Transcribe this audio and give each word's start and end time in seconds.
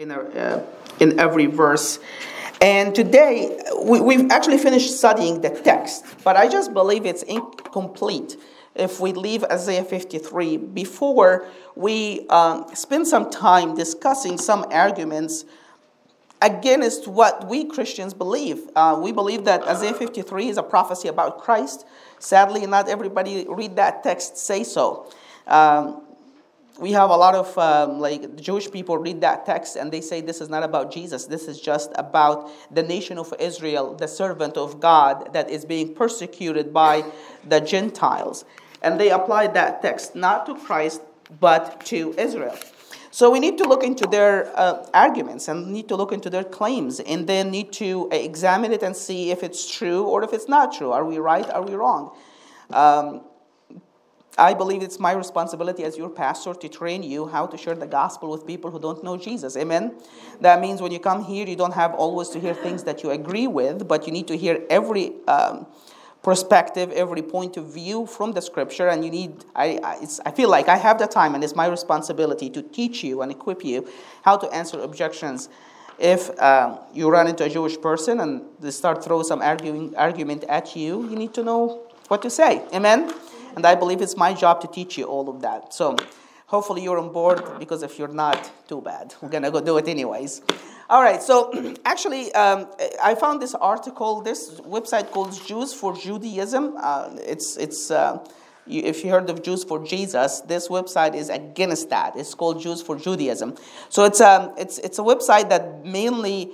in, 0.00 0.10
a, 0.10 0.20
uh, 0.20 0.66
in 0.98 1.20
every 1.20 1.44
verse. 1.44 1.98
And 2.62 2.94
today, 2.94 3.60
we, 3.82 4.00
we've 4.00 4.30
actually 4.30 4.56
finished 4.56 4.96
studying 4.96 5.42
the 5.42 5.50
text, 5.50 6.06
but 6.24 6.36
I 6.36 6.48
just 6.48 6.72
believe 6.72 7.04
it's 7.04 7.22
incomplete 7.22 8.38
if 8.74 8.98
we 8.98 9.12
leave 9.12 9.44
Isaiah 9.44 9.84
53 9.84 10.56
before 10.56 11.46
we 11.76 12.26
um, 12.28 12.64
spend 12.74 13.08
some 13.08 13.30
time 13.30 13.74
discussing 13.74 14.38
some 14.38 14.64
arguments 14.70 15.44
against 16.40 17.06
what 17.06 17.46
we 17.46 17.66
Christians 17.66 18.14
believe. 18.14 18.70
Uh, 18.74 18.98
we 19.02 19.12
believe 19.12 19.44
that 19.44 19.64
Isaiah 19.64 19.92
53 19.92 20.48
is 20.48 20.56
a 20.56 20.62
prophecy 20.62 21.08
about 21.08 21.42
Christ. 21.42 21.84
Sadly, 22.18 22.66
not 22.66 22.88
everybody 22.88 23.44
read 23.46 23.76
that 23.76 24.02
text 24.02 24.38
say 24.38 24.64
so. 24.64 25.10
Um, 25.46 26.02
we 26.80 26.92
have 26.92 27.10
a 27.10 27.16
lot 27.16 27.34
of 27.34 27.56
um, 27.58 28.00
like 28.00 28.36
Jewish 28.36 28.70
people 28.70 28.96
read 28.96 29.20
that 29.20 29.44
text 29.44 29.76
and 29.76 29.92
they 29.92 30.00
say 30.00 30.22
this 30.22 30.40
is 30.40 30.48
not 30.48 30.62
about 30.62 30.90
Jesus. 30.90 31.26
This 31.26 31.46
is 31.46 31.60
just 31.60 31.92
about 31.96 32.50
the 32.74 32.82
nation 32.82 33.18
of 33.18 33.32
Israel, 33.38 33.94
the 33.94 34.08
servant 34.08 34.56
of 34.56 34.80
God 34.80 35.32
that 35.34 35.50
is 35.50 35.64
being 35.64 35.94
persecuted 35.94 36.72
by 36.72 37.04
the 37.46 37.60
Gentiles. 37.60 38.46
And 38.82 38.98
they 38.98 39.10
apply 39.10 39.48
that 39.48 39.82
text 39.82 40.16
not 40.16 40.46
to 40.46 40.54
Christ 40.54 41.02
but 41.38 41.84
to 41.86 42.14
Israel. 42.18 42.56
So 43.12 43.30
we 43.30 43.40
need 43.40 43.58
to 43.58 43.64
look 43.64 43.82
into 43.82 44.06
their 44.06 44.50
uh, 44.56 44.86
arguments 44.94 45.48
and 45.48 45.72
need 45.72 45.88
to 45.88 45.96
look 45.96 46.12
into 46.12 46.30
their 46.30 46.44
claims 46.44 47.00
and 47.00 47.26
then 47.26 47.50
need 47.50 47.72
to 47.74 48.08
examine 48.10 48.72
it 48.72 48.82
and 48.82 48.96
see 48.96 49.30
if 49.30 49.42
it's 49.42 49.70
true 49.70 50.04
or 50.04 50.22
if 50.22 50.32
it's 50.32 50.48
not 50.48 50.72
true. 50.72 50.92
Are 50.92 51.04
we 51.04 51.18
right? 51.18 51.48
Are 51.50 51.62
we 51.62 51.74
wrong? 51.74 52.16
Um, 52.70 53.22
I 54.40 54.54
believe 54.54 54.82
it's 54.82 54.98
my 54.98 55.12
responsibility 55.12 55.84
as 55.84 55.98
your 55.98 56.08
pastor 56.08 56.54
to 56.54 56.68
train 56.68 57.02
you 57.02 57.28
how 57.28 57.46
to 57.46 57.58
share 57.58 57.74
the 57.74 57.86
gospel 57.86 58.30
with 58.30 58.46
people 58.46 58.70
who 58.70 58.80
don't 58.80 59.04
know 59.04 59.18
Jesus. 59.18 59.54
Amen? 59.54 59.94
That 60.40 60.62
means 60.62 60.80
when 60.80 60.92
you 60.92 60.98
come 60.98 61.22
here, 61.22 61.46
you 61.46 61.56
don't 61.56 61.74
have 61.74 61.92
always 61.94 62.30
to 62.30 62.40
hear 62.40 62.54
things 62.54 62.84
that 62.84 63.02
you 63.02 63.10
agree 63.10 63.46
with, 63.46 63.86
but 63.86 64.06
you 64.06 64.12
need 64.12 64.26
to 64.28 64.36
hear 64.38 64.64
every 64.70 65.12
um, 65.28 65.66
perspective, 66.22 66.90
every 66.92 67.20
point 67.20 67.58
of 67.58 67.66
view 67.66 68.06
from 68.06 68.32
the 68.32 68.40
scripture. 68.40 68.88
And 68.88 69.04
you 69.04 69.10
need, 69.10 69.44
I, 69.54 69.78
I, 69.84 70.06
I 70.24 70.30
feel 70.30 70.48
like 70.48 70.68
I 70.68 70.76
have 70.76 70.98
the 70.98 71.06
time, 71.06 71.34
and 71.34 71.44
it's 71.44 71.54
my 71.54 71.66
responsibility 71.66 72.48
to 72.48 72.62
teach 72.62 73.04
you 73.04 73.20
and 73.20 73.30
equip 73.30 73.62
you 73.62 73.86
how 74.22 74.38
to 74.38 74.48
answer 74.54 74.80
objections. 74.80 75.50
If 75.98 76.30
uh, 76.38 76.78
you 76.94 77.10
run 77.10 77.26
into 77.26 77.44
a 77.44 77.50
Jewish 77.50 77.78
person 77.78 78.20
and 78.20 78.42
they 78.58 78.70
start 78.70 79.04
throwing 79.04 79.24
some 79.24 79.42
arguing, 79.42 79.94
argument 79.96 80.44
at 80.44 80.74
you, 80.74 81.06
you 81.10 81.14
need 81.14 81.34
to 81.34 81.42
know 81.42 81.82
what 82.08 82.22
to 82.22 82.30
say. 82.30 82.64
Amen? 82.72 83.12
And 83.56 83.66
I 83.66 83.74
believe 83.74 84.00
it's 84.00 84.16
my 84.16 84.34
job 84.34 84.60
to 84.62 84.68
teach 84.68 84.98
you 84.98 85.04
all 85.04 85.28
of 85.28 85.42
that. 85.42 85.74
So 85.74 85.96
hopefully 86.46 86.82
you're 86.82 86.98
on 86.98 87.12
board 87.12 87.42
because 87.58 87.82
if 87.82 87.98
you're 87.98 88.08
not, 88.08 88.50
too 88.68 88.80
bad. 88.80 89.14
We're 89.20 89.28
going 89.28 89.42
to 89.42 89.50
go 89.50 89.60
do 89.60 89.76
it 89.78 89.88
anyways. 89.88 90.42
All 90.88 91.02
right, 91.02 91.22
so 91.22 91.52
actually, 91.84 92.32
um, 92.34 92.68
I 93.02 93.14
found 93.14 93.40
this 93.40 93.54
article, 93.54 94.20
this 94.20 94.60
website 94.60 95.10
called 95.10 95.32
Jews 95.46 95.72
for 95.72 95.96
Judaism. 95.96 96.74
Uh, 96.76 97.10
it's, 97.16 97.56
it's, 97.56 97.90
uh, 97.90 98.24
you, 98.66 98.82
if 98.82 99.04
you 99.04 99.10
heard 99.10 99.28
of 99.30 99.42
Jews 99.42 99.64
for 99.64 99.84
Jesus, 99.84 100.40
this 100.40 100.68
website 100.68 101.14
is 101.14 101.28
against 101.28 101.90
that. 101.90 102.16
It's 102.16 102.34
called 102.34 102.60
Jews 102.60 102.80
for 102.82 102.96
Judaism. 102.96 103.56
So 103.88 104.04
it's, 104.04 104.20
um, 104.20 104.52
it's, 104.56 104.78
it's 104.78 104.98
a 104.98 105.02
website 105.02 105.48
that 105.48 105.84
mainly 105.84 106.52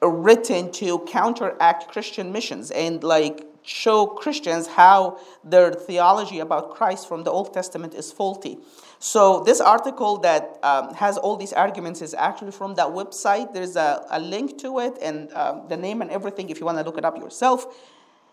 written 0.00 0.72
to 0.72 0.98
counteract 1.00 1.88
Christian 1.88 2.32
missions 2.32 2.70
and 2.70 3.02
like 3.04 3.46
show 3.62 4.06
Christians 4.06 4.66
how 4.66 5.18
their 5.44 5.72
theology 5.72 6.40
about 6.40 6.74
Christ 6.74 7.08
from 7.08 7.24
the 7.24 7.30
Old 7.30 7.52
Testament 7.54 7.94
is 7.94 8.12
faulty. 8.12 8.58
So, 8.98 9.42
this 9.42 9.60
article 9.60 10.18
that 10.18 10.58
um, 10.62 10.94
has 10.94 11.18
all 11.18 11.36
these 11.36 11.52
arguments 11.52 12.02
is 12.02 12.14
actually 12.14 12.52
from 12.52 12.74
that 12.76 12.86
website. 12.86 13.52
There's 13.52 13.76
a, 13.76 14.06
a 14.10 14.20
link 14.20 14.58
to 14.58 14.78
it 14.78 14.98
and 15.02 15.32
um, 15.32 15.62
the 15.68 15.76
name 15.76 16.02
and 16.02 16.10
everything 16.10 16.50
if 16.50 16.60
you 16.60 16.66
want 16.66 16.78
to 16.78 16.84
look 16.84 16.98
it 16.98 17.04
up 17.04 17.16
yourself. 17.16 17.66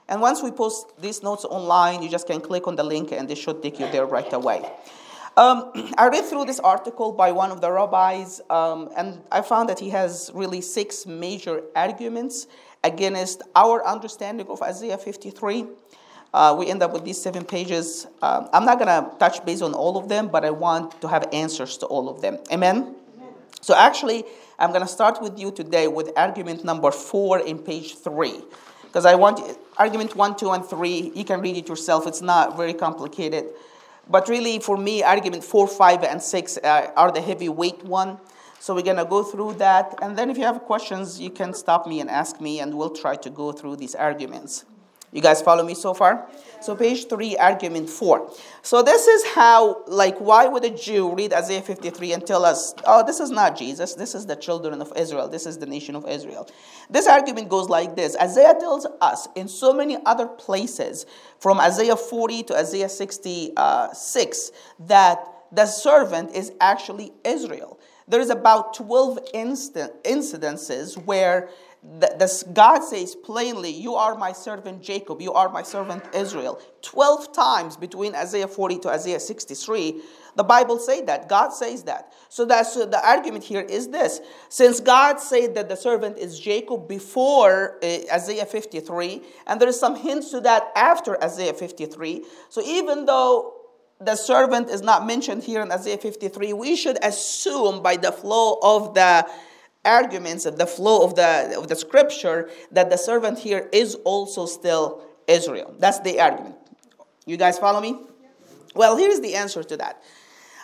And 0.07 0.21
once 0.21 0.41
we 0.41 0.51
post 0.51 0.99
these 0.99 1.21
notes 1.21 1.45
online, 1.45 2.01
you 2.01 2.09
just 2.09 2.27
can 2.27 2.41
click 2.41 2.67
on 2.67 2.75
the 2.75 2.83
link 2.83 3.11
and 3.11 3.29
it 3.29 3.37
should 3.37 3.61
take 3.61 3.79
you 3.79 3.89
there 3.91 4.05
right 4.05 4.31
away. 4.33 4.69
Um, 5.37 5.71
I 5.97 6.07
read 6.07 6.25
through 6.25 6.45
this 6.45 6.59
article 6.59 7.11
by 7.11 7.31
one 7.31 7.51
of 7.51 7.61
the 7.61 7.71
rabbis, 7.71 8.41
um, 8.49 8.89
and 8.97 9.21
I 9.31 9.41
found 9.41 9.69
that 9.69 9.79
he 9.79 9.89
has 9.91 10.31
really 10.33 10.61
six 10.61 11.05
major 11.05 11.63
arguments 11.75 12.47
against 12.83 13.41
our 13.55 13.85
understanding 13.85 14.47
of 14.47 14.61
Isaiah 14.61 14.97
53. 14.97 15.65
Uh, 16.31 16.55
we 16.57 16.67
end 16.67 16.83
up 16.83 16.93
with 16.93 17.03
these 17.03 17.19
seven 17.19 17.43
pages. 17.43 18.05
Um, 18.21 18.49
I'm 18.53 18.65
not 18.65 18.77
going 18.77 18.87
to 18.87 19.17
touch 19.17 19.43
base 19.45 19.61
on 19.61 19.73
all 19.73 19.97
of 19.97 20.09
them, 20.09 20.27
but 20.27 20.45
I 20.45 20.51
want 20.51 21.01
to 21.01 21.07
have 21.07 21.27
answers 21.33 21.77
to 21.77 21.87
all 21.87 22.07
of 22.07 22.21
them. 22.21 22.37
Amen? 22.51 22.95
Amen. 23.17 23.33
So, 23.61 23.75
actually, 23.75 24.25
I'm 24.59 24.69
going 24.69 24.81
to 24.81 24.87
start 24.87 25.21
with 25.21 25.39
you 25.39 25.51
today 25.51 25.87
with 25.87 26.11
argument 26.15 26.63
number 26.63 26.91
four 26.91 27.39
in 27.39 27.57
page 27.59 27.97
three. 27.97 28.41
Because 28.83 29.05
I 29.05 29.15
want 29.15 29.39
argument 29.77 30.15
one, 30.15 30.35
two, 30.35 30.51
and 30.51 30.65
three, 30.65 31.11
you 31.15 31.23
can 31.23 31.41
read 31.41 31.57
it 31.57 31.67
yourself. 31.67 32.07
It's 32.07 32.21
not 32.21 32.57
very 32.57 32.73
complicated. 32.73 33.45
But 34.07 34.27
really, 34.27 34.59
for 34.59 34.77
me, 34.77 35.03
argument 35.03 35.43
four, 35.43 35.67
five, 35.67 36.03
and 36.03 36.21
six 36.21 36.57
uh, 36.57 36.91
are 36.95 37.11
the 37.11 37.21
heavyweight 37.21 37.83
one. 37.85 38.17
So 38.59 38.75
we're 38.75 38.81
going 38.81 38.97
to 38.97 39.05
go 39.05 39.23
through 39.23 39.53
that. 39.53 39.95
And 40.01 40.17
then 40.17 40.29
if 40.29 40.37
you 40.37 40.43
have 40.43 40.61
questions, 40.61 41.19
you 41.19 41.29
can 41.29 41.53
stop 41.53 41.87
me 41.87 42.01
and 42.01 42.09
ask 42.09 42.41
me, 42.41 42.59
and 42.59 42.77
we'll 42.77 42.89
try 42.89 43.15
to 43.15 43.29
go 43.29 43.51
through 43.51 43.77
these 43.77 43.95
arguments. 43.95 44.65
You 45.11 45.23
guys 45.23 45.41
follow 45.41 45.63
me 45.63 45.73
so 45.73 45.95
far? 45.95 46.29
So 46.61 46.75
page 46.75 47.07
3, 47.07 47.35
argument 47.37 47.89
4. 47.89 48.31
So 48.61 48.83
this 48.83 49.07
is 49.07 49.25
how, 49.27 49.83
like, 49.87 50.19
why 50.19 50.45
would 50.47 50.63
a 50.63 50.69
Jew 50.69 51.15
read 51.15 51.33
Isaiah 51.33 51.63
53 51.63 52.13
and 52.13 52.27
tell 52.27 52.45
us, 52.45 52.75
oh, 52.85 53.03
this 53.03 53.19
is 53.19 53.31
not 53.31 53.57
Jesus, 53.57 53.95
this 53.95 54.13
is 54.13 54.27
the 54.27 54.35
children 54.35 54.81
of 54.81 54.93
Israel, 54.95 55.27
this 55.27 55.47
is 55.47 55.57
the 55.57 55.65
nation 55.65 55.95
of 55.95 56.07
Israel. 56.07 56.47
This 56.91 57.07
argument 57.07 57.49
goes 57.49 57.69
like 57.69 57.95
this. 57.95 58.15
Isaiah 58.21 58.53
tells 58.59 58.85
us 59.01 59.27
in 59.35 59.47
so 59.47 59.73
many 59.73 59.97
other 60.05 60.27
places, 60.27 61.07
from 61.39 61.59
Isaiah 61.59 61.95
40 61.95 62.43
to 62.43 62.57
Isaiah 62.57 62.89
66, 62.89 64.51
that 64.81 65.25
the 65.51 65.65
servant 65.65 66.35
is 66.35 66.51
actually 66.61 67.13
Israel. 67.23 67.78
There's 68.09 68.29
about 68.29 68.73
12 68.73 69.19
instant, 69.33 70.03
incidences 70.03 70.97
where 71.05 71.49
the, 71.81 72.45
God 72.51 72.83
says 72.83 73.15
plainly, 73.15 73.69
You 73.69 73.95
are 73.95 74.15
my 74.15 74.33
servant 74.33 74.81
Jacob, 74.81 75.21
you 75.21 75.31
are 75.31 75.47
my 75.47 75.63
servant 75.63 76.03
Israel. 76.13 76.59
12 76.81 77.31
times 77.33 77.77
between 77.77 78.15
Isaiah 78.15 78.47
40 78.47 78.79
to 78.79 78.89
Isaiah 78.89 79.19
63, 79.19 80.01
the 80.35 80.43
Bible 80.43 80.77
says 80.77 81.03
that. 81.03 81.29
God 81.29 81.49
says 81.49 81.83
that. 81.83 82.11
So 82.27 82.45
that's 82.45 82.73
so 82.73 82.85
the 82.85 83.05
argument 83.07 83.43
here 83.43 83.61
is 83.61 83.89
this. 83.89 84.19
Since 84.49 84.81
God 84.81 85.19
said 85.19 85.55
that 85.55 85.69
the 85.69 85.75
servant 85.75 86.17
is 86.17 86.39
Jacob 86.39 86.87
before 86.87 87.77
uh, 87.81 87.87
Isaiah 88.11 88.45
53, 88.45 89.21
and 89.47 89.61
there 89.61 89.69
is 89.69 89.79
some 89.79 89.95
hints 89.95 90.31
to 90.31 90.41
that 90.41 90.71
after 90.75 91.21
Isaiah 91.23 91.53
53, 91.53 92.25
so 92.49 92.61
even 92.65 93.05
though 93.05 93.58
the 93.99 94.15
servant 94.15 94.69
is 94.69 94.81
not 94.81 95.05
mentioned 95.05 95.43
here 95.43 95.61
in 95.61 95.71
Isaiah 95.71 95.97
53, 95.97 96.53
we 96.53 96.75
should 96.75 96.97
assume 97.03 97.83
by 97.83 97.97
the 97.97 98.11
flow 98.11 98.57
of 98.61 98.93
the 98.93 99.27
arguments, 99.83 100.45
of 100.45 100.57
the 100.57 100.65
flow 100.65 101.03
of 101.03 101.15
the, 101.15 101.57
of 101.57 101.67
the 101.67 101.75
scripture, 101.75 102.49
that 102.71 102.89
the 102.89 102.97
servant 102.97 103.39
here 103.39 103.69
is 103.73 103.95
also 104.05 104.45
still 104.45 105.01
Israel. 105.27 105.73
That's 105.79 105.99
the 105.99 106.19
argument. 106.19 106.55
You 107.25 107.35
guys 107.35 107.59
follow 107.59 107.81
me? 107.81 107.99
Well, 108.73 108.95
here's 108.95 109.19
the 109.19 109.35
answer 109.35 109.63
to 109.63 109.77
that. 109.77 110.01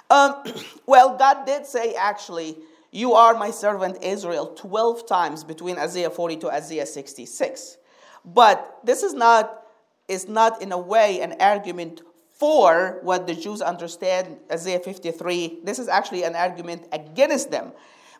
Um, 0.09 0.43
well, 0.85 1.17
God 1.17 1.45
did 1.45 1.65
say 1.65 1.93
actually, 1.93 2.57
You 2.91 3.13
are 3.13 3.33
my 3.33 3.51
servant 3.51 4.01
Israel 4.01 4.47
12 4.55 5.05
times 5.07 5.43
between 5.43 5.77
Isaiah 5.77 6.09
40 6.09 6.37
to 6.37 6.49
Isaiah 6.49 6.85
66. 6.85 7.77
But 8.23 8.79
this 8.83 9.03
is 9.03 9.13
not, 9.13 9.67
is 10.07 10.27
not 10.27 10.61
in 10.61 10.71
a 10.71 10.77
way 10.77 11.19
an 11.19 11.35
argument 11.39 12.01
for 12.35 12.99
what 13.01 13.27
the 13.27 13.33
Jews 13.33 13.61
understand 13.61 14.37
Isaiah 14.51 14.79
53. 14.79 15.59
This 15.63 15.79
is 15.79 15.87
actually 15.87 16.23
an 16.23 16.35
argument 16.35 16.87
against 16.91 17.49
them. 17.49 17.71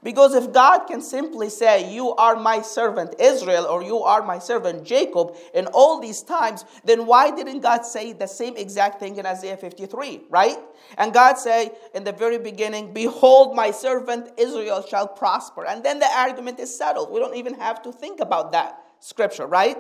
Because 0.04 0.36
if 0.36 0.54
God 0.54 0.86
can 0.86 1.02
simply 1.02 1.50
say, 1.50 1.92
You 1.92 2.14
are 2.14 2.36
my 2.36 2.62
servant 2.62 3.16
Israel, 3.20 3.66
or 3.66 3.82
You 3.82 4.04
are 4.04 4.22
my 4.22 4.38
servant 4.38 4.84
Jacob, 4.84 5.36
in 5.56 5.66
all 5.68 6.00
these 6.00 6.22
times, 6.22 6.64
then 6.84 7.08
why 7.08 7.32
didn't 7.32 7.62
God 7.62 7.82
say 7.82 8.14
the 8.14 8.28
same 8.28 8.56
exact 8.56 9.00
thing 9.00 9.18
in 9.18 9.26
Isaiah 9.26 9.58
53, 9.58 10.22
right? 10.30 10.60
And 11.00 11.12
God 11.12 11.40
say 11.40 11.72
in 11.96 12.04
the 12.04 12.12
very 12.12 12.38
beginning, 12.38 12.94
Behold, 12.94 13.56
my 13.56 13.72
servant 13.72 14.30
Israel 14.38 14.86
shall 14.88 15.08
prosper. 15.08 15.66
And 15.66 15.84
then 15.84 15.98
the 16.00 16.10
argument 16.16 16.60
is 16.60 16.76
settled. 16.76 17.12
We 17.12 17.20
don't 17.20 17.36
even 17.36 17.56
have 17.56 17.82
to 17.82 17.92
think 17.92 18.20
about 18.20 18.52
that 18.52 18.80
scripture, 19.00 19.48
right? 19.48 19.78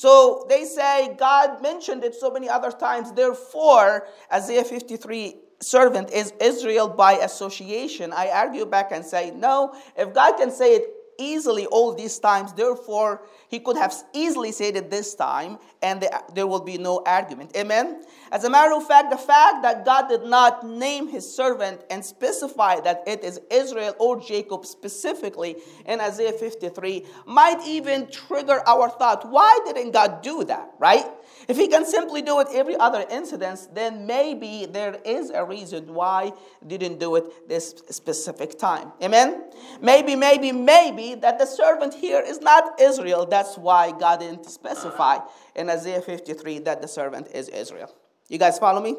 So 0.00 0.46
they 0.48 0.64
say 0.64 1.14
God 1.18 1.60
mentioned 1.60 2.04
it 2.04 2.14
so 2.14 2.30
many 2.30 2.48
other 2.48 2.70
times. 2.70 3.12
Therefore, 3.12 4.08
Isaiah 4.32 4.64
53 4.64 5.36
servant 5.60 6.10
is 6.10 6.32
Israel 6.40 6.88
by 6.88 7.18
association. 7.18 8.10
I 8.10 8.30
argue 8.30 8.64
back 8.64 8.92
and 8.92 9.04
say, 9.04 9.30
no, 9.32 9.74
if 9.98 10.14
God 10.14 10.38
can 10.38 10.50
say 10.50 10.76
it 10.76 10.84
easily 11.20 11.66
all 11.66 11.94
these 11.94 12.18
times. 12.18 12.52
Therefore, 12.52 13.22
he 13.48 13.60
could 13.60 13.76
have 13.76 13.94
easily 14.12 14.50
said 14.50 14.76
it 14.76 14.90
this 14.90 15.14
time, 15.14 15.58
and 15.82 16.08
there 16.34 16.46
will 16.46 16.64
be 16.64 16.78
no 16.78 17.02
argument. 17.06 17.54
Amen? 17.56 18.02
As 18.32 18.44
a 18.44 18.50
matter 18.50 18.74
of 18.74 18.86
fact, 18.86 19.10
the 19.10 19.18
fact 19.18 19.62
that 19.62 19.84
God 19.84 20.08
did 20.08 20.24
not 20.24 20.66
name 20.66 21.08
his 21.08 21.32
servant 21.34 21.82
and 21.90 22.04
specify 22.04 22.80
that 22.80 23.02
it 23.06 23.24
is 23.24 23.40
Israel 23.50 23.94
or 23.98 24.20
Jacob 24.20 24.64
specifically 24.64 25.56
in 25.86 26.00
Isaiah 26.00 26.32
53 26.32 27.04
might 27.26 27.60
even 27.66 28.08
trigger 28.10 28.62
our 28.66 28.88
thought 28.88 29.28
why 29.28 29.58
didn't 29.66 29.90
God 29.92 30.22
do 30.22 30.44
that, 30.44 30.70
right? 30.78 31.06
If 31.50 31.56
he 31.56 31.66
can 31.66 31.84
simply 31.84 32.22
do 32.22 32.38
it 32.38 32.46
every 32.52 32.76
other 32.76 33.04
incident, 33.10 33.74
then 33.74 34.06
maybe 34.06 34.68
there 34.70 35.00
is 35.04 35.30
a 35.30 35.44
reason 35.44 35.92
why 35.92 36.32
didn't 36.64 37.00
do 37.00 37.16
it 37.16 37.48
this 37.48 37.74
specific 37.90 38.56
time. 38.56 38.92
Amen? 39.02 39.50
Maybe, 39.82 40.14
maybe, 40.14 40.52
maybe 40.52 41.16
that 41.16 41.40
the 41.40 41.46
servant 41.46 41.92
here 41.92 42.20
is 42.20 42.40
not 42.40 42.80
Israel. 42.80 43.26
That's 43.26 43.58
why 43.58 43.90
God 43.90 44.20
didn't 44.20 44.48
specify 44.48 45.18
in 45.56 45.68
Isaiah 45.68 46.00
53 46.00 46.60
that 46.60 46.80
the 46.82 46.86
servant 46.86 47.26
is 47.34 47.48
Israel. 47.48 47.92
You 48.28 48.38
guys 48.38 48.56
follow 48.60 48.80
me? 48.80 48.94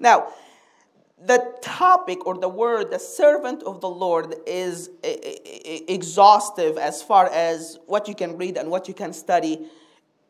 Now, 0.00 0.26
the 1.24 1.54
topic 1.62 2.26
or 2.26 2.36
the 2.36 2.48
word, 2.48 2.90
the 2.90 2.98
servant 2.98 3.62
of 3.62 3.80
the 3.80 3.88
Lord, 3.88 4.34
is 4.44 4.90
exhaustive 5.04 6.78
as 6.78 7.00
far 7.00 7.26
as 7.26 7.78
what 7.86 8.08
you 8.08 8.16
can 8.16 8.36
read 8.36 8.56
and 8.56 8.72
what 8.72 8.88
you 8.88 8.94
can 8.94 9.12
study 9.12 9.70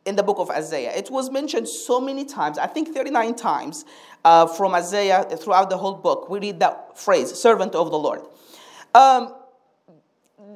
in 0.04 0.16
the 0.16 0.22
book 0.22 0.38
of 0.38 0.50
Isaiah. 0.50 0.92
It 0.94 1.10
was 1.10 1.30
mentioned 1.30 1.68
so 1.68 2.00
many 2.00 2.24
times, 2.24 2.58
I 2.58 2.66
think 2.66 2.94
39 2.94 3.34
times 3.34 3.84
uh, 4.24 4.46
from 4.46 4.74
Isaiah 4.74 5.24
throughout 5.24 5.70
the 5.70 5.76
whole 5.76 5.94
book. 5.94 6.28
We 6.28 6.40
read 6.40 6.60
that 6.60 6.98
phrase, 6.98 7.32
servant 7.32 7.74
of 7.74 7.90
the 7.90 7.98
Lord. 7.98 8.22
Um, 8.94 9.34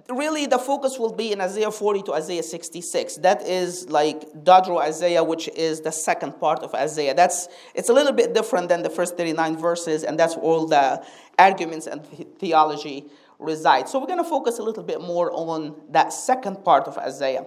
really 0.08 0.46
the 0.46 0.58
focus 0.58 0.98
will 0.98 1.12
be 1.12 1.32
in 1.32 1.40
Isaiah 1.40 1.70
40 1.70 2.02
to 2.02 2.14
Isaiah 2.14 2.42
66. 2.42 3.16
That 3.16 3.42
is 3.42 3.88
like 3.88 4.20
Deutero 4.32 4.80
Isaiah, 4.80 5.22
which 5.22 5.48
is 5.48 5.80
the 5.80 5.92
second 5.92 6.40
part 6.40 6.60
of 6.60 6.74
Isaiah. 6.74 7.14
That's 7.14 7.48
it's 7.74 7.88
a 7.88 7.92
little 7.92 8.12
bit 8.12 8.34
different 8.34 8.68
than 8.68 8.82
the 8.82 8.90
first 8.90 9.16
39 9.16 9.56
verses, 9.56 10.04
and 10.04 10.18
that's 10.18 10.36
where 10.36 10.44
all 10.44 10.66
the 10.66 11.04
arguments 11.38 11.86
and 11.86 12.04
theology 12.38 13.04
reside. 13.38 13.88
So 13.88 13.98
we're 13.98 14.06
going 14.06 14.22
to 14.22 14.28
focus 14.28 14.58
a 14.58 14.62
little 14.62 14.82
bit 14.82 15.00
more 15.00 15.30
on 15.32 15.74
that 15.90 16.12
second 16.12 16.64
part 16.64 16.88
of 16.88 16.96
Isaiah. 16.98 17.46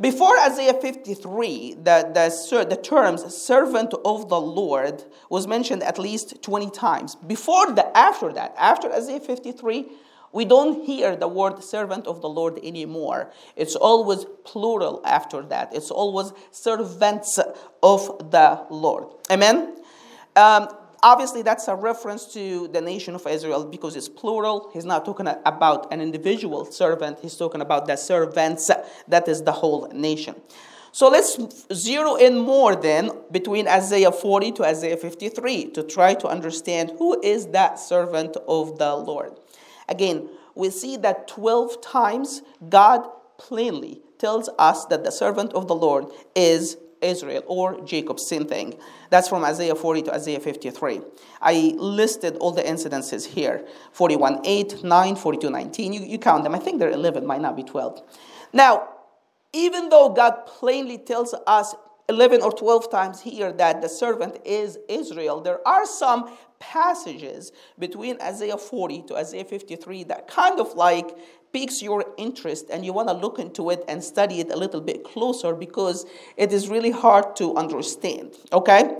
Before 0.00 0.38
Isaiah 0.38 0.74
53, 0.74 1.74
the, 1.74 2.10
the, 2.14 2.64
the 2.68 2.76
terms 2.76 3.34
servant 3.34 3.92
of 4.04 4.28
the 4.28 4.40
Lord 4.40 5.02
was 5.28 5.48
mentioned 5.48 5.82
at 5.82 5.98
least 5.98 6.40
20 6.40 6.70
times. 6.70 7.16
Before 7.16 7.72
the 7.72 7.96
after 7.96 8.32
that, 8.32 8.54
after 8.56 8.92
Isaiah 8.92 9.18
53, 9.18 9.86
we 10.32 10.44
don't 10.44 10.84
hear 10.84 11.16
the 11.16 11.26
word 11.26 11.64
servant 11.64 12.06
of 12.06 12.20
the 12.20 12.28
Lord 12.28 12.60
anymore. 12.62 13.32
It's 13.56 13.74
always 13.74 14.24
plural 14.44 15.02
after 15.04 15.42
that. 15.42 15.74
It's 15.74 15.90
always 15.90 16.32
servants 16.52 17.40
of 17.82 18.30
the 18.30 18.66
Lord. 18.70 19.08
Amen? 19.32 19.82
Um, 20.36 20.68
obviously, 21.02 21.42
that's 21.42 21.68
a 21.68 21.74
reference 21.74 22.32
to 22.34 22.68
the 22.68 22.80
nation 22.80 23.14
of 23.14 23.26
Israel 23.26 23.64
because 23.64 23.96
it's 23.96 24.08
plural. 24.08 24.70
He's 24.72 24.84
not 24.84 25.04
talking 25.04 25.28
about 25.44 25.92
an 25.92 26.00
individual 26.00 26.64
servant, 26.64 27.18
he's 27.20 27.36
talking 27.36 27.60
about 27.60 27.86
the 27.86 27.96
servants. 27.96 28.70
That 29.08 29.28
is 29.28 29.42
the 29.42 29.52
whole 29.52 29.88
nation. 29.88 30.34
So 30.92 31.08
let's 31.08 31.38
zero 31.72 32.16
in 32.16 32.38
more 32.38 32.74
then 32.74 33.10
between 33.30 33.68
Isaiah 33.68 34.10
40 34.10 34.52
to 34.52 34.64
Isaiah 34.64 34.96
53 34.96 35.70
to 35.72 35.82
try 35.82 36.14
to 36.14 36.26
understand 36.28 36.92
who 36.98 37.20
is 37.22 37.48
that 37.48 37.78
servant 37.78 38.36
of 38.48 38.78
the 38.78 38.96
Lord. 38.96 39.32
Again, 39.88 40.28
we 40.54 40.70
see 40.70 40.96
that 40.96 41.28
12 41.28 41.80
times 41.80 42.42
God 42.68 43.06
plainly 43.38 44.00
tells 44.18 44.50
us 44.58 44.86
that 44.86 45.04
the 45.04 45.12
servant 45.12 45.52
of 45.52 45.68
the 45.68 45.74
Lord 45.74 46.06
is 46.34 46.76
Israel 47.00 47.42
or 47.46 47.80
Jacob, 47.84 48.20
same 48.20 48.46
thing. 48.46 48.78
That's 49.10 49.28
from 49.28 49.44
Isaiah 49.44 49.74
40 49.74 50.02
to 50.02 50.14
Isaiah 50.14 50.40
53. 50.40 51.00
I 51.40 51.74
listed 51.76 52.36
all 52.36 52.52
the 52.52 52.62
incidences 52.62 53.26
here 53.26 53.66
41 53.92 54.40
8, 54.44 54.84
9, 54.84 55.16
42 55.16 55.50
19. 55.50 55.92
You, 55.92 56.00
you 56.00 56.18
count 56.18 56.44
them. 56.44 56.54
I 56.54 56.58
think 56.58 56.78
they're 56.78 56.90
11, 56.90 57.26
might 57.26 57.40
not 57.40 57.56
be 57.56 57.62
12. 57.62 58.02
Now, 58.52 58.88
even 59.52 59.88
though 59.88 60.10
God 60.10 60.46
plainly 60.46 60.98
tells 60.98 61.34
us 61.46 61.74
11 62.08 62.40
or 62.42 62.52
12 62.52 62.90
times 62.90 63.20
here 63.20 63.52
that 63.52 63.82
the 63.82 63.88
servant 63.88 64.38
is 64.44 64.78
Israel, 64.88 65.40
there 65.40 65.66
are 65.66 65.84
some 65.84 66.34
passages 66.58 67.52
between 67.78 68.20
Isaiah 68.20 68.56
40 68.56 69.02
to 69.08 69.16
Isaiah 69.16 69.44
53 69.44 70.04
that 70.04 70.26
kind 70.26 70.58
of 70.58 70.74
like 70.74 71.16
piques 71.58 71.82
your 71.82 72.04
interest 72.16 72.66
and 72.70 72.84
you 72.84 72.92
want 72.92 73.08
to 73.08 73.14
look 73.14 73.40
into 73.40 73.70
it 73.70 73.84
and 73.88 74.02
study 74.02 74.38
it 74.38 74.48
a 74.52 74.56
little 74.56 74.80
bit 74.80 75.02
closer 75.02 75.54
because 75.54 76.06
it 76.36 76.52
is 76.52 76.68
really 76.68 76.92
hard 76.92 77.34
to 77.34 77.56
understand. 77.56 78.32
Okay? 78.52 78.96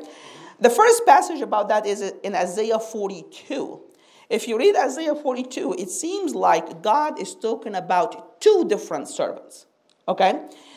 The 0.59 0.71
first 0.71 1.07
passage 1.07 1.41
about 1.41 1.69
that 1.69 1.87
is 1.87 2.01
in 2.25 2.35
Isaiah 2.35 2.81
42. 2.81 3.81
If 4.29 4.49
you 4.49 4.59
read 4.59 4.75
Isaiah 4.75 5.15
42, 5.15 5.77
it 5.79 5.89
seems 5.89 6.35
like 6.35 6.83
God 6.83 7.21
is 7.21 7.37
talking 7.37 7.77
about 7.77 8.41
two 8.41 8.67
different 8.69 9.09
servants. 9.09 9.67
Okay? 10.09 10.33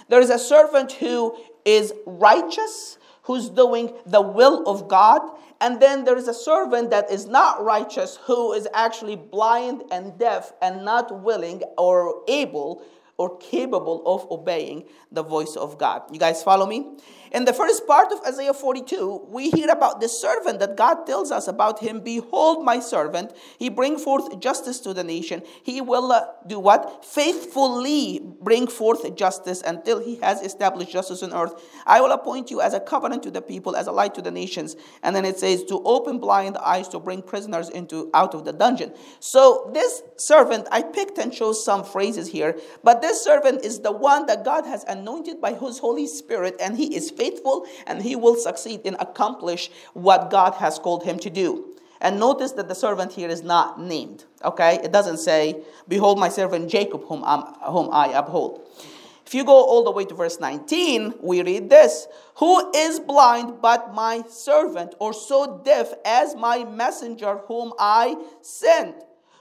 There 0.08 0.22
is 0.22 0.30
a 0.30 0.38
servant 0.38 0.92
who 0.92 1.36
is 1.66 1.94
righteous, 2.06 3.00
who's 3.24 3.50
doing 3.50 3.94
the 4.06 4.22
will 4.22 4.64
of 4.68 4.88
God, 4.88 5.22
and 5.62 5.80
then 5.80 6.04
there 6.04 6.18
is 6.18 6.28
a 6.28 6.34
servant 6.34 6.90
that 6.90 7.10
is 7.12 7.28
not 7.28 7.64
righteous, 7.64 8.18
who 8.26 8.52
is 8.52 8.68
actually 8.74 9.16
blind 9.16 9.84
and 9.92 10.18
deaf 10.18 10.52
and 10.62 10.84
not 10.84 11.22
willing 11.22 11.62
or 11.78 12.24
able 12.28 12.84
or 13.18 13.38
capable 13.38 14.02
of 14.08 14.30
obeying 14.32 14.84
the 15.12 15.24
voice 15.24 15.56
of 15.56 15.78
God. 15.78 16.02
You 16.12 16.20
guys 16.20 16.42
follow 16.42 16.66
me? 16.66 16.98
In 17.32 17.46
the 17.46 17.54
first 17.54 17.88
part 17.88 18.12
of 18.12 18.20
Isaiah 18.28 18.54
42, 18.54 19.28
we 19.30 19.50
hear 19.52 19.70
about 19.70 20.02
the 20.02 20.10
servant 20.10 20.60
that 20.60 20.76
God 20.76 21.06
tells 21.06 21.32
us 21.32 21.48
about 21.48 21.80
him. 21.80 22.02
Behold, 22.02 22.66
my 22.66 22.82
servant, 22.82 23.32
he 23.58 23.70
bring 23.70 23.98
forth 23.98 24.38
justice 24.42 24.82
to 24.82 24.94
the 24.94 25.04
nation. 25.04 25.42
He 25.64 25.80
will 25.80 26.12
uh, 26.12 26.26
do 26.46 26.60
what? 26.60 27.06
Faithfully 27.06 28.20
bring 28.42 28.68
forth 28.68 29.16
justice 29.16 29.62
until 29.62 30.00
he 30.00 30.18
has 30.18 30.42
established 30.42 30.92
justice 30.92 31.24
on 31.24 31.32
earth. 31.32 31.54
I 31.86 32.02
will 32.02 32.12
appoint 32.12 32.52
you 32.52 32.60
as 32.60 32.74
a 32.74 32.82
covenant 32.82 33.24
to 33.24 33.32
the 33.32 33.42
people, 33.42 33.78
as 33.78 33.88
a 33.88 33.94
light 33.94 34.14
to 34.16 34.22
the 34.22 34.32
nations. 34.32 34.76
And 35.02 35.16
then 35.16 35.24
it 35.24 35.40
says, 35.40 35.64
to 35.66 35.82
open 35.86 36.20
blind 36.20 36.58
eyes, 36.58 36.90
to 36.90 37.00
bring 37.00 37.22
prisoners 37.22 37.70
into 37.70 38.10
out 38.14 38.36
of 38.36 38.44
the 38.44 38.52
dungeon. 38.52 38.94
So 39.22 39.72
this 39.74 40.04
servant, 40.18 40.68
I 40.70 40.82
picked 40.82 41.18
and 41.18 41.32
chose 41.32 41.64
some 41.64 41.86
phrases 41.86 42.28
here, 42.28 42.60
but 42.84 43.02
this 43.02 43.24
servant 43.24 43.64
is 43.64 43.80
the 43.80 43.94
one 43.94 44.26
that 44.26 44.44
God 44.44 44.66
has 44.66 44.84
anointed 44.84 45.40
by 45.40 45.54
his 45.54 45.80
Holy 45.80 46.08
Spirit, 46.08 46.58
and 46.60 46.76
he 46.76 46.94
is 46.94 47.21
faithful 47.22 47.66
and 47.88 48.02
he 48.02 48.16
will 48.16 48.36
succeed 48.36 48.82
in 48.84 48.96
accomplish 49.00 49.70
what 49.94 50.30
God 50.32 50.54
has 50.56 50.80
called 50.80 51.04
him 51.04 51.20
to 51.20 51.30
do. 51.30 51.72
And 52.02 52.20
notice 52.20 52.54
that 52.54 52.68
the 52.68 52.74
servant 52.74 53.12
here 53.14 53.30
is 53.30 53.44
not 53.44 53.80
named. 53.80 54.26
Okay? 54.44 54.80
It 54.84 54.92
doesn't 54.92 55.20
say, 55.20 55.62
Behold 55.88 56.18
my 56.18 56.30
servant 56.30 56.70
Jacob, 56.70 57.04
whom, 57.06 57.24
I'm, 57.24 57.44
whom 57.74 57.90
I 57.92 58.08
uphold. 58.08 58.68
If 59.26 59.36
you 59.36 59.46
go 59.46 59.54
all 59.54 59.84
the 59.84 59.92
way 59.92 60.04
to 60.06 60.16
verse 60.16 60.40
19, 60.40 61.14
we 61.22 61.44
read 61.44 61.70
this 61.70 62.08
Who 62.38 62.72
is 62.76 63.00
blind 63.00 63.62
but 63.62 63.94
my 63.94 64.24
servant, 64.28 64.96
or 65.00 65.14
so 65.14 65.62
deaf 65.64 65.94
as 66.04 66.36
my 66.36 66.66
messenger 66.66 67.38
whom 67.48 67.72
I 67.80 68.16
sent? 68.42 68.96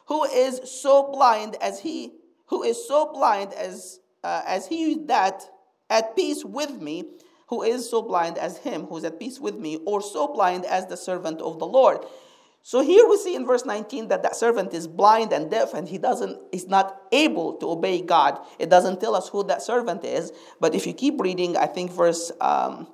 Who 0.07 0.25
is 0.25 0.61
so 0.83 1.11
blind 1.11 1.57
as 1.63 1.81
he, 1.81 2.13
who 2.47 2.63
is 2.63 2.87
so 2.87 3.11
blind 3.13 3.55
as, 3.55 4.01
uh, 4.23 4.43
as 4.47 4.67
he 4.67 4.97
that 5.07 5.49
at 5.89 6.15
peace 6.15 6.45
with 6.45 6.81
me, 6.81 7.05
who 7.51 7.63
is 7.63 7.91
so 7.91 8.01
blind 8.01 8.39
as 8.39 8.59
him 8.59 8.87
who 8.87 8.97
is 8.97 9.05
at 9.05 9.19
peace 9.19 9.39
with 9.39 9.57
me, 9.57 9.79
or 9.85 10.01
so 10.01 10.29
blind 10.29 10.65
as 10.65 10.87
the 10.87 10.97
servant 10.97 11.41
of 11.43 11.59
the 11.59 11.67
Lord. 11.67 11.99
So 12.63 12.81
here 12.81 13.09
we 13.09 13.17
see 13.17 13.35
in 13.35 13.45
verse 13.45 13.65
19 13.65 14.09
that 14.09 14.23
that 14.23 14.37
servant 14.37 14.73
is 14.73 14.87
blind 14.87 15.33
and 15.33 15.51
deaf 15.51 15.75
and 15.75 15.89
he 15.89 15.99
doesn't 15.99 16.39
is 16.53 16.69
not 16.69 17.03
able 17.11 17.55
to 17.55 17.71
obey 17.71 18.03
God. 18.03 18.39
It 18.59 18.71
doesn't 18.71 19.01
tell 19.01 19.15
us 19.15 19.29
who 19.29 19.43
that 19.45 19.63
servant 19.63 20.05
is, 20.05 20.33
but 20.61 20.75
if 20.75 20.87
you 20.87 20.93
keep 20.93 21.21
reading, 21.21 21.57
I 21.57 21.67
think 21.67 21.91
verse 21.91 22.31
um, 22.41 22.87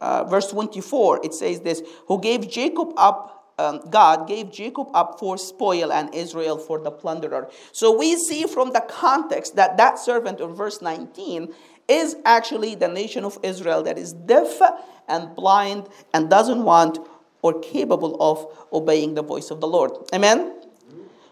uh, 0.00 0.24
verse 0.24 0.48
24, 0.50 1.24
it 1.24 1.32
says 1.32 1.60
this: 1.60 1.82
Who 2.08 2.20
gave 2.20 2.48
Jacob 2.48 2.92
up 2.96 3.38
um, 3.58 3.80
God 3.90 4.28
gave 4.28 4.52
Jacob 4.52 4.86
up 4.94 5.18
for 5.18 5.36
spoil 5.36 5.92
and 5.92 6.14
Israel 6.14 6.58
for 6.58 6.78
the 6.78 6.92
plunderer. 6.92 7.50
So 7.72 7.96
we 7.96 8.14
see 8.14 8.44
from 8.44 8.72
the 8.72 8.80
context 8.88 9.56
that 9.56 9.76
that 9.78 9.98
servant 9.98 10.40
in 10.40 10.54
verse 10.54 10.80
19 10.80 11.52
is 11.88 12.16
actually 12.24 12.74
the 12.74 12.88
nation 12.88 13.24
of 13.24 13.38
Israel 13.42 13.82
that 13.82 13.98
is 13.98 14.12
deaf 14.12 14.60
and 15.08 15.34
blind 15.34 15.88
and 16.12 16.28
doesn't 16.28 16.62
want 16.62 16.98
or 17.42 17.60
capable 17.60 18.16
of 18.20 18.46
obeying 18.72 19.14
the 19.14 19.22
voice 19.22 19.50
of 19.50 19.60
the 19.60 19.66
Lord. 19.66 19.92
Amen? 20.14 20.60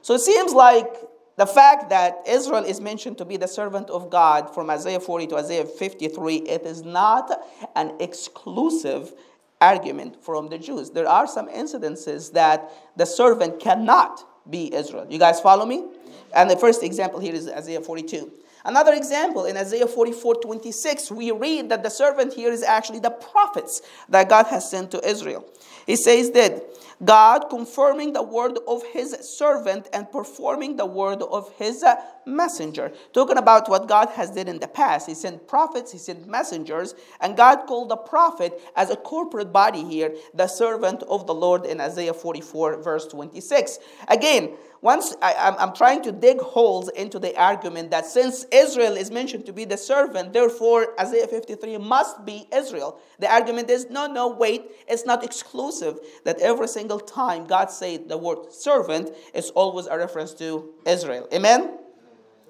So 0.02 0.14
it 0.14 0.20
seems 0.20 0.52
like 0.52 0.88
the 1.36 1.46
fact 1.46 1.90
that 1.90 2.22
Israel 2.26 2.64
is 2.64 2.80
mentioned 2.80 3.18
to 3.18 3.25
be 3.25 3.36
the 3.36 3.48
servant 3.48 3.90
of 3.90 4.08
God 4.08 4.54
from 4.54 4.70
Isaiah 4.70 5.00
40 5.00 5.26
to 5.28 5.36
Isaiah 5.36 5.64
53, 5.64 6.36
it 6.36 6.62
is 6.62 6.82
not 6.82 7.30
an 7.75 7.92
exclusive 8.00 9.12
argument 9.60 10.22
from 10.25 10.48
the 10.48 10.58
Jews. 10.58 10.90
There 10.90 11.08
are 11.08 11.26
some 11.26 11.48
incidences 11.48 12.32
that 12.32 12.70
the 12.96 13.04
servant 13.04 13.60
cannot 13.60 14.25
be 14.48 14.72
Israel. 14.72 15.06
You 15.10 15.18
guys 15.18 15.40
follow 15.40 15.66
me? 15.66 15.86
And 16.34 16.50
the 16.50 16.56
first 16.56 16.82
example 16.82 17.20
here 17.20 17.34
is 17.34 17.48
Isaiah 17.48 17.80
42. 17.80 18.30
Another 18.66 18.92
example 18.94 19.44
in 19.44 19.56
Isaiah 19.56 19.87
44 19.87 20.35
26, 20.42 21.12
we 21.12 21.30
read 21.30 21.68
that 21.68 21.85
the 21.85 21.88
servant 21.88 22.35
here 22.35 22.50
is 22.50 22.64
actually 22.64 22.99
the 22.99 23.11
prophets 23.11 23.80
that 24.08 24.28
God 24.28 24.46
has 24.46 24.68
sent 24.68 24.90
to 24.90 25.08
Israel. 25.08 25.49
He 25.87 25.94
says 25.94 26.32
that 26.32 26.64
God 27.04 27.49
confirming 27.49 28.12
the 28.12 28.25
word 28.25 28.58
of 28.66 28.82
his 28.87 29.12
servant 29.12 29.88
and 29.92 30.11
performing 30.11 30.76
the 30.76 30.87
word 30.87 31.23
of 31.23 31.52
his 31.52 31.85
messenger. 32.26 32.90
Talking 33.12 33.38
about 33.38 33.68
what 33.68 33.87
God 33.87 34.08
has 34.11 34.30
did 34.30 34.49
in 34.49 34.58
the 34.58 34.66
past. 34.66 35.06
He 35.06 35.14
sent 35.14 35.46
prophets, 35.46 35.92
he 35.92 35.99
sent 35.99 36.26
messengers, 36.26 36.96
and 37.20 37.37
God 37.37 37.66
called 37.66 37.90
the 37.90 37.96
prophet 37.96 38.61
as 38.75 38.90
a 38.90 38.96
corporate 38.96 39.52
body 39.52 39.85
here, 39.85 40.12
the 40.35 40.49
servant 40.49 41.04
of 41.04 41.28
the 41.28 41.35
Lord 41.35 41.66
in 41.66 41.80
Isaiah 41.80 42.14
44, 42.14 42.82
verse 42.82 43.06
26. 43.06 43.78
Again, 44.08 44.56
once 44.86 45.16
I, 45.20 45.56
am 45.58 45.72
trying 45.72 46.00
to 46.02 46.12
dig 46.12 46.40
holes 46.40 46.88
into 46.90 47.18
the 47.18 47.36
argument 47.36 47.90
that 47.90 48.06
since 48.06 48.44
Israel 48.52 48.96
is 48.96 49.10
mentioned 49.10 49.44
to 49.46 49.52
be 49.52 49.64
the 49.64 49.76
servant, 49.76 50.32
therefore 50.32 50.94
Isaiah 51.00 51.26
53 51.26 51.78
must 51.78 52.24
be 52.24 52.46
Israel. 52.54 53.00
The 53.18 53.28
argument 53.28 53.68
is 53.68 53.90
no, 53.90 54.06
no, 54.06 54.28
wait, 54.28 54.62
it's 54.86 55.04
not 55.04 55.24
exclusive 55.24 55.98
that 56.24 56.38
every 56.38 56.68
single 56.68 57.00
time 57.00 57.48
God 57.48 57.68
said 57.72 58.08
the 58.08 58.16
word 58.16 58.52
servant, 58.52 59.10
it's 59.34 59.50
always 59.50 59.86
a 59.86 59.98
reference 59.98 60.32
to 60.34 60.72
Israel. 60.86 61.26
Amen? 61.34 61.78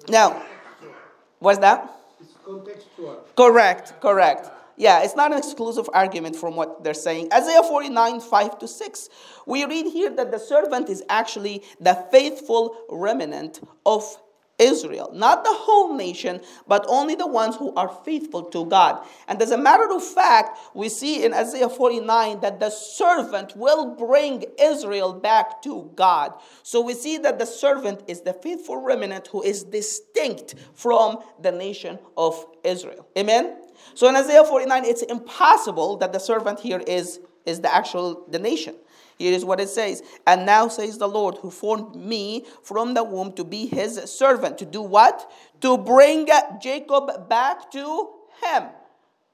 Now, 0.07 0.43
what's 1.39 1.57
that? 1.57 1.91
It's 2.21 2.33
contextual. 2.45 3.17
Correct, 3.35 3.99
correct. 3.99 4.51
Yeah, 4.77 5.01
it's 5.01 5.15
not 5.15 5.31
an 5.31 5.39
exclusive 5.39 5.89
argument 5.91 6.35
from 6.35 6.55
what 6.55 6.83
they're 6.83 6.93
saying. 6.93 7.29
Isaiah 7.33 7.63
49, 7.63 8.19
5 8.19 8.59
to 8.59 8.67
6. 8.67 9.09
We 9.47 9.65
read 9.65 9.87
here 9.87 10.11
that 10.11 10.31
the 10.31 10.37
servant 10.37 10.87
is 10.89 11.03
actually 11.09 11.63
the 11.79 11.95
faithful 12.11 12.77
remnant 12.87 13.59
of 13.87 14.03
Israel, 14.59 15.11
not 15.13 15.43
the 15.43 15.53
whole 15.53 15.95
nation, 15.95 16.41
but 16.67 16.85
only 16.87 17.15
the 17.15 17.27
ones 17.27 17.55
who 17.55 17.73
are 17.75 17.89
faithful 17.89 18.43
to 18.45 18.65
God. 18.65 19.05
And 19.27 19.41
as 19.41 19.51
a 19.51 19.57
matter 19.57 19.87
of 19.91 20.03
fact, 20.03 20.57
we 20.73 20.89
see 20.89 21.23
in 21.23 21.33
Isaiah 21.33 21.69
49 21.69 22.39
that 22.41 22.59
the 22.59 22.69
servant 22.69 23.55
will 23.55 23.95
bring 23.95 24.45
Israel 24.59 25.13
back 25.13 25.61
to 25.63 25.91
God. 25.95 26.33
So 26.63 26.81
we 26.81 26.93
see 26.93 27.17
that 27.19 27.39
the 27.39 27.45
servant 27.45 28.03
is 28.07 28.21
the 28.21 28.33
faithful 28.33 28.77
remnant 28.77 29.27
who 29.27 29.43
is 29.43 29.63
distinct 29.63 30.55
from 30.73 31.19
the 31.41 31.51
nation 31.51 31.99
of 32.17 32.45
Israel. 32.63 33.07
Amen? 33.17 33.57
So 33.93 34.07
in 34.07 34.15
Isaiah 34.15 34.43
49, 34.43 34.85
it's 34.85 35.01
impossible 35.03 35.97
that 35.97 36.13
the 36.13 36.19
servant 36.19 36.59
here 36.59 36.81
is, 36.85 37.19
is 37.45 37.61
the 37.61 37.73
actual 37.73 38.25
the 38.29 38.39
nation. 38.39 38.75
Here 39.17 39.33
is 39.33 39.43
what 39.43 39.59
it 39.59 39.69
says. 39.69 40.03
And 40.27 40.45
now 40.45 40.67
says 40.67 40.97
the 40.97 41.07
Lord, 41.07 41.35
who 41.41 41.49
formed 41.49 41.95
me 41.95 42.45
from 42.61 42.93
the 42.93 43.03
womb 43.03 43.33
to 43.33 43.43
be 43.43 43.65
his 43.65 43.99
servant. 44.11 44.59
To 44.59 44.65
do 44.65 44.81
what? 44.81 45.29
To 45.61 45.77
bring 45.77 46.27
Jacob 46.61 47.27
back 47.27 47.71
to 47.71 48.09
him. 48.43 48.63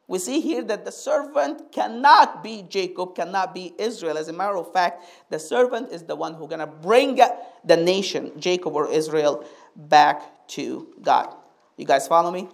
We 0.07 0.19
see 0.19 0.41
here 0.41 0.63
that 0.63 0.85
the 0.85 0.91
servant 0.91 1.71
cannot 1.71 2.43
be 2.43 2.65
Jacob, 2.69 3.15
cannot 3.15 3.53
be 3.53 3.73
Israel. 3.77 4.17
As 4.17 4.27
a 4.27 4.33
matter 4.33 4.57
of 4.57 4.71
fact, 4.71 5.05
the 5.29 5.39
servant 5.39 5.91
is 5.91 6.03
the 6.03 6.15
one 6.15 6.33
who's 6.33 6.47
going 6.47 6.59
to 6.59 6.67
bring 6.67 7.19
the 7.63 7.77
nation, 7.77 8.31
Jacob 8.37 8.75
or 8.75 8.91
Israel, 8.91 9.45
back 9.75 10.47
to 10.49 10.93
God. 11.01 11.33
You 11.77 11.85
guys 11.85 12.07
follow 12.07 12.31
me? 12.31 12.49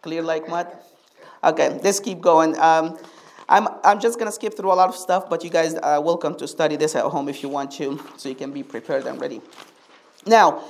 Clear 0.00 0.22
like 0.22 0.48
mud? 0.48 0.66
Okay, 1.44 1.80
let's 1.82 1.98
keep 1.98 2.20
going. 2.20 2.56
Um, 2.60 2.96
I'm, 3.48 3.66
I'm 3.82 3.98
just 3.98 4.16
going 4.16 4.28
to 4.28 4.32
skip 4.32 4.56
through 4.56 4.72
a 4.72 4.74
lot 4.74 4.88
of 4.88 4.94
stuff, 4.94 5.28
but 5.28 5.42
you 5.42 5.50
guys 5.50 5.74
are 5.74 6.00
welcome 6.00 6.36
to 6.36 6.46
study 6.46 6.76
this 6.76 6.94
at 6.94 7.04
home 7.04 7.28
if 7.28 7.42
you 7.42 7.48
want 7.48 7.72
to, 7.72 8.00
so 8.16 8.28
you 8.28 8.36
can 8.36 8.52
be 8.52 8.62
prepared 8.62 9.06
and 9.06 9.20
ready. 9.20 9.40
Now, 10.24 10.62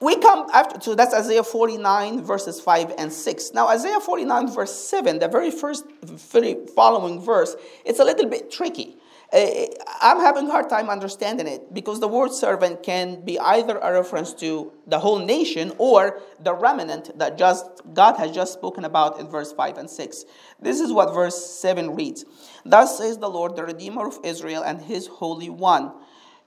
we 0.00 0.16
come 0.16 0.48
after, 0.52 0.80
so 0.80 0.96
that's 0.96 1.14
Isaiah 1.14 1.44
49, 1.44 2.22
verses 2.22 2.60
5 2.60 2.94
and 2.98 3.12
6. 3.12 3.52
Now, 3.54 3.68
Isaiah 3.68 4.00
49, 4.00 4.50
verse 4.50 4.74
7, 4.74 5.20
the 5.20 5.28
very 5.28 5.52
first, 5.52 5.84
very 6.02 6.66
following 6.74 7.20
verse, 7.20 7.54
it's 7.84 8.00
a 8.00 8.04
little 8.04 8.28
bit 8.28 8.50
tricky. 8.50 8.96
Uh, 9.34 9.66
I'm 10.00 10.20
having 10.20 10.46
a 10.46 10.50
hard 10.52 10.68
time 10.70 10.88
understanding 10.88 11.48
it 11.48 11.74
because 11.74 11.98
the 11.98 12.06
word 12.06 12.32
servant 12.32 12.84
can 12.84 13.24
be 13.24 13.36
either 13.40 13.78
a 13.78 13.92
reference 13.92 14.32
to 14.34 14.72
the 14.86 15.00
whole 15.00 15.18
nation 15.18 15.72
or 15.78 16.20
the 16.38 16.54
remnant 16.54 17.18
that 17.18 17.36
just 17.36 17.66
God 17.92 18.16
has 18.16 18.30
just 18.30 18.52
spoken 18.52 18.84
about 18.84 19.18
in 19.18 19.26
verse 19.26 19.52
5 19.52 19.78
and 19.78 19.90
6. 19.90 20.24
This 20.60 20.78
is 20.78 20.92
what 20.92 21.12
verse 21.12 21.46
7 21.46 21.96
reads 21.96 22.24
Thus 22.64 22.98
says 22.98 23.18
the 23.18 23.28
Lord, 23.28 23.56
the 23.56 23.64
Redeemer 23.64 24.06
of 24.06 24.18
Israel 24.22 24.62
and 24.62 24.80
his 24.80 25.08
Holy 25.08 25.50
One, 25.50 25.92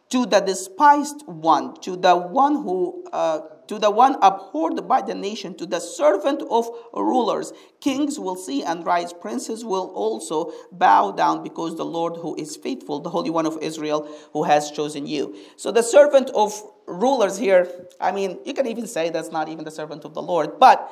to 0.09 0.25
the 0.25 0.39
despised 0.39 1.23
one, 1.25 1.75
to 1.81 1.97
the 1.97 2.15
one 2.15 2.55
who 2.55 3.03
uh, 3.11 3.41
to 3.67 3.79
the 3.79 3.91
one 3.91 4.15
abhorred 4.21 4.87
by 4.87 5.01
the 5.01 5.15
nation, 5.15 5.55
to 5.55 5.65
the 5.65 5.79
servant 5.79 6.41
of 6.49 6.69
rulers. 6.93 7.53
Kings 7.79 8.19
will 8.19 8.35
see 8.35 8.63
and 8.63 8.85
rise, 8.85 9.13
princes 9.13 9.63
will 9.63 9.87
also 9.93 10.51
bow 10.71 11.11
down 11.11 11.43
because 11.43 11.75
the 11.75 11.85
Lord 11.85 12.17
who 12.17 12.35
is 12.35 12.55
faithful, 12.55 12.99
the 12.99 13.09
Holy 13.09 13.29
One 13.29 13.45
of 13.45 13.57
Israel, 13.61 14.09
who 14.33 14.43
has 14.43 14.71
chosen 14.71 15.05
you. 15.05 15.35
So 15.55 15.71
the 15.71 15.83
servant 15.83 16.29
of 16.33 16.61
rulers 16.85 17.37
here, 17.37 17.69
I 17.99 18.11
mean, 18.11 18.39
you 18.45 18.53
can 18.53 18.67
even 18.67 18.87
say 18.87 19.09
that's 19.09 19.31
not 19.31 19.49
even 19.49 19.65
the 19.65 19.71
servant 19.71 20.05
of 20.05 20.13
the 20.13 20.21
Lord, 20.21 20.59
but 20.59 20.91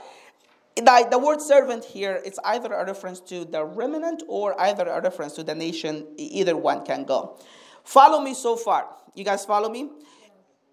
the, 0.75 1.07
the 1.09 1.17
word 1.17 1.41
servant 1.41 1.85
here, 1.85 2.21
it's 2.25 2.39
either 2.43 2.73
a 2.73 2.85
reference 2.85 3.21
to 3.21 3.45
the 3.45 3.63
remnant 3.63 4.23
or 4.27 4.59
either 4.59 4.87
a 4.87 5.01
reference 5.01 5.33
to 5.33 5.43
the 5.43 5.55
nation. 5.55 6.05
Either 6.17 6.57
one 6.57 6.85
can 6.85 7.05
go. 7.05 7.39
Follow 7.83 8.19
me 8.19 8.33
so 8.33 8.55
far. 8.55 8.87
You 9.13 9.23
guys 9.23 9.45
follow 9.45 9.69
me? 9.69 9.89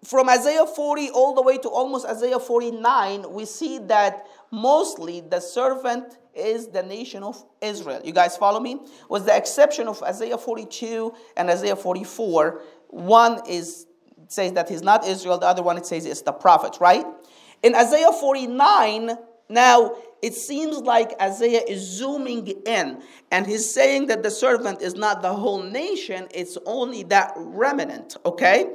From 0.03 0.29
Isaiah 0.29 0.65
40 0.65 1.09
all 1.11 1.33
the 1.33 1.41
way 1.41 1.57
to 1.57 1.69
almost 1.69 2.05
Isaiah 2.05 2.39
49, 2.39 3.31
we 3.31 3.45
see 3.45 3.79
that 3.79 4.27
mostly 4.51 5.21
the 5.21 5.39
servant 5.39 6.17
is 6.33 6.67
the 6.67 6.83
nation 6.83 7.23
of 7.23 7.43
Israel. 7.61 8.01
You 8.03 8.11
guys 8.11 8.35
follow 8.35 8.59
me? 8.59 8.79
With 9.09 9.25
the 9.25 9.35
exception 9.35 9.87
of 9.87 10.01
Isaiah 10.03 10.37
42 10.37 11.13
and 11.37 11.49
Isaiah 11.49 11.75
44, 11.75 12.61
one 12.87 13.41
is 13.47 13.87
says 14.27 14.53
that 14.53 14.69
he's 14.69 14.81
not 14.81 15.05
Israel, 15.05 15.37
the 15.37 15.45
other 15.45 15.61
one 15.61 15.77
it 15.77 15.85
says 15.85 16.05
it's 16.05 16.21
the 16.21 16.31
prophet, 16.31 16.77
right? 16.79 17.05
In 17.61 17.75
Isaiah 17.75 18.11
49, 18.11 19.11
now 19.49 19.95
it 20.21 20.33
seems 20.33 20.77
like 20.77 21.13
Isaiah 21.21 21.61
is 21.67 21.81
zooming 21.81 22.47
in 22.65 23.01
and 23.31 23.45
he's 23.45 23.73
saying 23.73 24.07
that 24.07 24.23
the 24.23 24.31
servant 24.31 24.81
is 24.81 24.95
not 24.95 25.21
the 25.21 25.33
whole 25.33 25.61
nation, 25.61 26.27
it's 26.33 26.57
only 26.65 27.03
that 27.03 27.33
remnant, 27.35 28.17
okay? 28.25 28.73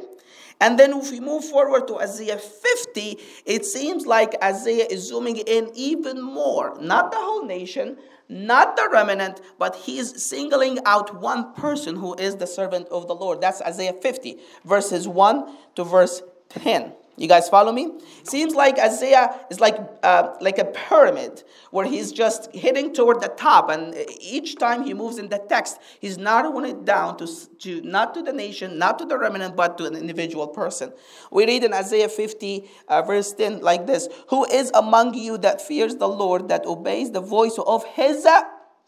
And 0.60 0.78
then 0.78 0.92
if 0.92 1.10
we 1.10 1.20
move 1.20 1.44
forward 1.44 1.86
to 1.88 2.00
Isaiah 2.00 2.38
50, 2.38 3.18
it 3.46 3.64
seems 3.64 4.06
like 4.06 4.34
Isaiah 4.42 4.86
is 4.90 5.08
zooming 5.08 5.36
in 5.38 5.70
even 5.74 6.20
more. 6.20 6.76
Not 6.80 7.12
the 7.12 7.18
whole 7.18 7.44
nation, 7.44 7.96
not 8.28 8.76
the 8.76 8.88
remnant, 8.92 9.40
but 9.58 9.76
he's 9.76 10.22
singling 10.22 10.78
out 10.84 11.20
one 11.20 11.54
person 11.54 11.96
who 11.96 12.14
is 12.14 12.36
the 12.36 12.46
servant 12.46 12.88
of 12.88 13.06
the 13.06 13.14
Lord. 13.14 13.40
That's 13.40 13.62
Isaiah 13.62 13.92
50, 13.92 14.38
verses 14.64 15.06
1 15.06 15.56
to 15.76 15.84
verse 15.84 16.22
10. 16.50 16.92
You 17.18 17.26
guys 17.26 17.48
follow 17.48 17.72
me? 17.72 17.90
Seems 18.22 18.54
like 18.54 18.78
Isaiah 18.78 19.34
is 19.50 19.58
like 19.58 19.76
uh, 20.04 20.34
like 20.40 20.58
a 20.58 20.64
pyramid 20.64 21.42
where 21.72 21.84
he's 21.84 22.12
just 22.12 22.54
heading 22.54 22.94
toward 22.94 23.20
the 23.20 23.28
top, 23.28 23.70
and 23.70 23.94
each 24.20 24.56
time 24.56 24.84
he 24.84 24.94
moves 24.94 25.18
in 25.18 25.28
the 25.28 25.38
text, 25.38 25.78
he's 26.00 26.16
narrowing 26.16 26.64
it 26.64 26.84
down 26.84 27.16
to, 27.18 27.26
to 27.58 27.80
not 27.82 28.14
to 28.14 28.22
the 28.22 28.32
nation, 28.32 28.78
not 28.78 29.00
to 29.00 29.04
the 29.04 29.18
remnant, 29.18 29.56
but 29.56 29.76
to 29.78 29.86
an 29.86 29.96
individual 29.96 30.46
person. 30.46 30.92
We 31.32 31.44
read 31.44 31.64
in 31.64 31.72
Isaiah 31.74 32.08
50, 32.08 32.70
uh, 32.86 33.02
verse 33.02 33.32
10, 33.32 33.62
like 33.62 33.86
this: 33.86 34.08
"Who 34.28 34.44
is 34.44 34.70
among 34.72 35.14
you 35.14 35.38
that 35.38 35.60
fears 35.60 35.96
the 35.96 36.08
Lord, 36.08 36.48
that 36.48 36.66
obeys 36.66 37.10
the 37.10 37.20
voice 37.20 37.58
of 37.58 37.84
his?" 37.84 38.26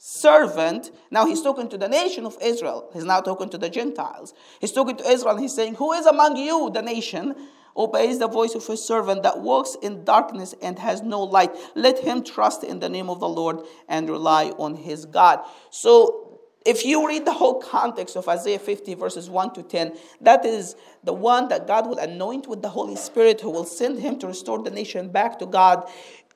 servant. 0.03 0.91
Now 1.11 1.27
he's 1.27 1.43
talking 1.43 1.69
to 1.69 1.77
the 1.77 1.87
nation 1.87 2.25
of 2.25 2.35
Israel. 2.41 2.89
He's 2.95 3.05
now 3.05 3.21
talking 3.21 3.51
to 3.51 3.59
the 3.59 3.69
Gentiles. 3.69 4.33
He's 4.59 4.73
talking 4.73 4.97
to 4.97 5.07
Israel. 5.07 5.37
He's 5.37 5.55
saying, 5.55 5.75
Who 5.75 5.93
is 5.93 6.07
among 6.07 6.39
you, 6.39 6.71
the 6.73 6.81
nation, 6.81 7.35
obeys 7.81 8.19
the 8.19 8.29
voice 8.29 8.55
of 8.55 8.67
his 8.67 8.85
servant 8.85 9.23
that 9.23 9.41
walks 9.41 9.77
in 9.83 10.05
darkness 10.05 10.55
and 10.63 10.79
has 10.79 11.03
no 11.03 11.23
light. 11.23 11.51
Let 11.75 11.99
him 11.99 12.23
trust 12.23 12.63
in 12.63 12.81
the 12.81 12.89
name 12.89 13.09
of 13.09 13.21
the 13.21 13.29
Lord 13.29 13.61
and 13.89 14.09
rely 14.09 14.51
on 14.59 14.75
his 14.75 15.07
God. 15.07 15.41
So, 15.71 16.27
if 16.67 16.85
you 16.85 17.09
read 17.09 17.25
the 17.25 17.33
whole 17.33 17.59
context 17.59 18.17
of 18.17 18.29
Isaiah 18.29 18.59
50, 18.59 18.95
verses 18.95 19.31
1 19.31 19.55
to 19.55 19.63
10, 19.63 19.97
that 20.21 20.45
is 20.45 20.77
the 21.03 21.13
one 21.15 21.49
that 21.49 21.67
God 21.67 21.89
will 21.89 21.97
anoint 21.99 22.47
with 22.47 22.61
the 22.61 22.69
Holy 22.69 22.97
Spirit, 22.97 23.41
who 23.41 23.49
will 23.49 23.65
send 23.65 23.99
him 23.99 24.19
to 24.19 24.27
restore 24.27 24.63
the 24.63 24.71
nation 24.71 25.09
back 25.09 25.39
to 25.39 25.47
God. 25.47 25.89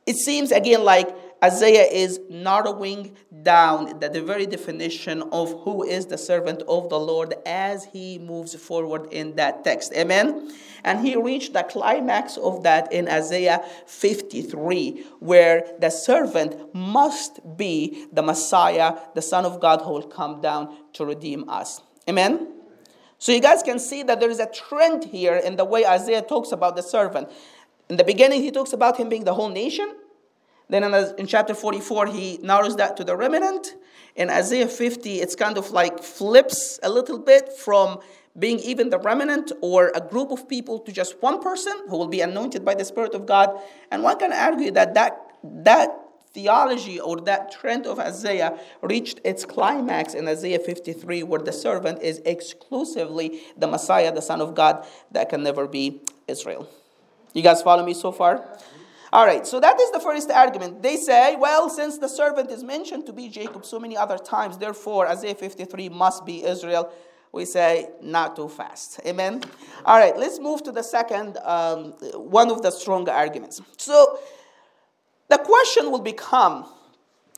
It 0.06 0.16
seems 0.16 0.50
again 0.50 0.82
like 0.82 1.14
Isaiah 1.44 1.84
is 1.84 2.20
narrowing 2.30 3.14
down 3.42 3.98
the, 4.00 4.08
the, 4.08 4.22
very 4.22 4.46
definition 4.46 5.22
of 5.30 5.52
who 5.62 5.82
is 5.84 6.06
the 6.06 6.16
servant 6.16 6.62
of 6.62 6.88
the 6.88 6.98
Lord 6.98 7.34
as 7.44 7.84
he 7.84 8.18
moves 8.18 8.54
forward 8.54 9.12
in 9.12 9.36
that 9.36 9.62
text. 9.62 9.92
Amen. 9.92 10.50
And 10.84 11.06
he 11.06 11.16
reached 11.16 11.52
the 11.52 11.62
climax 11.62 12.38
of 12.38 12.62
that 12.62 12.90
in 12.90 13.08
Isaiah 13.08 13.62
53, 13.86 15.04
where 15.20 15.66
the 15.80 15.90
servant 15.90 16.74
must 16.74 17.40
be 17.58 18.06
the 18.10 18.22
Messiah, 18.22 18.96
the 19.14 19.22
Son 19.22 19.44
of 19.44 19.60
God, 19.60 19.82
who 19.82 19.90
will 19.90 20.08
come 20.08 20.40
down 20.40 20.74
to 20.94 21.04
redeem 21.04 21.46
us. 21.50 21.82
Amen. 22.08 22.54
So 23.18 23.32
you 23.32 23.40
guys 23.40 23.62
can 23.62 23.78
see 23.78 24.02
that 24.04 24.18
there 24.18 24.30
is 24.30 24.40
a 24.40 24.46
trend 24.46 25.04
here 25.04 25.36
in 25.36 25.56
the 25.56 25.64
way 25.66 25.84
Isaiah 25.84 26.22
talks 26.22 26.52
about 26.52 26.74
the 26.74 26.82
servant. 26.82 27.28
In 27.90 27.98
the 27.98 28.04
beginning, 28.04 28.40
he 28.40 28.50
talks 28.50 28.72
about 28.72 28.96
him 28.96 29.10
being 29.10 29.24
the 29.24 29.34
whole 29.34 29.50
nation. 29.50 29.94
Then 30.68 30.84
in, 30.84 30.94
in 31.18 31.26
chapter 31.26 31.54
44, 31.54 32.06
he 32.06 32.38
narrows 32.42 32.76
that 32.76 32.96
to 32.96 33.04
the 33.04 33.16
remnant. 33.16 33.74
In 34.16 34.30
Isaiah 34.30 34.68
50, 34.68 35.20
it's 35.20 35.34
kind 35.34 35.58
of 35.58 35.70
like 35.70 36.02
flips 36.02 36.78
a 36.82 36.88
little 36.88 37.18
bit 37.18 37.52
from 37.52 37.98
being 38.38 38.58
even 38.60 38.90
the 38.90 38.98
remnant 38.98 39.52
or 39.60 39.92
a 39.94 40.00
group 40.00 40.30
of 40.30 40.48
people 40.48 40.78
to 40.80 40.92
just 40.92 41.20
one 41.22 41.40
person 41.40 41.72
who 41.88 41.96
will 41.96 42.08
be 42.08 42.20
anointed 42.20 42.64
by 42.64 42.74
the 42.74 42.84
Spirit 42.84 43.14
of 43.14 43.26
God. 43.26 43.60
And 43.90 44.02
one 44.02 44.18
can 44.18 44.32
argue 44.32 44.70
that 44.72 44.94
that, 44.94 45.20
that 45.42 45.90
theology 46.32 46.98
or 46.98 47.20
that 47.20 47.52
trend 47.52 47.86
of 47.86 47.98
Isaiah 48.00 48.58
reached 48.82 49.20
its 49.24 49.44
climax 49.44 50.14
in 50.14 50.26
Isaiah 50.26 50.58
53, 50.58 51.22
where 51.22 51.40
the 51.40 51.52
servant 51.52 52.02
is 52.02 52.20
exclusively 52.24 53.40
the 53.56 53.68
Messiah, 53.68 54.12
the 54.12 54.22
Son 54.22 54.40
of 54.40 54.54
God, 54.54 54.84
that 55.12 55.28
can 55.28 55.44
never 55.44 55.68
be 55.68 56.00
Israel. 56.26 56.68
You 57.32 57.42
guys 57.42 57.62
follow 57.62 57.84
me 57.84 57.94
so 57.94 58.10
far? 58.10 58.44
All 59.14 59.24
right, 59.24 59.46
so 59.46 59.60
that 59.60 59.80
is 59.80 59.92
the 59.92 60.00
first 60.00 60.28
argument. 60.28 60.82
They 60.82 60.96
say, 60.96 61.36
well, 61.36 61.70
since 61.70 61.98
the 61.98 62.08
servant 62.08 62.50
is 62.50 62.64
mentioned 62.64 63.06
to 63.06 63.12
be 63.12 63.28
Jacob 63.28 63.64
so 63.64 63.78
many 63.78 63.96
other 63.96 64.18
times, 64.18 64.58
therefore 64.58 65.06
Isaiah 65.06 65.36
53 65.36 65.88
must 65.90 66.26
be 66.26 66.44
Israel. 66.44 66.92
We 67.30 67.44
say, 67.44 67.90
not 68.02 68.34
too 68.34 68.48
fast. 68.48 68.98
Amen? 69.06 69.44
All 69.84 69.98
right, 69.98 70.16
let's 70.16 70.40
move 70.40 70.64
to 70.64 70.72
the 70.72 70.82
second, 70.82 71.38
um, 71.44 71.92
one 72.14 72.50
of 72.50 72.62
the 72.62 72.72
stronger 72.72 73.12
arguments. 73.12 73.62
So 73.76 74.18
the 75.28 75.38
question 75.38 75.92
will 75.92 76.02
become 76.02 76.66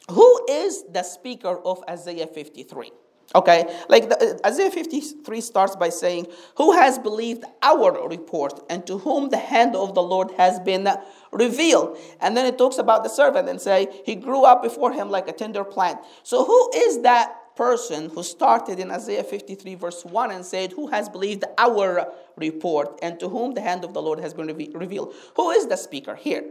who 0.08 0.46
is 0.48 0.82
the 0.90 1.02
speaker 1.02 1.58
of 1.62 1.84
Isaiah 1.90 2.26
53? 2.26 2.90
Okay, 3.34 3.66
like 3.88 4.08
the, 4.08 4.38
uh, 4.44 4.48
Isaiah 4.48 4.70
53 4.70 5.40
starts 5.40 5.74
by 5.74 5.88
saying, 5.88 6.28
Who 6.56 6.72
has 6.72 6.98
believed 6.98 7.44
our 7.60 8.08
report, 8.08 8.60
and 8.70 8.86
to 8.86 8.98
whom 8.98 9.30
the 9.30 9.36
hand 9.36 9.74
of 9.74 9.94
the 9.94 10.02
Lord 10.02 10.30
has 10.36 10.60
been 10.60 10.88
revealed? 11.32 11.98
And 12.20 12.36
then 12.36 12.46
it 12.46 12.56
talks 12.56 12.78
about 12.78 13.02
the 13.02 13.10
servant 13.10 13.48
and 13.48 13.60
say, 13.60 13.88
He 14.04 14.14
grew 14.14 14.44
up 14.44 14.62
before 14.62 14.92
him 14.92 15.10
like 15.10 15.28
a 15.28 15.32
tender 15.32 15.64
plant. 15.64 15.98
So, 16.22 16.44
who 16.44 16.70
is 16.74 17.02
that 17.02 17.56
person 17.56 18.10
who 18.10 18.22
started 18.22 18.78
in 18.78 18.90
Isaiah 18.90 19.24
53, 19.24 19.74
verse 19.74 20.04
1, 20.04 20.30
and 20.30 20.44
said, 20.44 20.72
Who 20.72 20.86
has 20.88 21.08
believed 21.08 21.44
our 21.58 22.12
report, 22.36 22.98
and 23.02 23.18
to 23.18 23.28
whom 23.28 23.54
the 23.54 23.60
hand 23.60 23.84
of 23.84 23.92
the 23.92 24.02
Lord 24.02 24.20
has 24.20 24.34
been 24.34 24.46
revealed? 24.46 25.14
Who 25.34 25.50
is 25.50 25.66
the 25.66 25.76
speaker 25.76 26.14
here? 26.14 26.44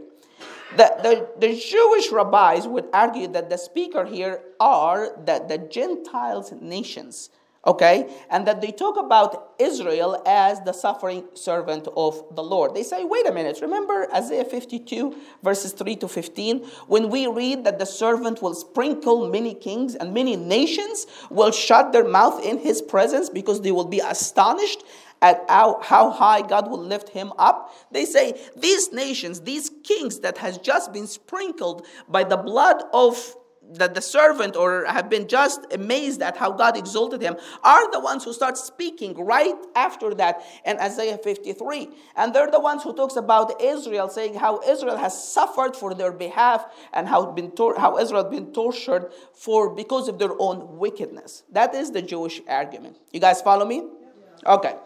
The, 0.74 0.96
the, 1.02 1.46
the 1.46 1.54
Jewish 1.54 2.10
rabbis 2.10 2.66
would 2.66 2.86
argue 2.92 3.28
that 3.28 3.50
the 3.50 3.56
speaker 3.56 4.04
here 4.04 4.40
are 4.58 5.16
the, 5.24 5.44
the 5.46 5.58
Gentiles 5.58 6.52
nations, 6.60 7.30
okay? 7.64 8.12
And 8.30 8.48
that 8.48 8.60
they 8.60 8.72
talk 8.72 8.98
about 8.98 9.54
Israel 9.60 10.20
as 10.26 10.60
the 10.62 10.72
suffering 10.72 11.24
servant 11.34 11.86
of 11.96 12.34
the 12.34 12.42
Lord. 12.42 12.74
They 12.74 12.82
say, 12.82 13.04
wait 13.04 13.28
a 13.28 13.32
minute, 13.32 13.60
remember 13.62 14.08
Isaiah 14.12 14.44
52, 14.44 15.14
verses 15.42 15.72
3 15.72 15.96
to 15.96 16.08
15, 16.08 16.64
when 16.88 17.10
we 17.10 17.28
read 17.28 17.62
that 17.62 17.78
the 17.78 17.86
servant 17.86 18.42
will 18.42 18.54
sprinkle 18.54 19.30
many 19.30 19.54
kings 19.54 19.94
and 19.94 20.12
many 20.12 20.34
nations 20.34 21.06
will 21.30 21.52
shut 21.52 21.92
their 21.92 22.06
mouth 22.06 22.44
in 22.44 22.58
his 22.58 22.82
presence 22.82 23.30
because 23.30 23.60
they 23.60 23.72
will 23.72 23.86
be 23.86 24.00
astonished 24.00 24.82
at 25.22 25.44
how, 25.48 25.80
how 25.82 26.10
high 26.10 26.42
God 26.42 26.70
will 26.70 26.82
lift 26.82 27.08
him 27.08 27.32
up. 27.38 27.74
They 27.90 28.04
say 28.04 28.40
these 28.56 28.92
nations, 28.92 29.40
these 29.40 29.70
kings 29.82 30.20
that 30.20 30.38
has 30.38 30.58
just 30.58 30.92
been 30.92 31.06
sprinkled 31.06 31.86
by 32.08 32.24
the 32.24 32.36
blood 32.36 32.82
of 32.92 33.36
the, 33.72 33.88
the 33.88 34.00
servant 34.00 34.56
or 34.56 34.84
have 34.84 35.08
been 35.10 35.26
just 35.26 35.66
amazed 35.72 36.22
at 36.22 36.36
how 36.36 36.52
God 36.52 36.76
exalted 36.76 37.20
him 37.22 37.36
are 37.64 37.90
the 37.90 38.00
ones 38.00 38.24
who 38.24 38.32
start 38.32 38.56
speaking 38.56 39.14
right 39.14 39.54
after 39.74 40.14
that 40.14 40.42
in 40.64 40.78
Isaiah 40.78 41.18
53. 41.18 41.88
And 42.16 42.34
they're 42.34 42.50
the 42.50 42.60
ones 42.60 42.82
who 42.82 42.94
talks 42.94 43.16
about 43.16 43.60
Israel, 43.60 44.08
saying 44.08 44.34
how 44.34 44.60
Israel 44.60 44.96
has 44.96 45.32
suffered 45.32 45.76
for 45.76 45.94
their 45.94 46.12
behalf 46.12 46.66
and 46.92 47.08
how, 47.08 47.26
been 47.32 47.50
tor- 47.50 47.78
how 47.78 47.98
Israel 47.98 48.24
has 48.24 48.30
been 48.30 48.52
tortured 48.52 49.12
for 49.34 49.74
because 49.74 50.08
of 50.08 50.18
their 50.18 50.32
own 50.38 50.78
wickedness. 50.78 51.42
That 51.50 51.74
is 51.74 51.90
the 51.90 52.02
Jewish 52.02 52.40
argument. 52.48 52.98
You 53.12 53.20
guys 53.20 53.42
follow 53.42 53.66
me? 53.66 53.88
Okay. 54.46 54.76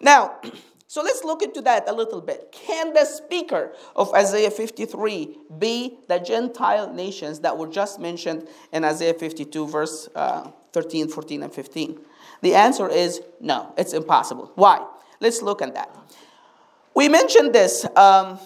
Now, 0.00 0.36
so 0.86 1.02
let's 1.02 1.24
look 1.24 1.42
into 1.42 1.60
that 1.62 1.88
a 1.88 1.92
little 1.92 2.20
bit. 2.20 2.52
Can 2.52 2.92
the 2.92 3.04
speaker 3.04 3.74
of 3.94 4.12
Isaiah 4.14 4.50
53 4.50 5.36
be 5.58 5.98
the 6.08 6.18
Gentile 6.18 6.92
nations 6.92 7.40
that 7.40 7.56
were 7.56 7.68
just 7.68 8.00
mentioned 8.00 8.48
in 8.72 8.84
Isaiah 8.84 9.14
52, 9.14 9.66
verse 9.66 10.08
uh, 10.14 10.50
13, 10.72 11.08
14, 11.08 11.42
and 11.42 11.52
15? 11.52 12.00
The 12.42 12.54
answer 12.54 12.88
is 12.88 13.20
no, 13.40 13.72
it's 13.76 13.92
impossible. 13.92 14.52
Why? 14.54 14.86
Let's 15.20 15.42
look 15.42 15.62
at 15.62 15.74
that. 15.74 15.94
We 16.94 17.08
mentioned 17.08 17.54
this. 17.54 17.86
Um, 17.96 18.38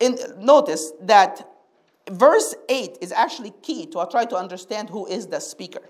in, 0.00 0.16
notice 0.38 0.92
that 1.02 1.46
verse 2.10 2.54
8 2.68 2.98
is 3.00 3.12
actually 3.12 3.52
key 3.62 3.86
to 3.86 4.06
try 4.10 4.24
to 4.24 4.36
understand 4.36 4.90
who 4.90 5.06
is 5.06 5.26
the 5.26 5.40
speaker. 5.40 5.82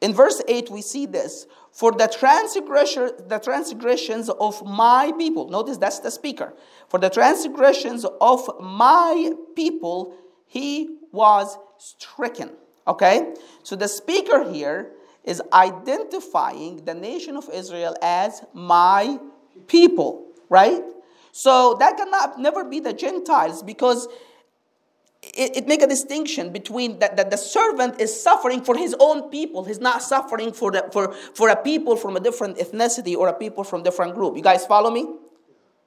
In 0.00 0.12
verse 0.12 0.42
8, 0.46 0.70
we 0.70 0.82
see 0.82 1.06
this 1.06 1.46
For 1.72 1.92
the, 1.92 2.06
transgression, 2.06 3.10
the 3.28 3.38
transgressions 3.38 4.28
of 4.28 4.64
my 4.64 5.12
people, 5.18 5.48
notice 5.48 5.76
that's 5.76 6.00
the 6.00 6.10
speaker. 6.10 6.54
For 6.88 7.00
the 7.00 7.10
transgressions 7.10 8.04
of 8.20 8.48
my 8.60 9.32
people, 9.56 10.14
he 10.46 10.98
was 11.12 11.58
stricken. 11.78 12.50
Okay? 12.86 13.34
So 13.62 13.76
the 13.76 13.88
speaker 13.88 14.50
here 14.50 14.92
is 15.24 15.42
identifying 15.52 16.84
the 16.84 16.94
nation 16.94 17.36
of 17.36 17.48
Israel 17.52 17.96
as 18.02 18.44
my 18.52 19.18
people, 19.66 20.26
right? 20.50 20.82
So 21.32 21.76
that 21.80 21.96
cannot 21.96 22.38
never 22.38 22.64
be 22.64 22.80
the 22.80 22.92
Gentiles 22.92 23.62
because 23.62 24.06
it, 25.36 25.56
it 25.56 25.66
make 25.66 25.82
a 25.82 25.86
distinction 25.86 26.52
between 26.52 26.98
that, 26.98 27.16
that 27.16 27.30
the 27.30 27.36
servant 27.36 28.00
is 28.00 28.22
suffering 28.22 28.62
for 28.62 28.76
his 28.76 28.94
own 28.98 29.30
people. 29.30 29.64
He's 29.64 29.80
not 29.80 30.02
suffering 30.02 30.52
for, 30.52 30.72
the, 30.72 30.88
for, 30.92 31.12
for 31.12 31.48
a 31.48 31.56
people 31.56 31.96
from 31.96 32.16
a 32.16 32.20
different 32.20 32.58
ethnicity 32.58 33.16
or 33.16 33.28
a 33.28 33.34
people 33.34 33.64
from 33.64 33.82
different 33.82 34.14
group. 34.14 34.36
You 34.36 34.42
guys 34.42 34.66
follow 34.66 34.90
me? 34.90 35.06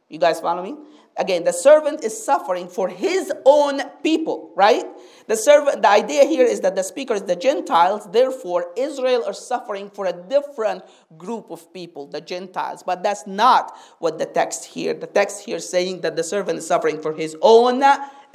You 0.10 0.20
guys 0.20 0.40
follow 0.40 0.64
me? 0.64 0.76
Again 1.18 1.44
the 1.44 1.52
servant 1.52 2.04
is 2.04 2.24
suffering 2.24 2.68
for 2.68 2.88
his 2.88 3.34
own 3.44 3.82
people 4.04 4.54
right? 4.56 4.86
The 5.28 5.36
servant 5.36 5.82
the 5.82 5.90
idea 5.90 6.26
here 6.26 6.46
is 6.46 6.62
that 6.62 6.76
the 6.76 6.84
speaker 6.84 7.16
is 7.16 7.24
the 7.24 7.36
gentiles 7.36 8.08
therefore 8.12 8.72
israel 8.78 9.24
are 9.26 9.34
suffering 9.34 9.90
for 9.90 10.06
a 10.06 10.14
different 10.14 10.84
group 11.18 11.50
of 11.50 11.74
people 11.74 12.06
the 12.06 12.22
gentiles. 12.22 12.84
But 12.84 13.02
that's 13.02 13.26
not 13.26 13.76
what 13.98 14.20
the 14.20 14.28
text 14.28 14.66
here 14.66 14.94
the 14.94 15.08
text 15.08 15.44
here 15.44 15.60
saying 15.60 16.02
that 16.02 16.16
the 16.16 16.24
servant 16.24 16.60
is 16.60 16.68
suffering 16.68 17.02
for 17.02 17.14
his 17.14 17.36
own 17.42 17.82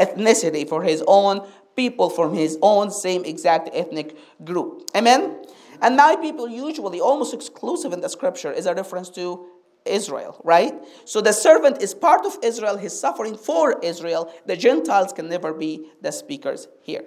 ethnicity, 0.05 0.69
for 0.69 0.83
his 0.83 1.03
own 1.07 1.47
people 1.77 2.11
from 2.11 2.35
his 2.35 2.59
own 2.61 2.91
same 2.91 3.25
exact 3.25 3.71
ethnic 3.73 4.17
group. 4.45 4.91
Amen? 4.95 5.45
And 5.81 5.97
my 5.97 6.17
people, 6.17 6.49
usually 6.49 7.01
almost 7.01 7.35
exclusive 7.35 7.93
in 7.93 8.01
the 8.01 8.09
scripture, 8.09 8.53
is 8.53 8.67
a 8.67 8.75
reference 8.75 9.11
to 9.11 9.47
Israel, 9.85 10.41
right? 10.45 10.75
So 11.05 11.21
the 11.21 11.33
servant 11.33 11.83
is 11.83 11.95
part 11.95 12.25
of 12.25 12.39
Israel, 12.43 12.77
he's 12.77 12.99
suffering 12.99 13.37
for 13.37 13.81
Israel. 13.83 14.33
The 14.47 14.57
Gentiles 14.57 15.13
can 15.13 15.29
never 15.29 15.53
be 15.53 15.89
the 16.01 16.13
speakers 16.13 16.69
here. 16.83 17.05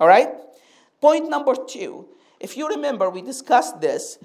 All 0.00 0.08
right? 0.08 0.28
Point 1.00 1.28
number 1.28 1.54
two. 1.54 2.08
If 2.40 2.56
you 2.56 2.68
remember, 2.68 3.10
we 3.10 3.20
discussed 3.20 3.80
this. 3.80 4.18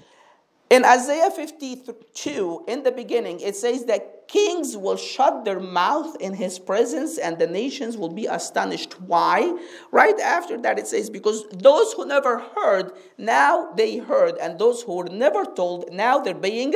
In 0.70 0.84
Isaiah 0.84 1.30
52, 1.30 2.64
in 2.66 2.82
the 2.82 2.90
beginning, 2.90 3.40
it 3.40 3.54
says 3.54 3.84
that 3.84 4.26
kings 4.28 4.76
will 4.76 4.96
shut 4.96 5.44
their 5.44 5.60
mouth 5.60 6.16
in 6.20 6.32
his 6.32 6.58
presence 6.58 7.18
and 7.18 7.38
the 7.38 7.46
nations 7.46 7.96
will 7.96 8.08
be 8.08 8.26
astonished. 8.26 9.00
Why? 9.00 9.56
Right 9.92 10.18
after 10.18 10.56
that, 10.62 10.78
it 10.78 10.86
says, 10.86 11.10
Because 11.10 11.46
those 11.50 11.92
who 11.92 12.06
never 12.06 12.38
heard, 12.56 12.92
now 13.18 13.72
they 13.76 13.98
heard, 13.98 14.38
and 14.38 14.58
those 14.58 14.82
who 14.82 14.96
were 14.96 15.04
never 15.04 15.44
told, 15.44 15.92
now 15.92 16.18
they're 16.18 16.34
being 16.34 16.74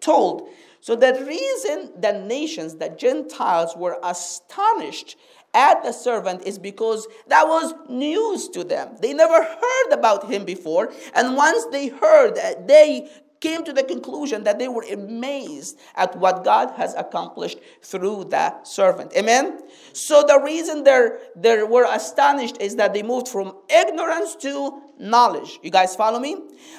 told. 0.00 0.48
So, 0.80 0.94
the 0.94 1.24
reason 1.26 1.92
the 2.00 2.12
nations, 2.12 2.76
the 2.76 2.88
Gentiles, 2.88 3.74
were 3.76 3.98
astonished 4.02 5.16
at 5.54 5.82
the 5.82 5.92
servant 5.92 6.42
is 6.46 6.58
because 6.58 7.06
that 7.28 7.48
was 7.48 7.74
news 7.88 8.48
to 8.50 8.62
them. 8.62 8.96
They 9.00 9.12
never 9.12 9.42
heard 9.42 9.92
about 9.92 10.30
him 10.30 10.44
before. 10.44 10.92
And 11.14 11.36
once 11.36 11.64
they 11.72 11.88
heard, 11.88 12.38
uh, 12.38 12.54
they 12.66 13.10
came 13.40 13.64
to 13.64 13.72
the 13.72 13.82
conclusion 13.82 14.44
that 14.44 14.58
they 14.58 14.68
were 14.68 14.84
amazed 14.90 15.78
at 15.94 16.16
what 16.16 16.44
God 16.44 16.72
has 16.76 16.94
accomplished 16.94 17.58
through 17.82 18.24
that 18.30 18.66
servant. 18.66 19.12
Amen? 19.16 19.60
So 19.92 20.22
the 20.22 20.40
reason 20.40 20.84
they're, 20.84 21.20
they 21.36 21.62
were 21.62 21.86
astonished 21.88 22.60
is 22.60 22.76
that 22.76 22.94
they 22.94 23.02
moved 23.02 23.28
from 23.28 23.54
ignorance 23.68 24.34
to 24.36 24.82
knowledge. 24.98 25.60
You 25.62 25.70
guys 25.70 25.94
follow 25.94 26.18
me? 26.18 26.36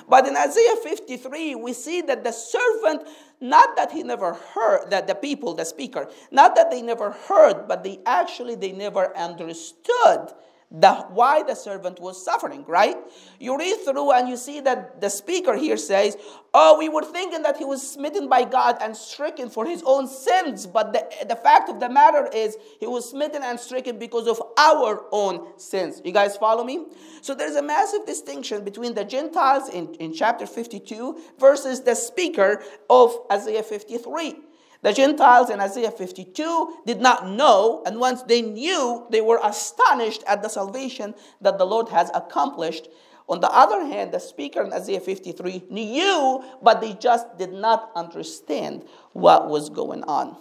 But 0.08 0.28
in 0.28 0.36
Isaiah 0.36 0.76
53, 0.76 1.56
we 1.56 1.74
see 1.74 2.02
that 2.02 2.24
the 2.24 2.32
servant, 2.32 3.08
not 3.40 3.76
that 3.78 3.92
he 3.92 4.04
never 4.04 4.34
heard, 4.34 4.90
that 4.90 5.08
the 5.08 5.16
people, 5.16 5.54
the 5.54 5.66
speaker, 5.66 6.10
not 6.32 6.56
that 6.56 6.70
they 6.72 6.82
never 6.82 7.12
heard, 7.12 7.68
but 7.68 7.84
they 7.84 8.00
actually, 8.06 8.56
they 8.56 8.72
never 8.72 9.16
understood 9.16 10.34
the, 10.72 10.94
why 11.10 11.42
the 11.42 11.56
servant 11.56 12.00
was 12.00 12.24
suffering, 12.24 12.64
right? 12.68 12.96
You 13.40 13.58
read 13.58 13.80
through 13.84 14.12
and 14.12 14.30
you 14.30 14.38
see 14.38 14.60
that 14.62 15.02
the 15.02 15.10
speaker 15.10 15.56
here 15.56 15.78
says, 15.78 16.16
Oh, 16.54 16.78
we 16.78 16.90
were 16.90 17.04
thinking 17.04 17.42
that 17.44 17.58
he 17.58 17.66
was 17.66 17.88
smitten 17.88 18.30
by 18.30 18.44
God 18.44 18.78
and 18.82 18.96
stricken 18.96 19.50
for 19.50 19.66
his 19.66 19.82
own 19.86 20.08
sins, 20.08 20.68
but 20.68 20.94
the, 20.94 21.08
the 21.28 21.36
fact 21.36 21.70
of 21.70 21.80
the 21.80 21.90
matter 21.90 22.28
is 22.34 22.58
he 22.80 22.88
was 22.88 23.10
smitten 23.10 23.42
and 23.44 23.60
stricken 23.60 23.98
because 23.98 24.28
of 24.28 24.42
our 24.58 25.06
own 25.12 25.60
sins. 25.60 26.02
You 26.06 26.12
guys 26.12 26.38
follow 26.38 26.64
me? 26.64 26.86
So 27.22 27.34
there's 27.34 27.56
a 27.56 27.64
massive 27.64 28.06
distinction 28.06 28.64
between 28.64 28.94
the 28.94 29.06
Gentiles 29.06 29.70
in, 29.70 29.94
in 29.96 30.14
chapter 30.14 30.46
52 30.46 31.20
versus 31.40 31.82
the 31.82 31.96
speaker 31.96 32.64
of 32.90 33.16
Isaiah 33.32 33.64
53. 33.64 34.49
The 34.82 34.94
Gentiles 34.94 35.50
in 35.50 35.60
Isaiah 35.60 35.92
52 35.92 36.84
did 36.86 37.02
not 37.02 37.28
know, 37.28 37.84
and 37.86 38.00
once 38.00 38.22
they 38.24 38.42
knew, 38.42 39.06
they 39.10 39.20
were 39.20 39.40
astonished 39.44 40.24
at 40.26 40.42
the 40.42 40.48
salvation 40.48 41.14
that 41.42 41.58
the 41.58 41.66
Lord 41.66 41.90
has 41.90 42.10
accomplished. 42.14 42.88
On 43.28 43.42
the 43.42 43.52
other 43.52 43.86
hand, 43.86 44.14
the 44.14 44.20
speaker 44.20 44.64
in 44.64 44.72
Isaiah 44.72 45.02
53 45.02 45.64
knew, 45.70 46.44
but 46.64 46.80
they 46.80 46.94
just 46.94 47.38
did 47.38 47.52
not 47.52 47.92
understand 47.94 48.86
what 49.12 49.50
was 49.50 49.70
going 49.70 50.04
on. 50.06 50.38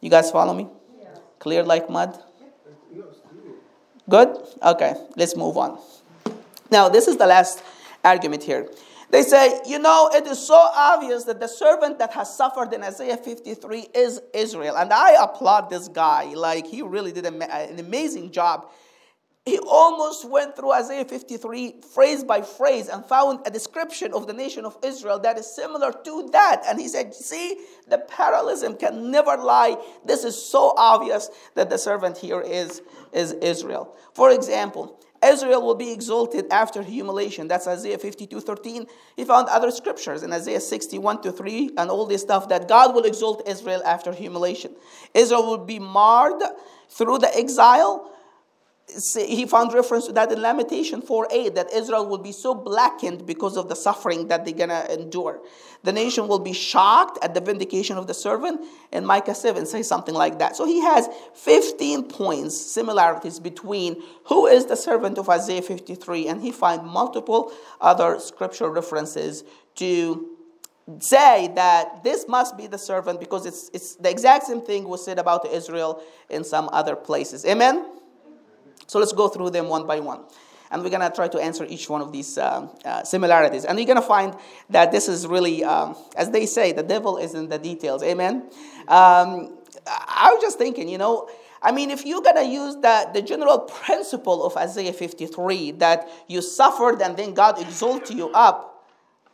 You 0.00 0.10
guys 0.10 0.30
follow 0.30 0.52
me? 0.52 0.68
Yeah. 1.00 1.08
Clear 1.38 1.62
like 1.62 1.88
mud? 1.88 2.20
Good? 4.08 4.36
Okay, 4.62 4.94
let's 5.16 5.36
move 5.36 5.56
on. 5.56 5.78
Now, 6.70 6.88
this 6.88 7.08
is 7.08 7.16
the 7.16 7.26
last 7.26 7.62
argument 8.04 8.42
here. 8.42 8.68
They 9.10 9.22
say, 9.22 9.60
you 9.66 9.78
know, 9.78 10.10
it 10.12 10.26
is 10.26 10.44
so 10.44 10.54
obvious 10.54 11.24
that 11.24 11.38
the 11.38 11.46
servant 11.46 11.98
that 12.00 12.12
has 12.12 12.36
suffered 12.36 12.72
in 12.72 12.82
Isaiah 12.82 13.16
53 13.16 13.88
is 13.94 14.20
Israel. 14.34 14.76
And 14.76 14.92
I 14.92 15.22
applaud 15.22 15.70
this 15.70 15.88
guy. 15.88 16.34
Like, 16.34 16.66
he 16.66 16.82
really 16.82 17.12
did 17.12 17.24
an 17.24 17.78
amazing 17.78 18.32
job. 18.32 18.68
He 19.46 19.60
almost 19.60 20.28
went 20.28 20.56
through 20.56 20.72
Isaiah 20.72 21.04
53 21.04 21.82
phrase 21.94 22.24
by 22.24 22.42
phrase 22.42 22.88
and 22.88 23.06
found 23.06 23.46
a 23.46 23.50
description 23.50 24.12
of 24.12 24.26
the 24.26 24.32
nation 24.32 24.64
of 24.64 24.76
Israel 24.82 25.20
that 25.20 25.38
is 25.38 25.46
similar 25.46 25.92
to 25.92 26.28
that. 26.32 26.64
And 26.66 26.80
he 26.80 26.88
said, 26.88 27.14
See, 27.14 27.60
the 27.86 27.98
parallelism 27.98 28.76
can 28.76 29.12
never 29.12 29.36
lie. 29.36 29.76
This 30.04 30.24
is 30.24 30.36
so 30.36 30.74
obvious 30.76 31.30
that 31.54 31.70
the 31.70 31.78
servant 31.78 32.18
here 32.18 32.40
is, 32.40 32.82
is 33.12 33.34
Israel. 33.34 33.96
For 34.14 34.32
example, 34.32 34.98
Israel 35.24 35.62
will 35.62 35.74
be 35.74 35.92
exalted 35.92 36.46
after 36.50 36.82
humiliation. 36.82 37.48
That's 37.48 37.66
Isaiah 37.66 37.98
52 37.98 38.40
13. 38.40 38.86
He 39.16 39.24
found 39.24 39.48
other 39.48 39.70
scriptures 39.70 40.22
in 40.22 40.32
Isaiah 40.32 40.60
61 40.60 41.22
to 41.22 41.32
3 41.32 41.72
and 41.78 41.90
all 41.90 42.06
this 42.06 42.22
stuff 42.22 42.48
that 42.48 42.68
God 42.68 42.94
will 42.94 43.04
exalt 43.04 43.46
Israel 43.48 43.82
after 43.84 44.12
humiliation. 44.12 44.74
Israel 45.14 45.46
will 45.46 45.64
be 45.64 45.78
marred 45.78 46.42
through 46.88 47.18
the 47.18 47.36
exile 47.36 48.12
he 48.88 49.46
found 49.46 49.74
reference 49.74 50.06
to 50.06 50.12
that 50.12 50.30
in 50.30 50.40
Lamentation 50.40 51.02
4:8 51.02 51.56
that 51.56 51.72
Israel 51.72 52.06
will 52.06 52.18
be 52.18 52.30
so 52.30 52.54
blackened 52.54 53.26
because 53.26 53.56
of 53.56 53.68
the 53.68 53.74
suffering 53.74 54.28
that 54.28 54.44
they're 54.44 54.54
gonna 54.54 54.86
endure. 54.90 55.40
The 55.82 55.92
nation 55.92 56.28
will 56.28 56.38
be 56.38 56.52
shocked 56.52 57.18
at 57.22 57.34
the 57.34 57.40
vindication 57.40 57.98
of 57.98 58.06
the 58.06 58.14
servant, 58.14 58.60
and 58.92 59.04
Micah 59.04 59.34
7 59.34 59.66
says 59.66 59.88
something 59.88 60.14
like 60.14 60.38
that. 60.38 60.56
So 60.56 60.66
he 60.66 60.80
has 60.80 61.08
15 61.34 62.04
points, 62.04 62.56
similarities 62.56 63.40
between 63.40 64.02
who 64.24 64.46
is 64.46 64.66
the 64.66 64.76
servant 64.76 65.18
of 65.18 65.28
Isaiah 65.28 65.62
53, 65.62 66.28
and 66.28 66.40
he 66.40 66.52
finds 66.52 66.84
multiple 66.84 67.52
other 67.80 68.20
scripture 68.20 68.70
references 68.70 69.42
to 69.76 70.30
say 71.00 71.48
that 71.56 72.04
this 72.04 72.28
must 72.28 72.56
be 72.56 72.68
the 72.68 72.78
servant 72.78 73.18
because 73.18 73.44
it's, 73.46 73.68
it's 73.74 73.96
the 73.96 74.08
exact 74.08 74.46
same 74.46 74.62
thing 74.62 74.88
was 74.88 75.04
said 75.04 75.18
about 75.18 75.44
Israel 75.48 76.00
in 76.30 76.44
some 76.44 76.68
other 76.72 76.94
places. 76.94 77.44
Amen? 77.44 77.84
So 78.86 78.98
let's 78.98 79.12
go 79.12 79.28
through 79.28 79.50
them 79.50 79.68
one 79.68 79.86
by 79.86 80.00
one. 80.00 80.20
And 80.70 80.82
we're 80.82 80.90
going 80.90 81.08
to 81.08 81.14
try 81.14 81.28
to 81.28 81.38
answer 81.38 81.64
each 81.64 81.88
one 81.88 82.00
of 82.00 82.10
these 82.10 82.38
uh, 82.38 82.68
uh, 82.84 83.04
similarities. 83.04 83.64
And 83.64 83.78
you're 83.78 83.86
going 83.86 84.00
to 84.00 84.06
find 84.06 84.34
that 84.70 84.90
this 84.90 85.08
is 85.08 85.26
really, 85.26 85.62
um, 85.62 85.96
as 86.16 86.30
they 86.30 86.44
say, 86.44 86.72
the 86.72 86.82
devil 86.82 87.18
is 87.18 87.34
in 87.34 87.48
the 87.48 87.58
details. 87.58 88.02
Amen? 88.02 88.50
Um, 88.88 89.58
I 89.86 90.32
was 90.34 90.42
just 90.42 90.58
thinking, 90.58 90.88
you 90.88 90.98
know, 90.98 91.28
I 91.62 91.72
mean, 91.72 91.90
if 91.90 92.04
you're 92.04 92.22
going 92.22 92.36
to 92.36 92.46
use 92.46 92.74
the, 92.76 93.10
the 93.14 93.22
general 93.22 93.60
principle 93.60 94.44
of 94.44 94.56
Isaiah 94.56 94.92
53, 94.92 95.72
that 95.72 96.08
you 96.28 96.42
suffered 96.42 97.00
and 97.00 97.16
then 97.16 97.34
God 97.34 97.60
exalted 97.60 98.16
you 98.16 98.30
up, 98.30 98.75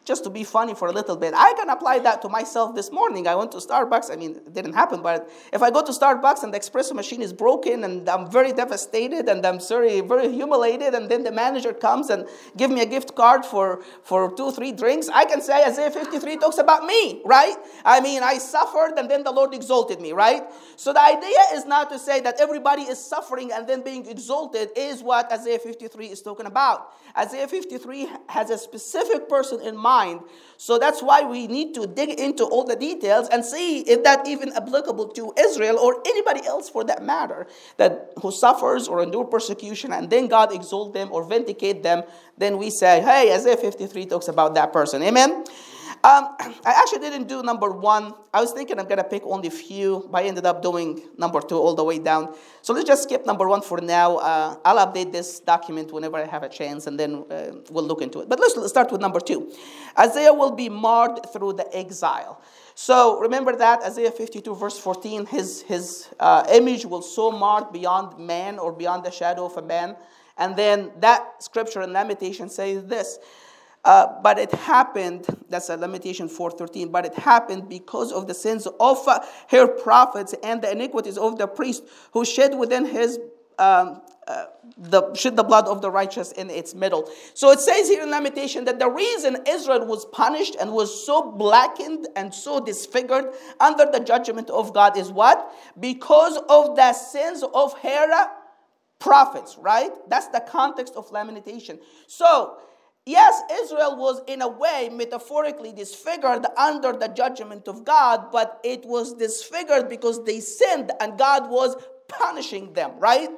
just 0.05 0.25
to 0.25 0.31
be 0.31 0.45
funny 0.45 0.75
for 0.75 0.89
a 0.89 0.93
little 0.93 1.17
bit. 1.17 1.33
I 1.37 1.55
can 1.55 1.69
apply 1.71 2.01
that 2.01 2.23
to 2.23 2.29
myself 2.29 2.75
this 2.75 2.91
morning. 2.91 3.29
I 3.29 3.35
went 3.35 3.53
to 3.53 3.59
Starbucks. 3.59 4.11
I 4.11 4.17
mean, 4.17 4.37
it 4.37 4.53
didn't 4.53 4.73
happen, 4.73 5.03
but 5.03 5.31
if 5.53 5.63
I 5.63 5.71
go 5.71 5.83
to 5.83 5.93
Starbucks 5.93 6.43
and 6.43 6.53
the 6.53 6.59
espresso 6.59 6.93
machine 6.93 7.23
is 7.23 7.33
broken 7.33 7.85
and 7.85 8.09
I'm 8.09 8.31
very 8.31 8.53
devastated 8.53 9.29
and 9.29 9.45
I'm 9.47 9.61
very, 9.61 10.01
very 10.01 10.33
humiliated, 10.33 10.95
and 10.95 11.09
then 11.09 11.23
the 11.23 11.31
manager 11.31 11.73
comes 11.73 12.11
and 12.11 12.27
give 12.57 12.71
me 12.71 12.81
a 12.81 12.87
gift 12.87 13.15
card 13.15 13.45
for, 13.45 13.83
for 14.03 14.35
two, 14.35 14.51
three 14.51 14.73
drinks, 14.73 15.09
I 15.09 15.25
can 15.25 15.41
say 15.41 15.65
Isaiah 15.65 15.91
53 15.91 16.37
talks 16.39 16.59
about 16.59 16.85
me, 16.85 17.23
right? 17.25 17.57
I 17.85 18.01
mean, 18.01 18.23
I 18.23 18.39
suffered 18.39 18.99
and 18.99 19.11
then 19.11 19.23
the 19.23 19.33
Lord 19.33 19.55
exalted 19.55 20.01
me, 20.01 20.13
right? 20.13 20.43
So 20.77 20.93
the 20.93 21.03
idea 21.03 21.39
is 21.55 21.65
not 21.65 21.91
to 21.91 21.99
say 21.99 22.21
that 22.21 22.41
everybody 22.41 22.83
is 22.83 22.99
suffering 22.99 23.53
and 23.53 23.69
then 23.69 23.83
being 23.83 24.07
exalted 24.07 24.71
is 24.77 25.03
what 25.03 25.31
Isaiah 25.31 25.59
53 25.59 26.07
is 26.07 26.23
talking 26.23 26.47
about. 26.47 26.95
Isaiah 27.17 27.47
53 27.47 28.09
has 28.29 28.51
a 28.51 28.59
specific 28.59 29.29
person 29.29 29.61
in 29.61 29.77
mind. 29.93 30.21
So 30.67 30.79
that's 30.79 31.03
why 31.03 31.19
we 31.35 31.41
need 31.57 31.75
to 31.75 31.83
dig 31.89 32.11
into 32.27 32.45
all 32.45 32.65
the 32.73 32.77
details 32.77 33.27
and 33.33 33.45
see 33.45 33.81
if 33.81 34.05
that 34.05 34.29
even 34.29 34.53
applicable 34.53 35.09
to 35.19 35.33
Israel 35.47 35.77
or 35.85 35.91
anybody 36.07 36.47
else 36.47 36.71
for 36.71 36.85
that 36.85 37.03
matter 37.03 37.41
that 37.79 37.93
who 38.23 38.31
suffers 38.31 38.87
or 38.87 39.03
endure 39.03 39.25
persecution 39.25 39.93
and 39.93 40.09
then 40.09 40.29
God 40.29 40.55
exalt 40.55 40.95
them 40.95 41.09
or 41.11 41.21
vindicate 41.35 41.83
them. 41.83 42.05
Then 42.39 42.59
we 42.59 42.71
say, 42.71 43.01
hey, 43.01 43.35
Isaiah 43.35 43.57
53 43.57 44.07
talks 44.07 44.29
about 44.29 44.55
that 44.55 44.73
person. 44.73 45.03
Amen. 45.03 45.45
Um, 46.05 46.35
I 46.65 46.73
actually 46.81 47.01
didn't 47.01 47.29
do 47.29 47.43
number 47.43 47.71
one. 47.71 48.15
I 48.35 48.41
was 48.41 48.53
thinking 48.53 48.79
I'm 48.79 48.87
going 48.87 48.99
to 48.99 49.05
pick 49.05 49.23
only 49.25 49.49
a 49.49 49.53
few, 49.53 50.09
but 50.11 50.25
I 50.25 50.27
ended 50.27 50.47
up 50.47 50.63
doing 50.63 51.01
number 51.17 51.41
two 51.41 51.57
all 51.57 51.75
the 51.75 51.85
way 51.85 51.99
down. 51.99 52.35
So 52.63 52.73
let's 52.73 52.87
just 52.87 53.05
skip 53.05 53.25
number 53.27 53.49
one 53.49 53.63
for 53.63 53.81
now. 53.81 54.17
Uh, 54.17 54.57
I'll 54.65 54.85
update 54.87 55.13
this 55.13 55.41
document 55.41 55.93
whenever 55.93 56.17
I 56.17 56.27
have 56.27 56.43
a 56.43 56.49
chance, 56.49 56.87
and 56.87 56.99
then 56.99 57.25
uh, 57.31 57.53
we'll 57.71 57.87
look 57.87 58.03
into 58.03 58.21
it. 58.21 58.29
But 58.29 58.41
let's 58.41 58.69
start 58.69 58.91
with 58.91 59.01
number 59.01 59.21
two. 59.21 59.53
Isaiah 59.99 60.33
will 60.33 60.53
be 60.53 60.69
marred 60.69 61.21
through 61.33 61.55
the 61.55 61.77
exile. 61.77 62.41
So 62.75 63.21
remember 63.21 63.55
that 63.57 63.83
Isaiah 63.83 64.11
52, 64.11 64.55
verse 64.55 64.79
14, 64.79 65.27
his, 65.27 65.63
his 65.63 66.09
uh, 66.19 66.45
image 66.51 66.87
will 66.87 67.03
so 67.03 67.31
marred 67.31 67.73
beyond 67.73 68.19
man 68.19 68.59
or 68.59 68.73
beyond 68.73 69.05
the 69.05 69.11
shadow 69.11 69.45
of 69.45 69.57
a 69.59 69.63
man. 69.63 69.97
And 70.39 70.57
then 70.57 70.91
that 71.01 71.43
scripture 71.43 71.83
in 71.83 71.93
Lamentation 71.93 72.49
says 72.49 72.87
this 72.87 73.19
uh, 73.85 74.21
but 74.23 74.39
it 74.39 74.53
happened, 74.53 75.27
that's 75.49 75.69
a 75.69 75.77
lamentation 75.77 76.29
413, 76.29 76.91
but 76.91 77.05
it 77.05 77.15
happened 77.15 77.69
because 77.69 78.13
of 78.13 78.29
the 78.29 78.35
sins 78.35 78.69
of 78.79 79.09
uh, 79.09 79.21
her 79.49 79.67
prophets 79.67 80.35
and 80.45 80.63
the 80.63 80.71
iniquities 80.71 81.19
of 81.19 81.37
the 81.39 81.49
priest 81.49 81.83
who 82.13 82.25
shed 82.25 82.57
within 82.57 82.85
his 82.85 83.19
um, 83.59 84.03
uh, 84.29 84.47
the 84.79 85.13
shed 85.15 85.37
the 85.37 85.43
blood 85.43 85.67
of 85.67 85.83
the 85.83 85.91
righteous 85.91 86.31
in 86.33 86.49
its 86.49 86.75
middle. 86.75 87.11
So 87.35 87.51
it 87.51 87.59
says 87.59 87.89
here 87.89 88.03
in 88.03 88.11
Lamentation 88.11 88.65
that 88.67 88.79
the 88.79 88.89
reason 88.89 89.39
Israel 89.49 89.85
was 89.85 90.05
punished 90.07 90.57
and 90.61 90.73
was 90.73 91.05
so 91.05 91.33
blackened 91.33 92.07
and 92.15 92.33
so 92.33 92.65
disfigured 92.65 93.27
under 93.61 93.85
the 93.91 93.99
judgment 93.99 94.49
of 94.49 94.73
God 94.73 94.97
is 94.97 95.11
what? 95.11 95.53
Because 95.79 96.39
of 96.49 96.77
the 96.77 96.93
sins 96.93 97.43
of 97.53 97.77
her 97.81 98.29
prophets, 99.01 99.59
right? 99.59 99.91
That's 100.09 100.29
the 100.29 100.41
context 100.41 100.95
of 100.95 101.11
lamentation. 101.11 101.81
So 102.07 102.59
Yes, 103.05 103.43
Israel 103.63 103.97
was 103.97 104.23
in 104.29 104.43
a 104.43 104.49
way 104.49 104.89
metaphorically 104.93 105.73
disfigured 105.73 106.47
under 106.57 106.93
the 106.93 107.09
judgment 107.09 107.67
of 107.67 107.85
God, 107.85 108.31
but 108.31 108.61
it 108.63 108.85
was 108.85 109.15
disfigured 109.15 109.89
because 109.89 110.25
they 110.25 110.39
sinned 110.39 110.93
and 111.01 111.19
God 111.19 111.51
was 111.51 111.77
punishing 112.07 112.73
them, 112.75 112.93
right? 112.99 113.29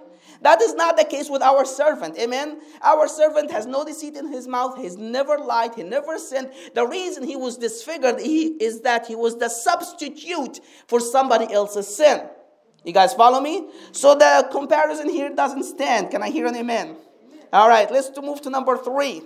That 0.43 0.61
is 0.61 0.75
not 0.75 0.99
the 0.99 1.05
case 1.05 1.31
with 1.31 1.41
our 1.41 1.65
servant. 1.65 2.19
Amen. 2.19 2.61
Our 2.83 3.09
servant 3.09 3.51
has 3.53 3.65
no 3.65 3.85
deceit 3.87 4.17
in 4.17 4.31
his 4.31 4.47
mouth. 4.47 4.77
He's 4.77 4.99
never 4.99 5.39
lied. 5.39 5.75
He 5.75 5.83
never 5.83 6.19
sinned. 6.19 6.53
The 6.75 6.87
reason 6.87 7.23
he 7.23 7.37
was 7.37 7.57
disfigured 7.57 8.17
is 8.21 8.83
that 8.83 9.07
he 9.07 9.15
was 9.15 9.39
the 9.39 9.49
substitute 9.49 10.61
for 10.87 11.01
somebody 11.01 11.51
else's 11.51 11.97
sin. 11.97 12.29
You 12.85 12.93
guys 12.93 13.15
follow 13.15 13.41
me? 13.41 13.71
So 13.93 14.15
the 14.15 14.47
comparison 14.53 15.09
here 15.09 15.31
doesn't 15.35 15.65
stand. 15.65 16.11
Can 16.11 16.23
I 16.23 16.29
hear 16.29 16.47
an 16.47 16.57
amen. 16.57 16.99
All 17.55 17.69
right, 17.69 17.91
let's 17.91 18.11
move 18.21 18.43
to 18.43 18.51
number 18.51 18.77
three. 18.77 19.23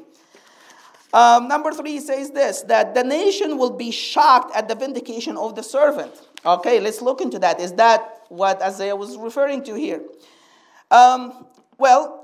Um, 1.13 1.49
number 1.49 1.73
three 1.73 2.01
says 2.01 2.31
this 2.31 2.63
that 2.63 2.95
the 2.95 3.03
nation 3.03 3.57
will 3.57 3.71
be 3.71 3.91
shocked 3.91 4.55
at 4.55 4.69
the 4.69 4.75
vindication 4.75 5.37
of 5.37 5.55
the 5.55 5.63
servant. 5.63 6.13
Okay, 6.45 6.81
let's 6.81 7.01
look 7.03 7.21
into 7.21 7.39
that. 7.39 7.61
Is 7.61 7.73
that 7.75 8.23
what 8.29 8.61
Isaiah 8.63 8.95
was 8.95 9.17
referring 9.17 9.65
to 9.65 9.75
here? 9.75 10.03
Um, 10.91 11.47
well, 11.79 12.19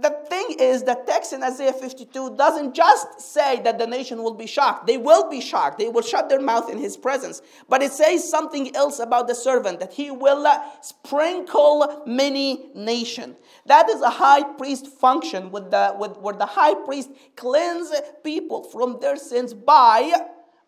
the 0.00 0.10
thing 0.10 0.56
is, 0.60 0.84
the 0.84 0.94
text 1.06 1.32
in 1.32 1.42
Isaiah 1.42 1.72
52 1.72 2.36
doesn't 2.36 2.72
just 2.72 3.20
say 3.20 3.60
that 3.62 3.78
the 3.78 3.86
nation 3.86 4.22
will 4.22 4.34
be 4.34 4.46
shocked. 4.46 4.86
They 4.86 4.96
will 4.96 5.28
be 5.28 5.40
shocked. 5.40 5.78
They 5.78 5.88
will 5.88 6.02
shut 6.02 6.28
their 6.28 6.40
mouth 6.40 6.70
in 6.70 6.78
his 6.78 6.96
presence. 6.96 7.42
But 7.68 7.82
it 7.82 7.92
says 7.92 8.28
something 8.28 8.76
else 8.76 9.00
about 9.00 9.26
the 9.26 9.34
servant 9.34 9.80
that 9.80 9.92
he 9.92 10.12
will 10.12 10.46
sprinkle 10.82 12.04
many 12.06 12.70
nations. 12.76 13.36
That 13.68 13.88
is 13.88 14.00
a 14.00 14.10
high 14.10 14.42
priest 14.42 14.86
function 14.86 15.50
with 15.50 15.70
the, 15.70 15.94
with, 15.98 16.16
where 16.18 16.34
the 16.34 16.46
high 16.46 16.74
priest 16.74 17.10
cleanse 17.36 17.92
people 18.24 18.64
from 18.64 18.98
their 19.00 19.16
sins 19.16 19.54
by 19.54 20.12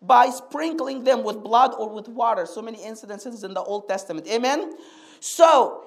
by 0.03 0.29
sprinkling 0.29 1.03
them 1.03 1.23
with 1.23 1.43
blood 1.43 1.73
or 1.77 1.87
with 1.89 2.07
water. 2.07 2.45
So 2.47 2.61
many 2.61 2.79
incidences 2.79 3.43
in 3.43 3.53
the 3.53 3.61
Old 3.61 3.87
Testament. 3.87 4.27
Amen. 4.27 4.73
So 5.19 5.85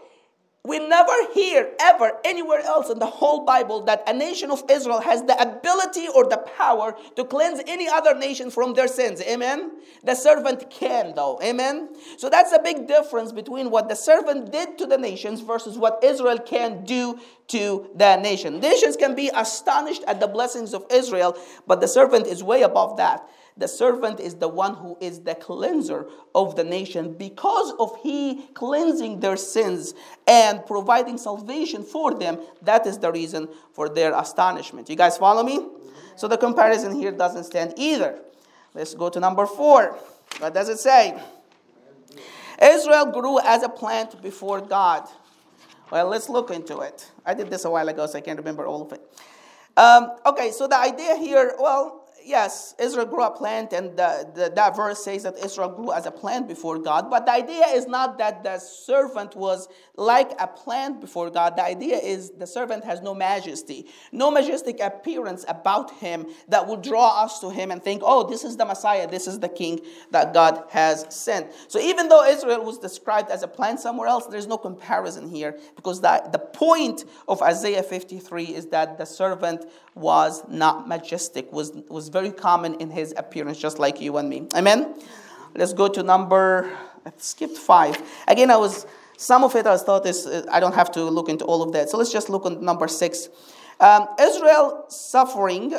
we 0.67 0.79
never 0.79 1.13
hear 1.35 1.73
ever 1.79 2.13
anywhere 2.25 2.61
else 2.61 2.89
in 2.89 2.99
the 2.99 3.07
whole 3.07 3.45
Bible 3.45 3.83
that 3.85 4.03
a 4.09 4.15
nation 4.15 4.51
of 4.51 4.65
Israel 4.71 4.99
has 4.99 5.23
the 5.23 5.39
ability 5.41 6.09
or 6.09 6.27
the 6.27 6.39
power 6.39 6.97
to 7.17 7.25
cleanse 7.25 7.61
any 7.67 7.87
other 7.87 8.15
nation 8.15 8.51
from 8.51 8.73
their 8.73 8.89
sins. 8.89 9.21
Amen? 9.21 9.73
The 10.05 10.15
servant 10.15 10.71
can, 10.71 11.15
though. 11.15 11.39
Amen? 11.43 11.91
So 12.17 12.31
that's 12.31 12.53
a 12.53 12.59
big 12.59 12.89
difference 12.89 13.31
between 13.31 13.71
what 13.71 13.91
the 13.91 13.95
servant 13.95 14.53
did 14.53 14.79
to 14.79 14.87
the 14.87 14.97
nations 14.97 15.43
versus 15.43 15.77
what 15.77 16.03
Israel 16.03 16.39
can 16.39 16.83
do 16.85 17.21
to 17.49 17.91
the 17.95 18.17
nation. 18.17 18.59
Nations 18.59 18.97
can 18.97 19.15
be 19.15 19.31
astonished 19.35 20.03
at 20.07 20.19
the 20.19 20.29
blessings 20.29 20.73
of 20.73 20.87
Israel, 20.91 21.37
but 21.67 21.83
the 21.83 21.89
servant 21.89 22.27
is 22.27 22.43
way 22.43 22.63
above 22.63 22.97
that. 22.97 23.29
The 23.57 23.69
servant 23.69 24.19
is 24.19 24.35
the 24.35 24.49
one 24.49 24.75
who 24.75 24.99
is 25.01 25.21
the 25.21 25.37
cleanser 25.37 26.09
of 26.35 26.57
the 26.57 26.65
nation 26.65 27.15
because 27.15 27.73
of 27.79 27.97
he 28.03 28.49
cleansing 28.55 29.21
their 29.21 29.37
sins 29.37 29.95
and 30.27 30.67
providing 30.67 31.19
salvation 31.19 31.85
for 31.85 32.15
them. 32.15 32.41
That 32.63 32.85
is 32.85 32.99
the 32.99 33.13
reason 33.13 33.49
for 33.73 33.89
their 33.89 34.13
astonishment. 34.19 34.91
You 34.91 34.97
guys 34.97 35.17
follow 35.19 35.45
me? 35.45 35.69
So 36.17 36.27
the 36.27 36.37
comparison 36.37 36.97
here 36.97 37.13
doesn't 37.13 37.45
stand 37.45 37.75
either. 37.77 38.19
Let's 38.75 38.95
go 38.95 39.09
to 39.09 39.21
number 39.21 39.47
four. 39.47 39.97
What 40.39 40.53
does 40.53 40.69
it 40.69 40.81
say? 40.81 41.17
Israel 42.61 43.07
grew 43.07 43.39
as 43.41 43.63
a 43.63 43.69
plant 43.69 44.21
before 44.21 44.61
God. 44.61 45.07
Well, 45.93 46.09
let's 46.09 46.29
look 46.29 46.51
into 46.51 46.81
it. 46.81 47.09
I 47.25 47.35
did 47.35 47.51
this 47.51 47.65
a 47.65 47.71
while 47.71 47.89
ago, 47.89 48.07
so 48.07 48.19
I 48.19 48.21
can't 48.21 48.39
remember 48.39 48.67
all 48.67 48.83
of 48.83 48.93
it. 48.93 49.01
Um, 49.77 50.13
okay, 50.27 50.51
so 50.51 50.67
the 50.67 50.79
idea 50.79 51.17
here, 51.17 51.55
well, 51.59 52.04
yes, 52.25 52.75
Israel 52.79 53.07
grew 53.07 53.23
a 53.23 53.31
plant, 53.31 53.73
and 53.73 53.97
the, 53.97 54.29
the, 54.35 54.53
that 54.55 54.77
verse 54.77 55.05
says 55.05 55.23
that 55.25 55.39
Israel 55.39 55.69
grew 55.69 55.93
as 55.93 56.07
a 56.07 56.11
plant 56.11 56.49
before 56.49 56.79
God. 56.79 57.11
But 57.11 57.27
the 57.27 57.33
idea 57.33 57.67
is 57.69 57.87
not 57.87 58.19
that 58.19 58.43
the 58.43 58.59
servant 58.59 59.37
was 59.37 59.69
like 59.97 60.33
a 60.39 60.47
plant 60.47 61.01
before 61.01 61.31
God. 61.31 61.57
The 61.57 61.65
idea 61.65 61.97
is 61.97 62.31
the 62.31 62.47
servant 62.47 62.85
has 62.85 63.01
no 63.01 63.15
majesty, 63.15 63.87
no 64.13 64.31
majestic 64.31 64.81
appearance 64.81 65.45
about 65.49 65.91
him 65.93 66.27
that 66.49 66.67
will 66.67 66.77
draw 66.77 67.23
us 67.23 67.41
to 67.41 67.51
him 67.51 67.71
and 67.71 67.83
think, 67.83 68.03
oh, 68.05 68.29
this 68.29 68.45
is 68.45 68.57
the 68.57 68.65
Messiah, 68.65 69.09
this 69.09 69.27
is 69.27 69.39
the 69.39 69.49
king 69.49 69.81
that 70.11 70.33
God 70.35 70.65
has 70.71 71.07
sent. 71.11 71.53
So 71.69 71.79
even 71.79 72.09
though 72.09 72.25
Israel 72.25 72.65
was 72.65 72.79
described 72.79 73.31
as 73.31 73.43
a 73.43 73.49
plant 73.49 73.81
somewhere 73.81 74.09
else, 74.09 74.27
there's 74.27 74.47
no 74.47 74.59
comparison 74.59 75.29
here 75.29 75.59
because 75.77 76.01
the, 76.01 76.29
the 76.33 76.39
point 76.39 77.05
of 77.29 77.43
Isaiah 77.43 77.83
53 77.83 78.45
is 78.47 78.67
that 78.67 78.99
the 78.99 79.05
servant 79.05 79.67
was 79.95 80.43
not 80.49 80.89
majestic, 80.89 81.53
was, 81.53 81.73
was 81.89 82.09
very 82.09 82.31
common 82.31 82.75
in 82.81 82.91
his 82.91 83.15
appearance, 83.17 83.59
just 83.59 83.79
like 83.79 84.01
you 84.01 84.17
and 84.17 84.29
me. 84.29 84.49
Amen? 84.55 84.95
Let's 85.55 85.73
go 85.73 85.89
to 85.89 86.03
number, 86.03 86.77
I 87.07 87.13
skipped 87.19 87.57
five. 87.57 88.01
Again, 88.27 88.51
I 88.51 88.57
was, 88.57 88.87
some 89.17 89.45
of 89.45 89.55
it 89.55 89.67
I 89.67 89.77
thought 89.77 90.05
is, 90.07 90.27
I 90.51 90.59
don't 90.59 90.75
have 90.75 90.91
to 90.93 91.05
look 91.05 91.29
into 91.29 91.45
all 91.45 91.63
of 91.63 91.73
that. 91.73 91.91
So 91.91 91.99
let's 91.99 92.13
just 92.13 92.29
look 92.29 92.45
on 92.45 92.65
number 92.65 92.89
six. 92.89 93.29
Um, 93.79 94.09
Israel 94.21 94.87
suffering 94.89 95.75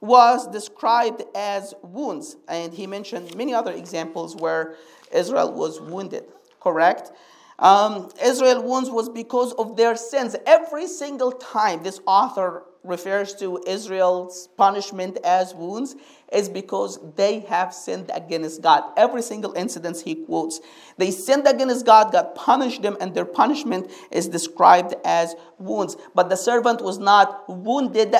was 0.00 0.48
described 0.48 1.22
as 1.36 1.74
wounds, 1.82 2.36
and 2.48 2.74
he 2.74 2.88
mentioned 2.88 3.36
many 3.36 3.54
other 3.54 3.72
examples 3.72 4.34
where 4.34 4.74
Israel 5.12 5.52
was 5.52 5.80
wounded, 5.80 6.24
correct? 6.60 7.12
Um, 7.60 8.10
Israel 8.20 8.62
wounds 8.64 8.90
was 8.90 9.08
because 9.08 9.52
of 9.52 9.76
their 9.76 9.94
sins. 9.94 10.34
Every 10.46 10.88
single 10.88 11.30
time 11.30 11.84
this 11.84 12.00
author 12.06 12.64
refers 12.84 13.34
to 13.36 13.62
Israel's 13.66 14.48
punishment 14.56 15.18
as 15.24 15.54
wounds 15.54 15.94
is 16.32 16.48
because 16.48 16.98
they 17.14 17.40
have 17.40 17.72
sinned 17.72 18.10
against 18.12 18.62
God. 18.62 18.84
Every 18.96 19.22
single 19.22 19.52
incident 19.52 20.00
he 20.00 20.14
quotes, 20.14 20.60
they 20.96 21.10
sinned 21.10 21.46
against 21.46 21.86
God, 21.86 22.12
God 22.12 22.34
punished 22.34 22.82
them, 22.82 22.96
and 23.00 23.14
their 23.14 23.24
punishment 23.24 23.90
is 24.10 24.28
described 24.28 24.94
as 25.04 25.36
wounds. 25.58 25.96
But 26.14 26.28
the 26.28 26.36
servant 26.36 26.82
was 26.82 26.98
not 26.98 27.48
wounded 27.48 28.16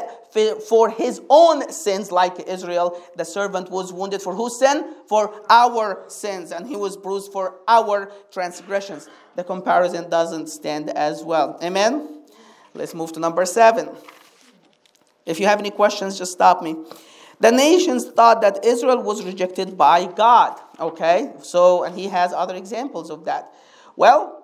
for 0.68 0.90
his 0.90 1.20
own 1.28 1.72
sins 1.72 2.12
like 2.12 2.38
Israel. 2.46 3.02
The 3.16 3.24
servant 3.24 3.70
was 3.70 3.92
wounded 3.92 4.22
for 4.22 4.34
whose 4.34 4.58
sin? 4.58 4.94
For 5.08 5.34
our 5.48 6.04
sins, 6.08 6.52
and 6.52 6.66
he 6.66 6.76
was 6.76 6.96
bruised 6.96 7.32
for 7.32 7.56
our 7.66 8.12
transgressions. 8.30 9.08
The 9.34 9.44
comparison 9.44 10.08
doesn't 10.10 10.48
stand 10.48 10.90
as 10.90 11.24
well. 11.24 11.58
Amen? 11.62 12.24
Let's 12.74 12.94
move 12.94 13.12
to 13.12 13.20
number 13.20 13.44
seven. 13.44 13.88
If 15.26 15.40
you 15.40 15.46
have 15.46 15.58
any 15.58 15.70
questions, 15.70 16.18
just 16.18 16.32
stop 16.32 16.62
me. 16.62 16.76
The 17.40 17.50
nations 17.50 18.08
thought 18.10 18.40
that 18.42 18.64
Israel 18.64 19.02
was 19.02 19.24
rejected 19.24 19.76
by 19.76 20.06
God. 20.06 20.60
Okay? 20.78 21.32
So, 21.42 21.82
and 21.84 21.98
he 21.98 22.06
has 22.08 22.32
other 22.32 22.54
examples 22.54 23.10
of 23.10 23.24
that. 23.24 23.52
Well, 23.96 24.41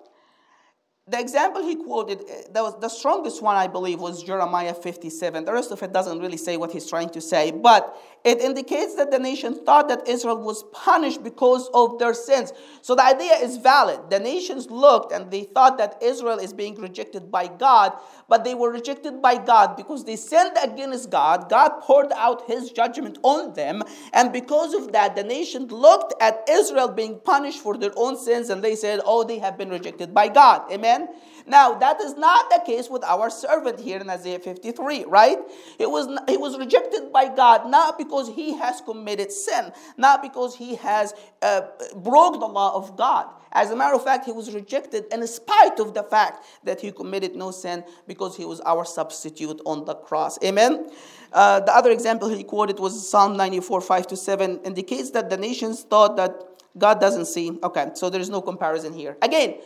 the 1.11 1.19
example 1.19 1.63
he 1.63 1.77
quoted, 1.77 2.25
eh, 2.29 2.43
that 2.53 2.63
was 2.63 2.79
the 2.81 2.89
strongest 2.89 3.43
one, 3.43 3.57
I 3.57 3.67
believe, 3.67 4.01
was 4.01 4.23
Jeremiah 4.23 4.75
57. 4.75 5.45
The 5.45 5.53
rest 5.53 5.71
of 5.71 5.83
it 5.83 5.93
doesn't 5.93 6.19
really 6.19 6.37
say 6.37 6.57
what 6.57 6.71
he's 6.71 6.89
trying 6.89 7.09
to 7.11 7.21
say, 7.21 7.51
but 7.51 7.97
it 8.25 8.41
indicates 8.41 8.95
that 8.97 9.11
the 9.11 9.19
nation 9.19 9.65
thought 9.65 9.89
that 9.89 10.07
Israel 10.09 10.37
was 10.37 10.65
punished 10.73 11.23
because 11.23 11.71
of 11.73 11.99
their 11.99 12.13
sins. 12.13 12.53
So 12.83 12.95
the 12.95 13.05
idea 13.05 13.35
is 13.35 13.57
valid. 13.57 14.11
The 14.11 14.19
nations 14.19 14.71
looked 14.71 15.13
and 15.13 15.31
they 15.31 15.45
thought 15.45 15.79
that 15.79 16.03
Israel 16.03 16.39
is 16.39 16.53
being 16.53 16.75
rejected 16.75 17.31
by 17.31 17.47
God, 17.47 17.93
but 18.29 18.45
they 18.45 18.55
were 18.55 18.71
rejected 18.71 19.23
by 19.23 19.39
God 19.39 19.77
because 19.77 20.05
they 20.05 20.17
sinned 20.17 20.57
against 20.63 21.11
God. 21.11 21.49
God 21.49 21.81
poured 21.81 22.13
out 22.13 22.47
his 22.47 22.71
judgment 22.71 23.19
on 23.23 23.55
them, 23.55 23.83
and 24.13 24.33
because 24.33 24.75
of 24.75 24.93
that, 24.93 25.17
the 25.17 25.25
nation 25.25 25.67
looked 25.69 26.15
at 26.21 26.45
Israel 26.51 26.89
being 26.89 27.21
punished 27.25 27.61
for 27.61 27.77
their 27.77 27.93
own 27.97 28.19
sins 28.19 28.51
and 28.51 28.63
they 28.63 28.75
said, 28.75 29.01
Oh, 29.05 29.25
they 29.25 29.39
have 29.39 29.57
been 29.57 29.71
rejected 29.71 30.13
by 30.13 30.29
God. 30.29 30.71
Amen. 30.73 30.98
Amen. 30.99 31.15
Now, 31.47 31.75
that 31.79 32.01
is 32.01 32.15
not 32.17 32.51
the 32.51 32.61
case 32.67 32.91
with 32.91 33.03
our 33.05 33.31
servant 33.31 33.81
here 33.81 33.99
in 33.99 34.11
Isaiah 34.11 34.39
53, 34.39 35.05
right? 35.07 35.39
It 35.79 35.91
was, 35.91 36.07
he 36.29 36.37
was 36.37 36.59
rejected 36.59 37.11
by 37.11 37.35
God 37.35 37.71
not 37.71 37.97
because 37.97 38.29
he 38.29 38.57
has 38.59 38.83
committed 38.83 39.33
sin, 39.33 39.73
not 39.97 40.21
because 40.21 40.55
he 40.57 40.75
has 40.77 41.15
uh, 41.41 41.63
broke 41.97 42.39
the 42.39 42.47
law 42.47 42.77
of 42.77 42.97
God. 42.97 43.29
As 43.53 43.71
a 43.71 43.77
matter 43.77 43.95
of 43.95 44.05
fact, 44.05 44.27
he 44.27 44.33
was 44.33 44.53
rejected 44.53 45.07
in 45.11 45.27
spite 45.27 45.81
of 45.81 45.95
the 45.95 46.03
fact 46.03 46.45
that 46.65 46.83
he 46.83 46.93
committed 46.93 47.35
no 47.35 47.51
sin 47.51 47.83
because 48.07 48.37
he 48.37 48.45
was 48.45 48.61
our 48.61 48.85
substitute 48.85 49.61
on 49.65 49.87
the 49.87 49.95
cross. 49.95 50.39
Amen. 50.45 50.91
Uh, 51.33 51.61
the 51.61 51.75
other 51.75 51.91
example 51.91 52.29
he 52.29 52.45
quoted 52.45 52.79
was 52.79 53.09
Psalm 53.09 53.39
94, 53.39 53.81
5 53.81 54.07
to 54.09 54.17
7, 54.17 54.61
indicates 54.65 55.11
that 55.13 55.31
the 55.31 55.37
nations 55.39 55.83
thought 55.83 56.17
that 56.17 56.43
God 56.77 57.01
doesn't 57.01 57.25
see. 57.25 57.59
Okay, 57.63 57.91
so 57.95 58.11
there 58.11 58.21
is 58.21 58.29
no 58.29 58.43
comparison 58.43 58.93
here. 58.93 59.17
Again, 59.23 59.57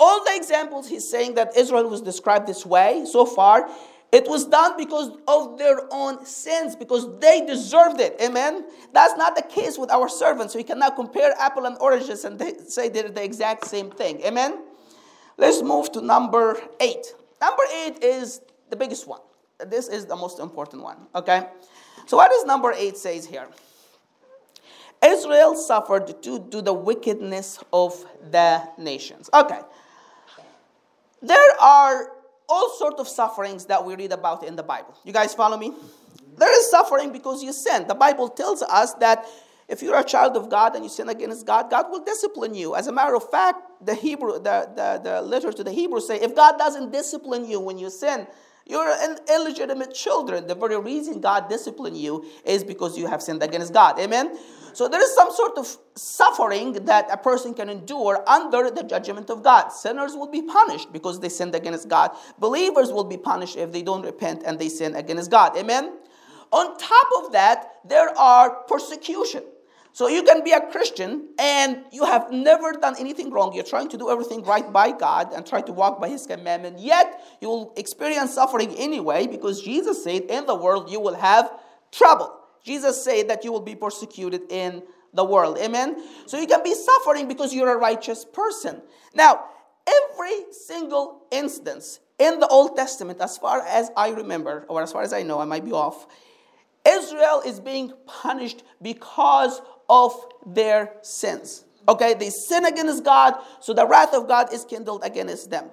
all 0.00 0.24
the 0.24 0.34
examples 0.34 0.88
he's 0.88 1.08
saying 1.08 1.34
that 1.34 1.56
Israel 1.56 1.88
was 1.88 2.00
described 2.00 2.46
this 2.46 2.66
way 2.66 3.04
so 3.10 3.24
far, 3.24 3.68
it 4.12 4.28
was 4.28 4.44
done 4.44 4.76
because 4.76 5.10
of 5.26 5.58
their 5.58 5.92
own 5.92 6.24
sins, 6.24 6.76
because 6.76 7.18
they 7.18 7.44
deserved 7.44 8.00
it. 8.00 8.16
Amen? 8.22 8.64
That's 8.92 9.16
not 9.16 9.34
the 9.34 9.42
case 9.42 9.76
with 9.76 9.90
our 9.90 10.08
servants. 10.08 10.54
We 10.54 10.62
cannot 10.62 10.94
compare 10.94 11.34
apple 11.38 11.66
and 11.66 11.76
oranges 11.80 12.24
and 12.24 12.40
say 12.68 12.88
they're 12.88 13.08
the 13.08 13.24
exact 13.24 13.66
same 13.66 13.90
thing. 13.90 14.22
Amen? 14.24 14.62
Let's 15.36 15.62
move 15.62 15.90
to 15.92 16.00
number 16.00 16.60
eight. 16.78 17.12
Number 17.40 17.64
eight 17.82 18.04
is 18.04 18.40
the 18.70 18.76
biggest 18.76 19.08
one. 19.08 19.20
This 19.66 19.88
is 19.88 20.06
the 20.06 20.16
most 20.16 20.38
important 20.38 20.82
one. 20.82 21.08
Okay? 21.14 21.48
So, 22.06 22.16
what 22.16 22.30
does 22.30 22.44
number 22.44 22.72
eight 22.72 22.96
says 22.96 23.26
here? 23.26 23.48
Israel 25.04 25.54
suffered 25.56 26.20
due 26.22 26.46
to 26.50 26.62
the 26.62 26.72
wickedness 26.72 27.58
of 27.72 28.04
the 28.30 28.62
nations. 28.78 29.28
Okay. 29.34 29.60
There 31.24 31.60
are 31.60 32.12
all 32.48 32.70
sorts 32.78 33.00
of 33.00 33.08
sufferings 33.08 33.64
that 33.66 33.84
we 33.84 33.96
read 33.96 34.12
about 34.12 34.44
in 34.44 34.56
the 34.56 34.62
Bible. 34.62 34.94
You 35.04 35.12
guys 35.12 35.32
follow 35.32 35.56
me? 35.56 35.72
There 36.36 36.60
is 36.60 36.70
suffering 36.70 37.12
because 37.12 37.42
you 37.42 37.52
sin. 37.52 37.86
The 37.88 37.94
Bible 37.94 38.28
tells 38.28 38.62
us 38.62 38.92
that 38.94 39.24
if 39.66 39.80
you're 39.80 39.98
a 39.98 40.04
child 40.04 40.36
of 40.36 40.50
God 40.50 40.74
and 40.74 40.84
you 40.84 40.90
sin 40.90 41.08
against 41.08 41.46
God, 41.46 41.70
God 41.70 41.86
will 41.90 42.04
discipline 42.04 42.54
you. 42.54 42.74
As 42.74 42.86
a 42.88 42.92
matter 42.92 43.14
of 43.14 43.30
fact, 43.30 43.62
the 43.80 43.94
Hebrew, 43.94 44.34
the, 44.34 44.68
the, 44.76 45.00
the 45.02 45.22
letter 45.22 45.50
to 45.52 45.64
the 45.64 45.72
Hebrews 45.72 46.06
say, 46.06 46.20
if 46.20 46.34
God 46.36 46.58
doesn't 46.58 46.92
discipline 46.92 47.48
you 47.48 47.60
when 47.60 47.78
you 47.78 47.88
sin, 47.88 48.26
You're 48.66 48.90
an 48.90 49.18
illegitimate 49.28 49.94
children. 49.94 50.46
The 50.46 50.54
very 50.54 50.78
reason 50.78 51.20
God 51.20 51.48
disciplined 51.48 51.98
you 51.98 52.24
is 52.44 52.64
because 52.64 52.96
you 52.96 53.06
have 53.06 53.22
sinned 53.22 53.42
against 53.42 53.74
God. 53.74 53.98
Amen? 53.98 54.38
So 54.72 54.88
there 54.88 55.02
is 55.02 55.14
some 55.14 55.30
sort 55.30 55.56
of 55.56 55.76
suffering 55.94 56.72
that 56.86 57.08
a 57.10 57.16
person 57.16 57.54
can 57.54 57.68
endure 57.68 58.28
under 58.28 58.70
the 58.70 58.82
judgment 58.82 59.30
of 59.30 59.42
God. 59.42 59.68
Sinners 59.68 60.14
will 60.14 60.30
be 60.30 60.42
punished 60.42 60.92
because 60.92 61.20
they 61.20 61.28
sinned 61.28 61.54
against 61.54 61.88
God. 61.88 62.10
Believers 62.38 62.90
will 62.90 63.04
be 63.04 63.16
punished 63.16 63.56
if 63.56 63.70
they 63.70 63.82
don't 63.82 64.02
repent 64.02 64.42
and 64.44 64.58
they 64.58 64.68
sin 64.68 64.96
against 64.96 65.30
God. 65.30 65.56
Amen? 65.56 65.92
On 66.50 66.76
top 66.76 67.06
of 67.24 67.32
that, 67.32 67.80
there 67.84 68.16
are 68.18 68.50
persecution. 68.66 69.42
So 69.94 70.08
you 70.08 70.24
can 70.24 70.42
be 70.42 70.50
a 70.50 70.60
Christian 70.60 71.28
and 71.38 71.84
you 71.92 72.04
have 72.04 72.32
never 72.32 72.72
done 72.72 72.96
anything 72.98 73.30
wrong. 73.30 73.54
You're 73.54 73.62
trying 73.62 73.88
to 73.90 73.96
do 73.96 74.10
everything 74.10 74.42
right 74.42 74.72
by 74.72 74.90
God 74.90 75.32
and 75.32 75.46
try 75.46 75.60
to 75.60 75.72
walk 75.72 76.00
by 76.00 76.08
His 76.08 76.26
commandment. 76.26 76.80
Yet 76.80 77.22
you 77.40 77.48
will 77.48 77.72
experience 77.76 78.34
suffering 78.34 78.74
anyway 78.74 79.28
because 79.28 79.62
Jesus 79.62 80.02
said, 80.02 80.22
In 80.22 80.46
the 80.46 80.54
world 80.56 80.90
you 80.90 80.98
will 80.98 81.14
have 81.14 81.48
trouble. 81.92 82.34
Jesus 82.64 83.04
said 83.04 83.28
that 83.28 83.44
you 83.44 83.52
will 83.52 83.60
be 83.60 83.76
persecuted 83.76 84.42
in 84.50 84.82
the 85.12 85.24
world. 85.24 85.58
Amen? 85.58 86.02
So 86.26 86.40
you 86.40 86.48
can 86.48 86.64
be 86.64 86.74
suffering 86.74 87.28
because 87.28 87.54
you're 87.54 87.72
a 87.72 87.76
righteous 87.76 88.24
person. 88.24 88.82
Now, 89.14 89.44
every 89.86 90.52
single 90.52 91.22
instance 91.30 92.00
in 92.18 92.40
the 92.40 92.48
Old 92.48 92.74
Testament, 92.74 93.20
as 93.20 93.38
far 93.38 93.60
as 93.60 93.92
I 93.96 94.10
remember, 94.10 94.66
or 94.68 94.82
as 94.82 94.90
far 94.90 95.02
as 95.02 95.12
I 95.12 95.22
know, 95.22 95.38
I 95.38 95.44
might 95.44 95.64
be 95.64 95.70
off, 95.70 96.08
Israel 96.86 97.42
is 97.46 97.60
being 97.60 97.92
punished 98.06 98.62
because 98.82 99.60
of 99.88 100.12
their 100.46 100.92
sins. 101.02 101.64
Okay, 101.88 102.14
they 102.14 102.30
sin 102.30 102.64
against 102.64 103.04
God, 103.04 103.34
so 103.60 103.74
the 103.74 103.86
wrath 103.86 104.14
of 104.14 104.26
God 104.26 104.52
is 104.52 104.64
kindled 104.64 105.02
against 105.04 105.50
them. 105.50 105.70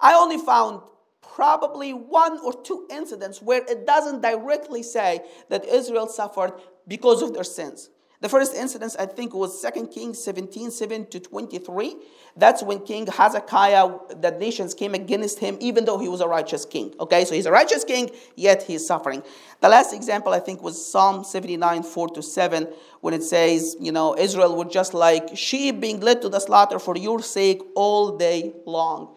I 0.00 0.14
only 0.14 0.38
found 0.38 0.82
probably 1.22 1.92
one 1.92 2.38
or 2.44 2.52
two 2.62 2.86
incidents 2.90 3.40
where 3.40 3.64
it 3.64 3.86
doesn't 3.86 4.20
directly 4.20 4.82
say 4.82 5.24
that 5.48 5.64
Israel 5.64 6.06
suffered 6.06 6.52
because 6.86 7.22
of 7.22 7.32
their 7.32 7.44
sins. 7.44 7.88
The 8.24 8.30
first 8.30 8.54
incident, 8.54 8.96
I 8.98 9.04
think, 9.04 9.34
was 9.34 9.60
2 9.60 9.88
Kings 9.88 10.18
17 10.24 10.70
7 10.70 11.06
to 11.08 11.20
23. 11.20 11.96
That's 12.34 12.62
when 12.62 12.78
King 12.78 13.06
Hezekiah, 13.06 13.90
the 14.18 14.30
nations 14.30 14.72
came 14.72 14.94
against 14.94 15.40
him, 15.40 15.58
even 15.60 15.84
though 15.84 15.98
he 15.98 16.08
was 16.08 16.22
a 16.22 16.26
righteous 16.26 16.64
king. 16.64 16.94
Okay, 16.98 17.26
so 17.26 17.34
he's 17.34 17.44
a 17.44 17.52
righteous 17.52 17.84
king, 17.84 18.10
yet 18.34 18.62
he's 18.62 18.86
suffering. 18.86 19.22
The 19.60 19.68
last 19.68 19.92
example, 19.92 20.32
I 20.32 20.40
think, 20.40 20.62
was 20.62 20.90
Psalm 20.90 21.22
79 21.22 21.82
4 21.82 22.08
to 22.14 22.22
7, 22.22 22.66
when 23.02 23.12
it 23.12 23.22
says, 23.22 23.76
you 23.78 23.92
know, 23.92 24.16
Israel 24.16 24.56
were 24.56 24.64
just 24.64 24.94
like 24.94 25.36
sheep 25.36 25.78
being 25.78 26.00
led 26.00 26.22
to 26.22 26.30
the 26.30 26.40
slaughter 26.40 26.78
for 26.78 26.96
your 26.96 27.20
sake 27.20 27.60
all 27.74 28.16
day 28.16 28.54
long. 28.64 29.14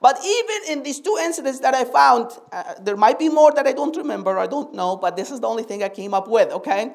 But 0.00 0.18
even 0.24 0.78
in 0.78 0.82
these 0.82 1.00
two 1.00 1.18
incidents 1.20 1.60
that 1.60 1.74
I 1.74 1.84
found, 1.84 2.30
uh, 2.52 2.74
there 2.80 2.96
might 2.96 3.18
be 3.18 3.28
more 3.28 3.52
that 3.52 3.66
I 3.66 3.72
don't 3.72 3.96
remember, 3.96 4.38
I 4.38 4.46
don't 4.46 4.74
know, 4.74 4.96
but 4.96 5.16
this 5.16 5.30
is 5.30 5.40
the 5.40 5.46
only 5.46 5.62
thing 5.62 5.82
I 5.82 5.88
came 5.88 6.14
up 6.14 6.28
with, 6.28 6.50
okay? 6.52 6.94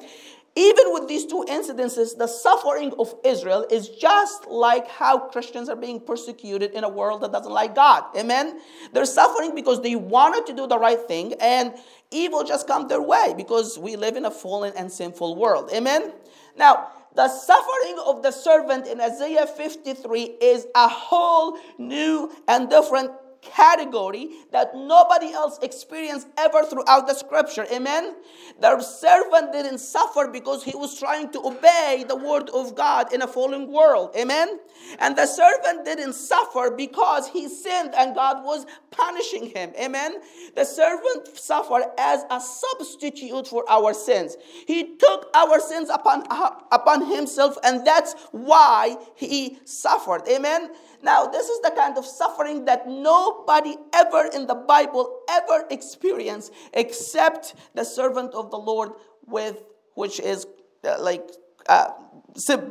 Even 0.54 0.92
with 0.92 1.08
these 1.08 1.24
two 1.24 1.44
incidences, 1.48 2.16
the 2.16 2.26
suffering 2.26 2.92
of 2.98 3.14
Israel 3.24 3.66
is 3.70 3.88
just 3.88 4.46
like 4.46 4.86
how 4.86 5.18
Christians 5.18 5.70
are 5.70 5.76
being 5.76 5.98
persecuted 5.98 6.72
in 6.72 6.84
a 6.84 6.88
world 6.88 7.22
that 7.22 7.32
doesn't 7.32 7.52
like 7.52 7.74
God. 7.74 8.04
Amen? 8.16 8.60
They're 8.92 9.06
suffering 9.06 9.54
because 9.54 9.80
they 9.80 9.96
wanted 9.96 10.44
to 10.46 10.52
do 10.54 10.66
the 10.66 10.78
right 10.78 11.00
thing 11.00 11.32
and 11.40 11.72
evil 12.10 12.44
just 12.44 12.66
come 12.66 12.86
their 12.86 13.00
way 13.00 13.32
because 13.34 13.78
we 13.78 13.96
live 13.96 14.16
in 14.16 14.26
a 14.26 14.30
fallen 14.30 14.74
and 14.76 14.92
sinful 14.92 15.36
world. 15.36 15.70
Amen? 15.72 16.12
Now, 16.56 16.88
the 17.14 17.28
suffering 17.28 17.96
of 18.06 18.22
the 18.22 18.30
servant 18.30 18.86
in 18.86 19.00
Isaiah 19.00 19.46
53 19.46 20.22
is 20.40 20.66
a 20.74 20.88
whole 20.88 21.58
new 21.78 22.30
and 22.48 22.68
different 22.68 23.10
category 23.42 24.30
that 24.52 24.74
nobody 24.74 25.32
else 25.32 25.58
experienced 25.62 26.28
ever 26.38 26.64
throughout 26.64 27.06
the 27.06 27.14
scripture. 27.14 27.66
Amen. 27.72 28.14
The 28.60 28.80
servant 28.80 29.52
didn't 29.52 29.78
suffer 29.78 30.28
because 30.28 30.62
he 30.62 30.76
was 30.76 30.98
trying 30.98 31.30
to 31.32 31.40
obey 31.40 32.04
the 32.06 32.16
word 32.16 32.48
of 32.50 32.74
God 32.74 33.12
in 33.12 33.20
a 33.22 33.26
fallen 33.26 33.70
world. 33.70 34.14
Amen. 34.16 34.60
And 35.00 35.16
the 35.16 35.26
servant 35.26 35.84
didn't 35.84 36.14
suffer 36.14 36.70
because 36.70 37.28
he 37.28 37.48
sinned 37.48 37.94
and 37.96 38.14
God 38.14 38.44
was 38.44 38.64
punishing 38.90 39.46
him. 39.46 39.72
Amen. 39.78 40.20
The 40.54 40.64
servant 40.64 41.36
suffered 41.36 41.84
as 41.98 42.24
a 42.30 42.40
substitute 42.40 43.48
for 43.48 43.64
our 43.68 43.92
sins. 43.92 44.36
He 44.66 44.96
took 44.96 45.30
our 45.34 45.58
sins 45.60 45.88
upon, 45.90 46.24
upon 46.70 47.10
himself, 47.10 47.58
and 47.64 47.84
that's 47.84 48.14
why 48.30 48.96
he 49.16 49.58
suffered. 49.64 50.22
Amen. 50.28 50.70
Now, 51.02 51.26
this 51.26 51.48
is 51.48 51.60
the 51.60 51.72
kind 51.76 51.98
of 51.98 52.06
suffering 52.06 52.64
that 52.66 52.88
nobody 52.88 53.76
ever 53.92 54.30
in 54.32 54.46
the 54.46 54.54
Bible 54.54 55.20
ever 55.28 55.66
experienced 55.70 56.52
except 56.72 57.54
the 57.74 57.84
servant 57.84 58.34
of 58.34 58.50
the 58.50 58.58
Lord 58.58 58.92
with 59.26 59.62
which 59.94 60.20
is 60.20 60.46
uh, 60.84 60.96
like 61.00 61.22
uh, 61.68 61.90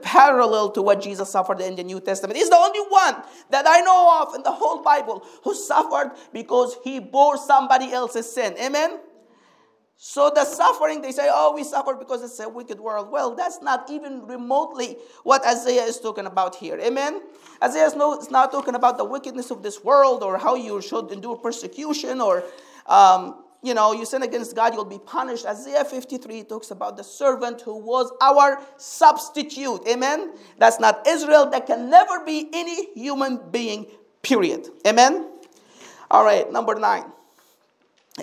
parallel 0.02 0.72
to 0.72 0.82
what 0.82 1.02
Jesus 1.02 1.30
suffered 1.30 1.62
in 1.62 1.76
the 1.76 1.84
New 1.84 2.00
Testament. 2.00 2.38
He's 2.38 2.50
the 2.50 2.58
only 2.58 2.82
one 2.90 3.16
that 3.52 3.66
I 3.68 3.82
know 3.82 4.22
of 4.22 4.36
in 4.36 4.44
the 4.44 4.52
whole 4.52 4.82
Bible 4.82 5.24
who 5.44 5.54
suffered 5.54 6.12
because 6.34 6.78
he 6.84 7.00
bore 7.00 7.38
somebody 7.38 7.92
else's 7.92 8.32
sin. 8.32 8.56
Amen. 8.60 9.00
So 10.04 10.32
the 10.34 10.46
suffering, 10.46 11.04
they 11.04 11.12
say, 11.12 11.28
oh, 11.30 11.54
we 11.54 11.64
suffer 11.64 11.94
because 11.94 12.24
it's 12.24 12.40
a 12.40 12.50
wicked 12.50 12.80
world. 12.80 13.12
Well, 13.12 13.36
that's 13.36 13.62
not 13.62 13.88
even 13.92 14.26
remotely 14.26 14.98
what 15.22 15.46
Isaiah 15.46 15.84
is 15.84 16.00
talking 16.00 16.26
about 16.26 16.56
here. 16.56 16.80
Amen? 16.80 17.22
Isaiah 17.64 17.86
is 17.86 18.32
not 18.32 18.52
talking 18.52 18.74
about 18.74 18.98
the 18.98 19.06
wickedness 19.06 19.52
of 19.52 19.62
this 19.62 19.84
world 19.84 20.24
or 20.24 20.40
how 20.40 20.56
you 20.56 20.82
should 20.82 21.12
endure 21.12 21.36
persecution 21.36 22.20
or, 22.20 22.44
um, 22.88 23.44
you 23.62 23.76
know, 23.76 23.94
you 23.94 24.04
sin 24.08 24.24
against 24.24 24.56
God, 24.56 24.74
you'll 24.74 24.86
be 24.86 24.98
punished. 24.98 25.46
Isaiah 25.46 25.86
53 25.86 26.46
talks 26.46 26.72
about 26.72 26.98
the 26.98 27.04
servant 27.04 27.62
who 27.62 27.78
was 27.78 28.12
our 28.22 28.60
substitute. 28.78 29.88
Amen? 29.88 30.34
That's 30.58 30.80
not 30.80 31.06
Israel. 31.08 31.48
That 31.52 31.68
can 31.68 31.92
never 31.92 32.26
be 32.26 32.50
any 32.54 32.92
human 32.96 33.40
being, 33.52 33.86
period. 34.24 34.68
Amen? 34.88 35.30
All 36.10 36.26
right, 36.26 36.52
number 36.52 36.74
nine. 36.74 37.04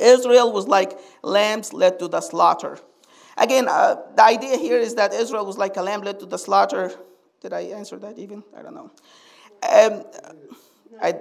Israel 0.00 0.52
was 0.52 0.66
like 0.66 0.98
lambs 1.22 1.72
led 1.72 1.98
to 1.98 2.08
the 2.08 2.20
slaughter. 2.20 2.78
Again, 3.36 3.68
uh, 3.68 3.96
the 4.16 4.24
idea 4.24 4.56
here 4.56 4.78
is 4.78 4.96
that 4.96 5.14
Israel 5.14 5.46
was 5.46 5.56
like 5.56 5.76
a 5.76 5.82
lamb 5.82 6.02
led 6.02 6.18
to 6.20 6.26
the 6.26 6.38
slaughter. 6.38 6.92
Did 7.40 7.52
I 7.52 7.60
answer 7.60 7.96
that 7.98 8.18
even? 8.18 8.42
I 8.56 8.62
don't 8.62 8.74
know. 8.74 8.90
Um, 9.62 10.04
I, 11.00 11.14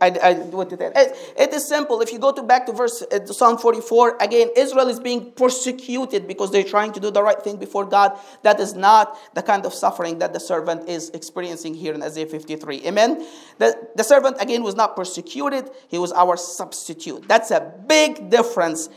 I, 0.00 0.06
I 0.08 0.34
what 0.34 0.68
did 0.68 0.78
that? 0.80 0.92
It, 0.94 1.34
it 1.38 1.54
is 1.54 1.66
simple. 1.66 2.00
If 2.00 2.12
you 2.12 2.18
go 2.18 2.32
to 2.32 2.42
back 2.42 2.66
to 2.66 2.72
verse 2.72 3.02
uh, 3.02 3.24
Psalm 3.26 3.58
44, 3.58 4.18
again, 4.20 4.50
Israel 4.56 4.88
is 4.88 5.00
being 5.00 5.32
persecuted 5.32 6.28
because 6.28 6.50
they're 6.50 6.64
trying 6.64 6.92
to 6.92 7.00
do 7.00 7.10
the 7.10 7.22
right 7.22 7.40
thing 7.42 7.56
before 7.56 7.86
God. 7.86 8.18
That 8.42 8.60
is 8.60 8.74
not 8.74 9.18
the 9.34 9.42
kind 9.42 9.64
of 9.64 9.72
suffering 9.72 10.18
that 10.18 10.32
the 10.32 10.40
servant 10.40 10.88
is 10.88 11.10
experiencing 11.10 11.74
here 11.74 11.94
in 11.94 12.02
Isaiah 12.02 12.26
53. 12.26 12.86
Amen. 12.86 13.26
The, 13.58 13.88
the 13.96 14.04
servant 14.04 14.36
again 14.40 14.62
was 14.62 14.74
not 14.74 14.96
persecuted; 14.96 15.70
he 15.88 15.98
was 15.98 16.12
our 16.12 16.36
substitute. 16.36 17.26
That's 17.26 17.50
a 17.50 17.72
big 17.86 18.30
difference 18.30 18.88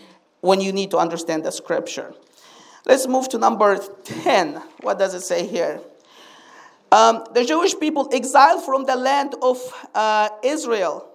when 0.42 0.62
you 0.62 0.72
need 0.72 0.92
to 0.92 0.98
understand 0.98 1.44
the 1.44 1.52
scripture. 1.52 2.14
Let's 2.86 3.08
move 3.08 3.30
to 3.30 3.38
number 3.38 3.78
10. 3.78 4.62
What 4.82 5.00
does 5.00 5.14
it 5.14 5.22
say 5.22 5.48
here? 5.48 5.82
Um, 6.92 7.24
the 7.34 7.46
Jewish 7.46 7.78
people 7.80 8.10
exiled 8.12 8.64
from 8.64 8.86
the 8.86 8.96
land 8.96 9.36
of 9.42 9.58
uh, 9.94 10.30
Israel. 10.44 11.08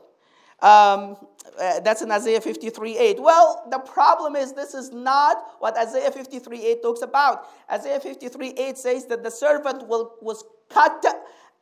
Um, 0.60 1.16
uh, 1.60 1.80
that's 1.80 2.02
in 2.02 2.10
Isaiah 2.10 2.40
53 2.40 2.98
8. 2.98 3.22
Well, 3.22 3.66
the 3.70 3.78
problem 3.78 4.34
is 4.34 4.52
this 4.52 4.74
is 4.74 4.92
not 4.92 5.36
what 5.60 5.76
Isaiah 5.76 6.10
53 6.10 6.66
8 6.66 6.82
talks 6.82 7.02
about. 7.02 7.46
Isaiah 7.70 8.00
53 8.00 8.54
8 8.56 8.78
says 8.78 9.06
that 9.06 9.22
the 9.22 9.30
servant 9.30 9.86
will, 9.86 10.14
was 10.20 10.44
cut 10.68 11.04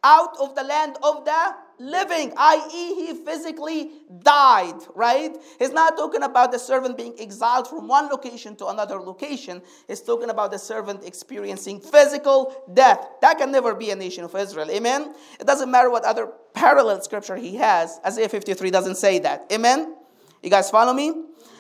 out 0.05 0.37
of 0.41 0.55
the 0.55 0.63
land 0.63 0.97
of 1.03 1.25
the 1.25 1.55
living, 1.79 2.33
i.e., 2.37 2.95
he 2.95 3.25
physically 3.25 3.91
died, 4.23 4.75
right? 4.95 5.37
He's 5.59 5.73
not 5.73 5.97
talking 5.97 6.23
about 6.23 6.53
the 6.53 6.59
servant 6.59 6.97
being 6.97 7.15
exiled 7.19 7.69
from 7.69 7.89
one 7.89 8.09
location 8.09 8.57
to 8.57 8.67
another 8.69 9.01
location. 9.01 9.63
He's 9.89 10.01
talking 10.01 10.31
about 10.31 10.51
the 10.51 10.59
servant 10.59 11.05
experiencing 11.05 11.81
physical 11.81 12.55
death. 12.73 13.07
That 13.21 13.39
can 13.39 13.51
never 13.51 13.75
be 13.75 13.91
a 13.91 13.97
nation 13.97 14.25
of 14.25 14.35
Israel. 14.35 14.71
Amen? 14.71 15.15
It 15.41 15.47
doesn't 15.47 15.71
matter 15.71 15.91
what 15.91 16.05
other 16.05 16.29
parallel 16.55 17.01
scripture 17.03 17.37
he 17.37 17.57
has. 17.57 18.01
Isaiah 18.05 18.29
53 18.29 18.71
doesn't 18.71 18.97
say 18.97 19.19
that. 19.21 19.47
Amen? 19.53 19.97
You 20.43 20.51
guys 20.51 20.71
follow 20.71 20.93
me? 20.93 21.13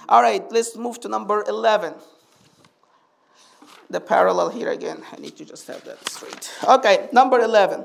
All 0.09 0.23
right, 0.23 0.45
let's 0.51 0.77
move 0.77 1.01
to 1.01 1.09
number 1.09 1.45
11 1.47 1.95
the 3.93 4.01
parallel 4.01 4.49
here 4.49 4.71
again. 4.71 5.03
I 5.13 5.21
need 5.21 5.37
to 5.37 5.45
just 5.45 5.67
have 5.67 5.85
that 5.85 6.09
straight. 6.09 6.51
Okay, 6.67 7.09
number 7.13 7.39
11. 7.39 7.85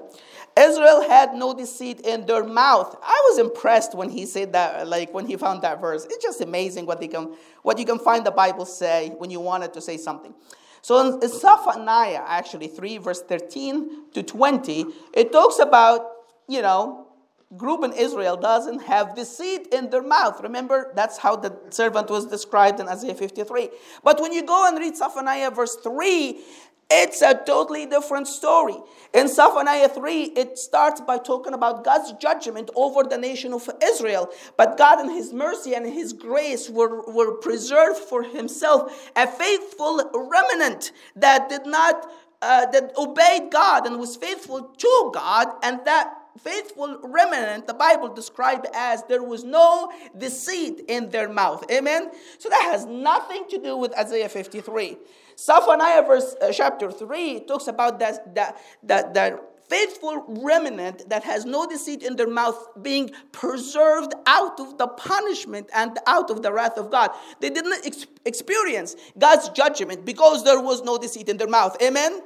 Israel 0.57 1.07
had 1.07 1.33
no 1.33 1.53
deceit 1.53 2.01
in 2.01 2.25
their 2.25 2.43
mouth. 2.43 2.97
I 3.03 3.21
was 3.29 3.39
impressed 3.39 3.95
when 3.95 4.09
he 4.09 4.25
said 4.25 4.53
that, 4.53 4.87
like 4.87 5.13
when 5.13 5.25
he 5.25 5.35
found 5.35 5.61
that 5.61 5.79
verse. 5.79 6.05
It's 6.05 6.23
just 6.23 6.41
amazing 6.41 6.85
what, 6.85 6.99
they 6.99 7.07
can, 7.07 7.35
what 7.61 7.77
you 7.77 7.85
can 7.85 7.99
find 7.99 8.25
the 8.25 8.31
Bible 8.31 8.65
say 8.65 9.09
when 9.17 9.29
you 9.29 9.39
wanted 9.39 9.73
to 9.73 9.81
say 9.81 9.97
something. 9.97 10.33
So 10.81 11.19
in, 11.19 11.27
Zephaniah, 11.27 12.23
actually, 12.25 12.67
3, 12.67 12.97
verse 12.97 13.21
13 13.21 14.11
to 14.13 14.23
20, 14.23 14.85
it 15.13 15.31
talks 15.31 15.59
about, 15.59 16.07
you 16.47 16.61
know, 16.61 17.06
group 17.55 17.83
in 17.83 17.93
Israel 17.93 18.35
doesn't 18.35 18.79
have 18.83 19.15
deceit 19.15 19.67
in 19.71 19.89
their 19.89 20.03
mouth. 20.03 20.41
Remember, 20.43 20.91
that's 20.95 21.17
how 21.17 21.37
the 21.37 21.57
servant 21.69 22.09
was 22.09 22.25
described 22.25 22.79
in 22.79 22.89
Isaiah 22.89 23.15
53. 23.15 23.69
But 24.03 24.19
when 24.19 24.33
you 24.33 24.43
go 24.43 24.67
and 24.67 24.77
read 24.77 24.97
Zephaniah 24.97 25.51
verse 25.51 25.75
3, 25.75 26.41
it's 26.89 27.21
a 27.21 27.33
totally 27.33 27.85
different 27.85 28.27
story. 28.27 28.75
In 29.13 29.27
Zephaniah 29.27 29.89
3, 29.89 30.23
it 30.23 30.57
starts 30.57 31.01
by 31.01 31.17
talking 31.17 31.53
about 31.53 31.83
God's 31.83 32.13
judgment 32.13 32.69
over 32.75 33.03
the 33.03 33.17
nation 33.17 33.53
of 33.53 33.69
Israel. 33.83 34.29
But 34.55 34.77
God, 34.77 35.01
in 35.01 35.09
His 35.09 35.33
mercy 35.33 35.73
and 35.75 35.85
His 35.85 36.13
grace, 36.13 36.69
were, 36.69 37.01
were 37.11 37.33
preserved 37.35 37.99
for 37.99 38.23
Himself 38.23 39.11
a 39.17 39.27
faithful 39.27 40.01
remnant 40.13 40.93
that 41.17 41.49
did 41.49 41.65
not, 41.65 42.09
uh, 42.41 42.67
that 42.67 42.93
obeyed 42.97 43.51
God 43.51 43.85
and 43.85 43.99
was 43.99 44.15
faithful 44.15 44.61
to 44.61 45.11
God, 45.13 45.47
and 45.63 45.81
that 45.85 46.13
faithful 46.37 46.99
remnant 47.03 47.67
the 47.67 47.73
bible 47.73 48.09
described 48.13 48.67
as 48.73 49.03
there 49.03 49.23
was 49.23 49.43
no 49.43 49.91
deceit 50.17 50.81
in 50.87 51.09
their 51.09 51.29
mouth 51.29 51.63
amen 51.71 52.09
so 52.37 52.49
that 52.49 52.61
has 52.71 52.85
nothing 52.85 53.43
to 53.49 53.57
do 53.57 53.75
with 53.77 53.97
isaiah 53.97 54.29
53 54.29 54.97
zephaniah 55.37 56.03
verse 56.03 56.35
uh, 56.41 56.51
chapter 56.51 56.91
3 56.91 57.41
talks 57.41 57.67
about 57.67 57.99
that 57.99 58.33
that 58.35 58.57
that, 58.83 59.13
that 59.13 59.41
faithful 59.69 60.23
remnant 60.27 61.09
that 61.09 61.23
has 61.23 61.45
no 61.45 61.67
deceit 61.67 62.03
in 62.03 62.15
their 62.15 62.27
mouth 62.27 62.69
being 62.81 63.11
preserved 63.31 64.13
out 64.25 64.59
of 64.59 64.77
the 64.77 64.87
punishment 64.87 65.69
and 65.73 65.99
out 66.07 66.29
of 66.29 66.41
the 66.41 66.51
wrath 66.51 66.77
of 66.77 66.89
God. 66.89 67.11
They 67.39 67.49
didn't 67.49 67.85
ex- 67.85 68.07
experience 68.25 68.95
God's 69.17 69.49
judgment 69.49 70.05
because 70.05 70.43
there 70.43 70.59
was 70.59 70.83
no 70.83 70.97
deceit 70.97 71.29
in 71.29 71.37
their 71.37 71.49
mouth. 71.49 71.75
Amen? 71.81 72.21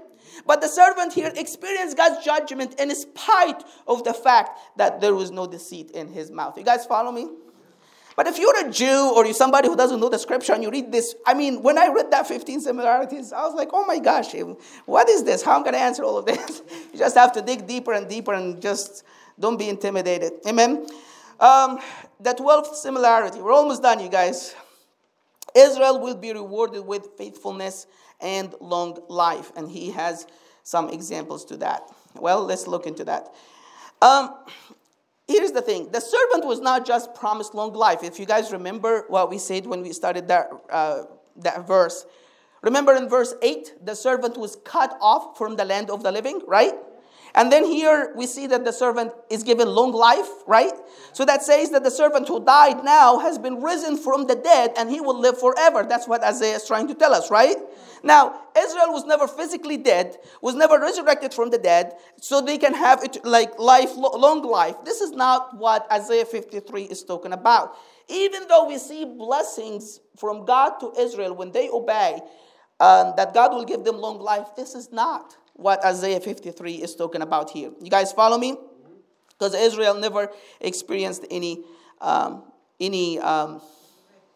But 0.46 0.62
the 0.62 0.68
servant 0.68 1.14
here 1.14 1.32
experienced 1.36 1.98
God's 1.98 2.24
judgment 2.24 2.80
in 2.80 2.94
spite 2.96 3.64
of 3.88 4.04
the 4.04 4.14
fact 4.14 4.60
that 4.78 5.02
there 5.02 5.14
was 5.14 5.32
no 5.32 5.48
deceit 5.48 5.92
in 5.92 6.08
his 6.08 6.32
mouth. 6.32 6.58
You 6.58 6.64
guys 6.64 6.86
follow 6.86 7.12
me? 7.12 7.30
But 8.16 8.28
if 8.28 8.38
you're 8.38 8.68
a 8.68 8.70
Jew 8.70 9.14
or 9.16 9.26
you're 9.26 9.34
somebody 9.34 9.68
who 9.68 9.76
doesn't 9.76 10.00
know 10.00 10.10
the 10.10 10.20
scripture 10.20 10.54
and 10.54 10.62
you 10.62 10.70
read 10.70 10.92
this, 10.92 11.16
I 11.26 11.34
mean, 11.34 11.64
when 11.64 11.78
I 11.78 11.88
read 11.88 12.12
that 12.12 12.28
15 12.28 12.60
similarities, 12.60 13.32
I 13.32 13.42
was 13.44 13.56
like, 13.56 13.70
oh 13.72 13.86
my 13.86 14.00
gosh, 14.00 14.34
what 14.86 15.10
is 15.10 15.24
this? 15.24 15.42
How 15.42 15.56
am 15.56 15.62
I 15.62 15.64
going 15.64 15.74
to 15.74 15.80
answer 15.80 16.04
all 16.04 16.18
of 16.18 16.26
this? 16.26 16.62
you 16.94 17.00
just 17.00 17.16
have 17.16 17.32
to 17.34 17.42
dig 17.42 17.68
deeper 17.68 17.94
and 17.94 18.10
deeper 18.10 18.34
and 18.34 18.62
just 18.62 19.04
don't 19.40 19.58
be 19.58 19.70
intimidated. 19.70 20.34
Amen? 20.46 20.86
Um, 21.40 21.80
the 22.20 22.34
12th 22.34 22.76
similarity, 22.76 23.40
we're 23.42 23.54
almost 23.54 23.82
done, 23.82 24.00
you 24.00 24.10
guys. 24.10 24.56
Israel 25.56 26.00
will 26.00 26.16
be 26.16 26.32
rewarded 26.34 26.86
with 26.86 27.10
faithfulness 27.18 27.88
and 28.22 28.54
long 28.60 29.00
life. 29.10 29.52
And 29.56 29.70
he 29.70 29.92
has 29.92 30.28
some 30.64 30.90
examples 30.90 31.46
to 31.46 31.58
that. 31.58 31.84
Well, 32.16 32.44
let's 32.44 32.68
look 32.68 32.86
into 32.86 33.04
that. 33.06 33.28
Um, 34.02 34.36
here's 35.28 35.52
the 35.52 35.62
thing 35.62 35.92
the 35.92 36.00
servant 36.00 36.46
was 36.46 36.60
not 36.60 36.86
just 36.86 37.14
promised 37.14 37.54
long 37.54 37.74
life. 37.74 38.04
If 38.04 38.20
you 38.20 38.26
guys 38.26 38.52
remember 38.52 39.06
what 39.08 39.30
we 39.30 39.38
said 39.38 39.66
when 39.66 39.82
we 39.82 39.94
started 39.94 40.28
that, 40.28 40.50
uh, 40.70 41.04
that 41.38 41.68
verse, 41.68 42.06
remember 42.62 42.94
in 42.96 43.10
verse 43.10 43.34
8, 43.42 43.86
the 43.86 43.96
servant 43.96 44.38
was 44.38 44.58
cut 44.64 44.98
off 45.02 45.38
from 45.38 45.56
the 45.56 45.66
land 45.66 45.90
of 45.90 46.04
the 46.04 46.12
living, 46.12 46.42
right? 46.48 46.74
And 47.34 47.52
then 47.52 47.66
here 47.66 48.14
we 48.16 48.28
see 48.28 48.48
that 48.48 48.66
the 48.66 48.74
servant 48.74 49.14
is 49.30 49.44
given 49.44 49.68
long 49.68 49.94
life, 49.94 50.30
right? 50.48 50.74
So 51.14 51.24
that 51.26 51.44
says 51.44 51.70
that 51.72 51.84
the 51.84 51.92
servant 51.92 52.28
who 52.28 52.44
died 52.44 52.84
now 52.84 53.20
has 53.20 53.38
been 53.38 53.62
risen 53.62 53.98
from 53.98 54.28
the 54.28 54.36
dead 54.36 54.74
and 54.78 54.90
he 54.90 55.00
will 55.00 55.18
live 55.18 55.40
forever. 55.40 55.84
That's 55.88 56.08
what 56.08 56.24
Isaiah 56.24 56.58
is 56.58 56.68
trying 56.68 56.88
to 56.90 56.94
tell 56.94 57.14
us, 57.14 57.32
right? 57.32 57.56
Now, 58.04 58.42
Israel 58.58 58.92
was 58.92 59.06
never 59.06 59.28
physically 59.28 59.78
dead, 59.78 60.18
was 60.42 60.56
never 60.56 60.80
resurrected 60.80 61.34
from 61.34 61.52
the 61.52 61.58
dead, 61.58 61.94
so 62.20 62.42
they 62.42 62.58
can 62.58 62.74
have 62.74 63.04
it 63.04 63.24
like 63.24 63.60
life, 63.60 63.92
long 63.96 64.42
life. 64.42 64.76
This 64.84 65.02
is 65.02 65.12
not 65.12 65.56
what 65.56 65.90
Isaiah 65.92 66.26
53 66.26 66.84
is 66.84 67.04
talking 67.04 67.32
about. 67.32 67.76
Even 68.10 68.48
though 68.48 68.68
we 68.68 68.78
see 68.78 69.06
blessings 69.06 70.00
from 70.18 70.46
God 70.46 70.80
to 70.80 70.92
Israel 71.00 71.36
when 71.36 71.52
they 71.52 71.70
obey, 71.70 72.20
um, 72.80 73.14
that 73.16 73.34
God 73.34 73.54
will 73.54 73.66
give 73.66 73.84
them 73.84 73.98
long 74.00 74.20
life, 74.20 74.48
this 74.58 74.74
is 74.74 74.92
not 74.92 75.38
what 75.62 75.86
Isaiah 75.86 76.20
53 76.20 76.76
is 76.76 76.96
talking 76.96 77.22
about 77.22 77.52
here. 77.52 77.72
You 77.82 77.90
guys 77.90 78.12
follow 78.12 78.38
me? 78.38 78.58
Because 79.30 79.54
Israel 79.54 79.94
never 79.94 80.30
experienced 80.60 81.26
any, 81.30 81.64
um, 82.00 82.44
any, 82.80 83.20
um, 83.20 83.62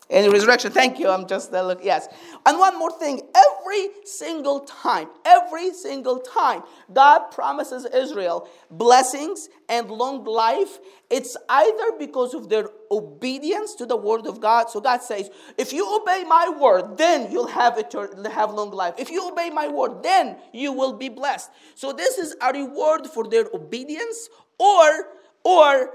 any 0.09 0.29
resurrection. 0.29 0.71
Thank 0.71 0.99
you. 0.99 1.09
I'm 1.09 1.27
just 1.27 1.53
uh, 1.53 1.63
look. 1.63 1.79
Yes. 1.83 2.07
And 2.45 2.59
one 2.59 2.77
more 2.77 2.91
thing. 2.91 3.21
Every 3.35 3.89
single 4.03 4.59
time, 4.61 5.07
every 5.25 5.73
single 5.73 6.19
time, 6.19 6.61
God 6.93 7.31
promises 7.31 7.85
Israel 7.85 8.47
blessings 8.69 9.49
and 9.67 9.89
long 9.89 10.23
life. 10.23 10.77
It's 11.09 11.35
either 11.49 11.97
because 11.97 12.33
of 12.33 12.49
their 12.49 12.69
obedience 12.91 13.73
to 13.75 13.85
the 13.85 13.97
word 13.97 14.27
of 14.27 14.39
God. 14.39 14.69
So 14.69 14.79
God 14.79 15.01
says, 15.01 15.29
if 15.57 15.73
you 15.73 15.83
obey 15.99 16.23
my 16.27 16.49
word, 16.49 16.97
then 16.97 17.31
you'll 17.31 17.47
have 17.47 17.77
it 17.77 17.93
have 18.31 18.53
long 18.53 18.71
life. 18.71 18.95
If 18.97 19.09
you 19.09 19.27
obey 19.27 19.49
my 19.49 19.67
word, 19.67 20.03
then 20.03 20.37
you 20.53 20.71
will 20.71 20.93
be 20.93 21.09
blessed. 21.09 21.49
So 21.73 21.91
this 21.91 22.17
is 22.17 22.35
a 22.41 22.51
reward 22.53 23.07
for 23.07 23.27
their 23.27 23.45
obedience, 23.53 24.29
or 24.59 25.07
or 25.43 25.89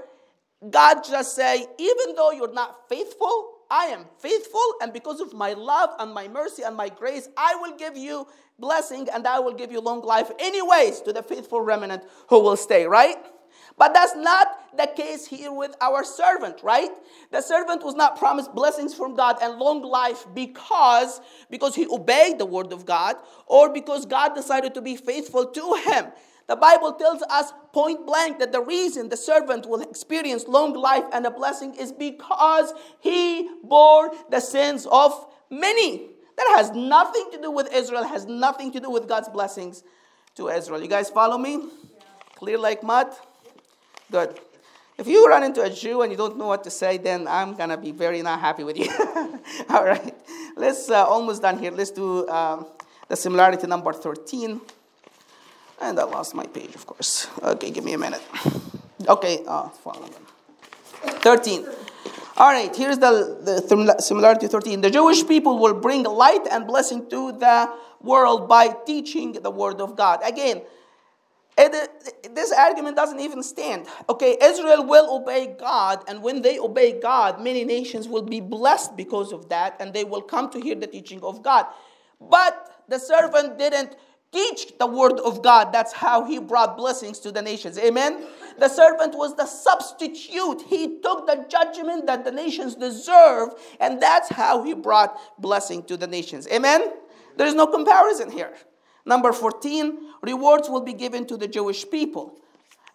God 0.69 1.01
just 1.03 1.35
say, 1.35 1.65
even 1.77 2.15
though 2.15 2.31
you're 2.31 2.53
not 2.53 2.87
faithful, 2.87 3.60
I 3.71 3.85
am 3.85 4.05
faithful, 4.19 4.61
and 4.81 4.91
because 4.91 5.21
of 5.21 5.33
my 5.33 5.53
love 5.53 5.91
and 5.97 6.13
my 6.13 6.27
mercy 6.27 6.63
and 6.63 6.75
my 6.75 6.89
grace, 6.89 7.29
I 7.37 7.55
will 7.55 7.77
give 7.77 7.95
you 7.95 8.27
blessing 8.59 9.07
and 9.13 9.25
I 9.25 9.39
will 9.39 9.53
give 9.53 9.71
you 9.71 9.79
long 9.79 10.01
life, 10.01 10.29
anyways, 10.39 10.99
to 11.01 11.13
the 11.13 11.23
faithful 11.23 11.61
remnant 11.61 12.03
who 12.27 12.39
will 12.39 12.57
stay, 12.57 12.85
right? 12.85 13.15
But 13.77 13.93
that's 13.93 14.15
not 14.15 14.77
the 14.77 14.87
case 14.95 15.25
here 15.25 15.51
with 15.51 15.73
our 15.81 16.03
servant, 16.03 16.61
right? 16.61 16.91
The 17.31 17.41
servant 17.41 17.83
was 17.83 17.95
not 17.95 18.17
promised 18.17 18.53
blessings 18.53 18.93
from 18.93 19.15
God 19.15 19.37
and 19.41 19.57
long 19.57 19.81
life 19.81 20.25
because 20.35 21.21
because 21.49 21.73
he 21.73 21.87
obeyed 21.87 22.37
the 22.37 22.45
word 22.45 22.73
of 22.73 22.85
God 22.85 23.15
or 23.47 23.71
because 23.71 24.05
God 24.05 24.35
decided 24.35 24.73
to 24.73 24.81
be 24.81 24.97
faithful 24.97 25.45
to 25.45 25.73
him. 25.85 26.05
The 26.47 26.55
Bible 26.55 26.93
tells 26.93 27.21
us 27.23 27.53
point 27.71 28.05
blank 28.05 28.39
that 28.39 28.51
the 28.51 28.61
reason 28.61 29.09
the 29.09 29.17
servant 29.17 29.65
will 29.65 29.81
experience 29.81 30.47
long 30.47 30.73
life 30.73 31.05
and 31.13 31.25
a 31.25 31.31
blessing 31.31 31.75
is 31.75 31.91
because 31.91 32.73
he 32.99 33.49
bore 33.63 34.11
the 34.29 34.39
sins 34.39 34.87
of 34.91 35.27
many. 35.49 36.09
That 36.37 36.55
has 36.57 36.71
nothing 36.71 37.29
to 37.33 37.41
do 37.41 37.51
with 37.51 37.71
Israel, 37.73 38.03
has 38.03 38.25
nothing 38.25 38.71
to 38.73 38.79
do 38.79 38.89
with 38.89 39.07
God's 39.07 39.29
blessings 39.29 39.83
to 40.35 40.49
Israel. 40.49 40.81
You 40.81 40.87
guys 40.87 41.09
follow 41.09 41.37
me? 41.37 41.53
Yeah. 41.53 42.03
Clear 42.35 42.57
like 42.57 42.83
mud? 42.83 43.07
Good. 44.11 44.39
If 44.97 45.07
you 45.07 45.27
run 45.27 45.43
into 45.43 45.61
a 45.61 45.69
Jew 45.69 46.01
and 46.01 46.11
you 46.11 46.17
don't 46.17 46.37
know 46.37 46.47
what 46.47 46.63
to 46.63 46.69
say, 46.69 46.97
then 46.97 47.27
I'm 47.27 47.55
going 47.55 47.69
to 47.69 47.77
be 47.77 47.91
very 47.91 48.21
not 48.21 48.39
happy 48.39 48.63
with 48.63 48.77
you. 48.77 48.89
All 49.69 49.85
right. 49.85 50.13
Let's, 50.55 50.89
uh, 50.89 51.05
almost 51.05 51.41
done 51.41 51.57
here. 51.57 51.71
Let's 51.71 51.91
do 51.91 52.27
um, 52.27 52.67
the 53.07 53.15
similarity 53.15 53.67
number 53.67 53.93
13. 53.93 54.61
And 55.81 55.99
I 55.99 56.03
lost 56.03 56.35
my 56.35 56.45
page, 56.45 56.75
of 56.75 56.85
course. 56.85 57.27
Okay, 57.41 57.71
give 57.71 57.83
me 57.83 57.93
a 57.93 57.97
minute. 57.97 58.21
Okay, 59.07 59.43
uh, 59.47 59.67
13. 59.69 61.65
All 62.37 62.51
right, 62.51 62.73
here's 62.75 62.99
the, 62.99 63.39
the 63.41 63.99
similarity 63.99 64.47
13. 64.47 64.81
The 64.81 64.91
Jewish 64.91 65.27
people 65.27 65.57
will 65.57 65.73
bring 65.73 66.03
light 66.03 66.47
and 66.51 66.67
blessing 66.67 67.09
to 67.09 67.31
the 67.31 67.69
world 67.99 68.47
by 68.47 68.75
teaching 68.85 69.33
the 69.33 69.49
word 69.49 69.81
of 69.81 69.95
God. 69.95 70.19
Again, 70.23 70.61
it, 71.57 72.33
this 72.35 72.51
argument 72.51 72.95
doesn't 72.95 73.19
even 73.19 73.43
stand. 73.43 73.87
Okay, 74.07 74.37
Israel 74.41 74.85
will 74.85 75.13
obey 75.15 75.55
God, 75.59 76.03
and 76.07 76.21
when 76.21 76.41
they 76.41 76.59
obey 76.59 76.99
God, 76.99 77.41
many 77.41 77.63
nations 77.65 78.07
will 78.07 78.23
be 78.23 78.39
blessed 78.39 78.95
because 78.95 79.33
of 79.33 79.49
that, 79.49 79.75
and 79.79 79.93
they 79.93 80.03
will 80.03 80.21
come 80.21 80.49
to 80.51 80.59
hear 80.59 80.75
the 80.75 80.87
teaching 80.87 81.21
of 81.23 81.43
God. 81.43 81.65
But 82.19 82.83
the 82.87 82.99
servant 82.99 83.57
didn't 83.57 83.95
teach 84.31 84.77
the 84.77 84.87
word 84.87 85.19
of 85.19 85.41
God. 85.43 85.73
That's 85.73 85.93
how 85.93 86.25
he 86.25 86.39
brought 86.39 86.77
blessings 86.77 87.19
to 87.19 87.31
the 87.31 87.41
nations. 87.41 87.77
Amen. 87.77 88.23
The 88.57 88.69
servant 88.69 89.15
was 89.17 89.35
the 89.35 89.45
substitute. 89.45 90.61
He 90.67 90.99
took 90.99 91.27
the 91.27 91.45
judgment 91.49 92.05
that 92.07 92.23
the 92.23 92.31
nations 92.31 92.75
deserve, 92.75 93.49
and 93.79 94.01
that's 94.01 94.29
how 94.29 94.63
he 94.63 94.73
brought 94.73 95.17
blessing 95.39 95.83
to 95.83 95.97
the 95.97 96.07
nations. 96.07 96.47
Amen. 96.47 96.93
There 97.37 97.47
is 97.47 97.55
no 97.55 97.67
comparison 97.67 98.31
here. 98.31 98.53
Number 99.05 99.33
14, 99.33 99.97
rewards 100.21 100.69
will 100.69 100.81
be 100.81 100.93
given 100.93 101.25
to 101.27 101.37
the 101.37 101.47
Jewish 101.47 101.89
people. 101.89 102.39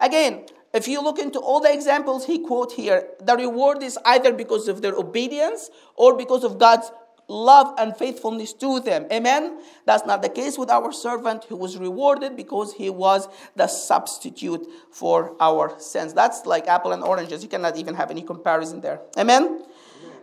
Again, 0.00 0.46
if 0.72 0.86
you 0.86 1.02
look 1.02 1.18
into 1.18 1.38
all 1.38 1.60
the 1.60 1.72
examples 1.72 2.26
he 2.26 2.38
quote 2.38 2.72
here, 2.72 3.08
the 3.20 3.34
reward 3.34 3.82
is 3.82 3.98
either 4.04 4.32
because 4.32 4.68
of 4.68 4.82
their 4.82 4.94
obedience 4.94 5.70
or 5.96 6.16
because 6.16 6.44
of 6.44 6.58
God's 6.58 6.90
love 7.28 7.74
and 7.78 7.96
faithfulness 7.96 8.52
to 8.54 8.80
them. 8.80 9.06
Amen? 9.10 9.60
That's 9.84 10.06
not 10.06 10.22
the 10.22 10.28
case 10.28 10.56
with 10.58 10.70
our 10.70 10.92
servant 10.92 11.44
who 11.44 11.56
was 11.56 11.76
rewarded 11.76 12.36
because 12.36 12.74
he 12.74 12.90
was 12.90 13.28
the 13.56 13.66
substitute 13.66 14.66
for 14.90 15.36
our 15.40 15.78
sins. 15.80 16.14
That's 16.14 16.46
like 16.46 16.68
apple 16.68 16.92
and 16.92 17.02
oranges. 17.02 17.42
You 17.42 17.48
cannot 17.48 17.76
even 17.76 17.94
have 17.94 18.10
any 18.10 18.22
comparison 18.22 18.80
there. 18.80 19.00
Amen? 19.18 19.64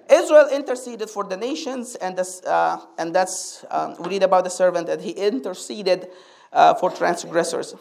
Israel 0.10 0.50
interceded 0.52 1.10
for 1.10 1.24
the 1.24 1.38
nations, 1.38 1.96
and, 1.96 2.18
this, 2.18 2.44
uh, 2.44 2.80
and 2.98 3.16
that's, 3.16 3.64
um, 3.72 3.96
we 4.00 4.10
read 4.10 4.24
about 4.24 4.44
the 4.44 4.50
servant 4.50 4.88
that 4.88 5.02
he 5.02 5.12
interceded 5.12 6.10
uh, 6.52 6.74
for 6.74 6.92
transgressors. 6.92 7.74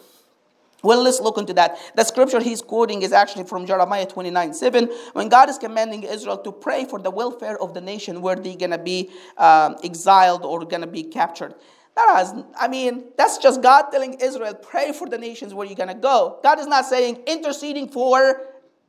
Well, 0.83 1.01
let's 1.01 1.21
look 1.21 1.37
into 1.37 1.53
that. 1.53 1.77
The 1.95 2.03
scripture 2.03 2.41
he's 2.41 2.61
quoting 2.61 3.01
is 3.01 3.13
actually 3.13 3.45
from 3.45 3.65
Jeremiah 3.65 4.05
29 4.05 4.53
7, 4.53 4.89
when 5.13 5.29
God 5.29 5.49
is 5.49 5.57
commanding 5.57 6.03
Israel 6.03 6.37
to 6.39 6.51
pray 6.51 6.83
for 6.85 6.99
the 6.99 7.09
welfare 7.09 7.57
of 7.61 7.73
the 7.73 7.81
nation 7.81 8.21
where 8.21 8.35
they're 8.35 8.57
going 8.57 8.71
to 8.71 8.77
be 8.77 9.09
um, 9.37 9.77
exiled 9.83 10.43
or 10.43 10.65
going 10.65 10.81
to 10.81 10.87
be 10.87 11.03
captured. 11.03 11.55
That 11.95 12.15
has, 12.15 12.43
I 12.59 12.67
mean, 12.67 13.05
that's 13.17 13.37
just 13.37 13.61
God 13.61 13.91
telling 13.91 14.15
Israel, 14.15 14.55
pray 14.55 14.91
for 14.91 15.07
the 15.07 15.17
nations 15.17 15.53
where 15.53 15.65
you're 15.65 15.75
going 15.75 15.89
to 15.89 15.95
go. 15.95 16.39
God 16.43 16.59
is 16.59 16.67
not 16.67 16.85
saying 16.85 17.23
interceding 17.27 17.87
for 17.87 18.41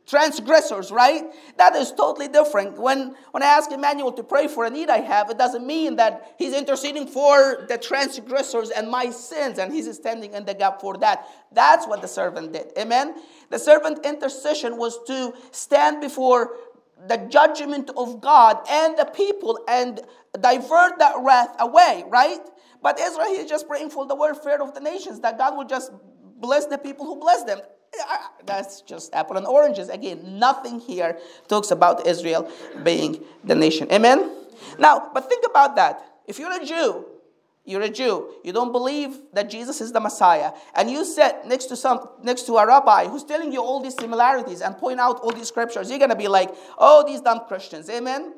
transgressors, 0.06 0.90
right? 0.90 1.24
That 1.56 1.74
is 1.76 1.92
totally 1.92 2.28
different. 2.28 2.78
When, 2.78 3.14
when 3.30 3.42
I 3.42 3.46
ask 3.46 3.70
Emmanuel 3.70 4.12
to 4.12 4.22
pray 4.22 4.48
for 4.48 4.64
a 4.64 4.70
need 4.70 4.90
I 4.90 4.98
have, 4.98 5.30
it 5.30 5.38
doesn't 5.38 5.66
mean 5.66 5.96
that 5.96 6.34
he's 6.38 6.52
interceding 6.52 7.06
for 7.06 7.64
the 7.68 7.78
transgressors 7.78 8.70
and 8.70 8.90
my 8.90 9.10
sins 9.10 9.58
and 9.58 9.72
he's 9.72 9.92
standing 9.94 10.34
in 10.34 10.44
the 10.44 10.54
gap 10.54 10.80
for 10.80 10.96
that. 10.98 11.26
That's 11.52 11.86
what 11.86 12.02
the 12.02 12.08
servant 12.08 12.52
did. 12.52 12.72
Amen? 12.78 13.14
The 13.50 13.58
servant 13.58 14.04
intercession 14.04 14.76
was 14.76 14.98
to 15.06 15.32
stand 15.52 16.00
before 16.00 16.56
the 17.08 17.16
judgment 17.16 17.90
of 17.96 18.20
God 18.20 18.58
and 18.68 18.96
the 18.96 19.04
people 19.06 19.58
and 19.68 20.00
divert 20.40 20.98
that 20.98 21.14
wrath 21.20 21.54
away, 21.58 22.04
right? 22.08 22.40
But 22.82 23.00
Israel, 23.00 23.28
he's 23.28 23.48
just 23.48 23.66
praying 23.66 23.90
for 23.90 24.06
the 24.06 24.14
welfare 24.14 24.62
of 24.62 24.74
the 24.74 24.80
nations, 24.80 25.20
that 25.20 25.38
God 25.38 25.56
will 25.56 25.64
just 25.64 25.90
bless 26.38 26.66
the 26.66 26.78
people 26.78 27.06
who 27.06 27.16
bless 27.16 27.42
them. 27.44 27.60
That's 28.46 28.82
just 28.82 29.14
apple 29.14 29.36
and 29.36 29.46
oranges. 29.46 29.88
Again, 29.88 30.38
nothing 30.38 30.80
here 30.80 31.18
talks 31.48 31.70
about 31.70 32.06
Israel 32.06 32.50
being 32.82 33.24
the 33.42 33.54
nation. 33.54 33.90
Amen? 33.90 34.30
Now, 34.78 35.10
but 35.12 35.28
think 35.28 35.44
about 35.46 35.76
that. 35.76 36.04
If 36.26 36.38
you're 36.38 36.52
a 36.52 36.64
Jew, 36.64 37.06
you're 37.64 37.82
a 37.82 37.88
Jew. 37.88 38.34
You 38.44 38.52
don't 38.52 38.72
believe 38.72 39.16
that 39.32 39.48
Jesus 39.48 39.80
is 39.80 39.92
the 39.92 40.00
Messiah, 40.00 40.52
and 40.74 40.90
you 40.90 41.04
sit 41.04 41.46
next 41.46 41.66
to 41.66 41.76
some 41.76 42.08
next 42.22 42.42
to 42.42 42.56
a 42.56 42.66
rabbi 42.66 43.06
who's 43.06 43.24
telling 43.24 43.52
you 43.52 43.62
all 43.62 43.80
these 43.80 43.96
similarities 43.96 44.60
and 44.60 44.76
point 44.76 45.00
out 45.00 45.20
all 45.20 45.32
these 45.32 45.48
scriptures. 45.48 45.88
You're 45.88 45.98
gonna 45.98 46.16
be 46.16 46.28
like, 46.28 46.54
"Oh, 46.78 47.04
these 47.06 47.22
dumb 47.22 47.40
Christians." 47.48 47.88
Amen 47.88 48.34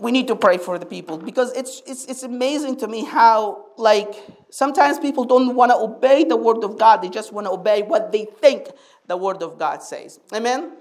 we 0.00 0.10
need 0.10 0.26
to 0.28 0.36
pray 0.36 0.58
for 0.58 0.78
the 0.78 0.86
people 0.86 1.16
because 1.18 1.52
it's, 1.52 1.82
it's, 1.86 2.06
it's 2.06 2.22
amazing 2.22 2.76
to 2.78 2.88
me 2.88 3.04
how, 3.04 3.66
like, 3.76 4.14
sometimes 4.50 4.98
people 4.98 5.24
don't 5.24 5.54
want 5.54 5.70
to 5.70 5.76
obey 5.76 6.24
the 6.24 6.36
word 6.36 6.64
of 6.64 6.78
God. 6.78 7.02
They 7.02 7.08
just 7.08 7.32
want 7.32 7.46
to 7.46 7.52
obey 7.52 7.82
what 7.82 8.12
they 8.12 8.24
think 8.24 8.68
the 9.06 9.16
word 9.16 9.42
of 9.42 9.58
God 9.58 9.82
says. 9.82 10.18
Amen? 10.34 10.72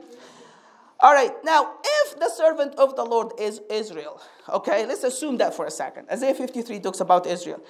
All 0.99 1.13
right, 1.13 1.31
now, 1.43 1.73
if 1.83 2.19
the 2.19 2.29
servant 2.29 2.75
of 2.75 2.95
the 2.95 3.03
Lord 3.03 3.33
is 3.39 3.59
Israel, 3.71 4.21
okay, 4.47 4.85
let's 4.85 5.03
assume 5.03 5.37
that 5.37 5.55
for 5.55 5.65
a 5.65 5.71
second. 5.71 6.07
Isaiah 6.11 6.35
53 6.35 6.79
talks 6.79 6.99
about 6.99 7.25
Israel. 7.25 7.61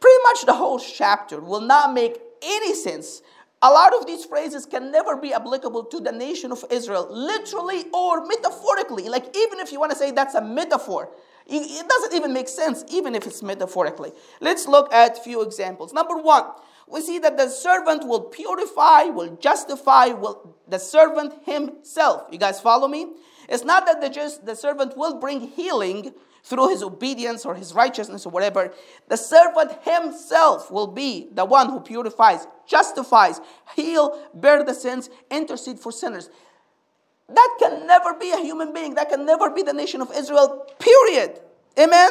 Pretty 0.00 0.22
much 0.22 0.46
the 0.46 0.54
whole 0.54 0.78
chapter 0.78 1.40
will 1.40 1.60
not 1.60 1.92
make 1.92 2.18
any 2.42 2.74
sense 2.74 3.22
a 3.62 3.70
lot 3.70 3.94
of 3.94 4.06
these 4.06 4.24
phrases 4.24 4.66
can 4.66 4.92
never 4.92 5.16
be 5.16 5.32
applicable 5.32 5.84
to 5.84 6.00
the 6.00 6.12
nation 6.12 6.52
of 6.52 6.64
Israel, 6.70 7.08
literally 7.10 7.84
or 7.92 8.26
metaphorically. 8.26 9.08
Like, 9.08 9.34
even 9.36 9.60
if 9.60 9.72
you 9.72 9.80
want 9.80 9.92
to 9.92 9.98
say 9.98 10.10
that's 10.10 10.34
a 10.34 10.42
metaphor, 10.42 11.10
it 11.46 11.88
doesn't 11.88 12.14
even 12.14 12.32
make 12.32 12.48
sense, 12.48 12.84
even 12.88 13.14
if 13.14 13.26
it's 13.26 13.42
metaphorically. 13.42 14.12
Let's 14.40 14.66
look 14.66 14.92
at 14.92 15.18
a 15.18 15.20
few 15.20 15.42
examples. 15.42 15.92
Number 15.92 16.16
one, 16.16 16.44
we 16.88 17.00
see 17.00 17.18
that 17.18 17.36
the 17.36 17.48
servant 17.48 18.06
will 18.06 18.22
purify, 18.22 19.04
will 19.04 19.36
justify, 19.36 20.06
will 20.06 20.56
the 20.68 20.78
servant 20.78 21.34
himself. 21.44 22.28
You 22.30 22.38
guys 22.38 22.60
follow 22.60 22.88
me? 22.88 23.08
It's 23.48 23.64
not 23.64 23.86
that 23.86 24.00
the, 24.00 24.08
just, 24.08 24.44
the 24.46 24.56
servant 24.56 24.96
will 24.96 25.18
bring 25.18 25.40
healing 25.40 26.12
through 26.46 26.68
his 26.68 26.82
obedience 26.82 27.44
or 27.44 27.56
his 27.56 27.74
righteousness 27.74 28.24
or 28.24 28.30
whatever, 28.30 28.72
the 29.08 29.16
servant 29.16 29.72
himself 29.82 30.70
will 30.70 30.86
be 30.86 31.28
the 31.32 31.44
one 31.44 31.68
who 31.68 31.80
purifies, 31.80 32.46
justifies, 32.68 33.40
heal, 33.74 34.22
bear 34.32 34.62
the 34.62 34.72
sins, 34.72 35.10
intercede 35.28 35.80
for 35.80 35.90
sinners. 35.90 36.30
That 37.28 37.56
can 37.58 37.88
never 37.88 38.14
be 38.14 38.30
a 38.30 38.36
human 38.36 38.72
being. 38.72 38.94
That 38.94 39.08
can 39.08 39.26
never 39.26 39.50
be 39.50 39.64
the 39.64 39.72
nation 39.72 40.00
of 40.00 40.12
Israel, 40.14 40.64
period. 40.78 41.40
Amen? 41.76 42.10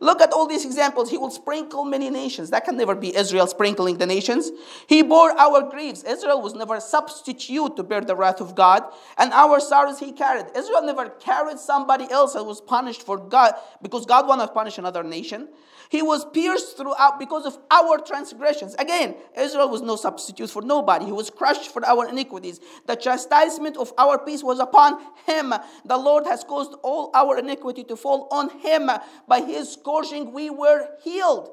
Look 0.00 0.20
at 0.20 0.32
all 0.32 0.46
these 0.46 0.64
examples. 0.64 1.10
He 1.10 1.16
will 1.16 1.30
sprinkle 1.30 1.84
many 1.84 2.10
nations. 2.10 2.50
That 2.50 2.64
can 2.64 2.76
never 2.76 2.94
be 2.94 3.14
Israel 3.14 3.46
sprinkling 3.46 3.98
the 3.98 4.06
nations. 4.06 4.50
He 4.86 5.02
bore 5.02 5.30
our 5.38 5.62
griefs. 5.70 6.02
Israel 6.02 6.42
was 6.42 6.54
never 6.54 6.76
a 6.76 6.80
substitute 6.80 7.76
to 7.76 7.82
bear 7.82 8.00
the 8.00 8.16
wrath 8.16 8.40
of 8.40 8.54
God. 8.54 8.84
And 9.16 9.32
our 9.32 9.60
sorrows 9.60 9.98
he 9.98 10.12
carried. 10.12 10.46
Israel 10.56 10.84
never 10.84 11.08
carried 11.10 11.58
somebody 11.58 12.10
else 12.10 12.34
that 12.34 12.44
was 12.44 12.60
punished 12.60 13.02
for 13.02 13.16
God 13.16 13.54
because 13.82 14.04
God 14.04 14.26
wanted 14.26 14.46
to 14.46 14.52
punish 14.52 14.78
another 14.78 15.04
nation. 15.04 15.48
He 15.94 16.02
was 16.02 16.24
pierced 16.24 16.76
throughout 16.76 17.20
because 17.20 17.46
of 17.46 17.56
our 17.70 17.98
transgressions. 17.98 18.74
Again, 18.80 19.14
Israel 19.38 19.68
was 19.68 19.80
no 19.80 19.94
substitute 19.94 20.50
for 20.50 20.60
nobody. 20.60 21.04
He 21.04 21.12
was 21.12 21.30
crushed 21.30 21.72
for 21.72 21.86
our 21.86 22.08
iniquities. 22.08 22.58
The 22.88 22.96
chastisement 22.96 23.76
of 23.76 23.92
our 23.96 24.18
peace 24.18 24.42
was 24.42 24.58
upon 24.58 25.00
him. 25.24 25.54
The 25.84 25.96
Lord 25.96 26.26
has 26.26 26.42
caused 26.42 26.74
all 26.82 27.12
our 27.14 27.38
iniquity 27.38 27.84
to 27.84 27.94
fall 27.94 28.26
on 28.32 28.50
him. 28.58 28.90
By 29.28 29.42
his 29.42 29.74
scourging, 29.74 30.32
we 30.32 30.50
were 30.50 30.88
healed. 31.04 31.52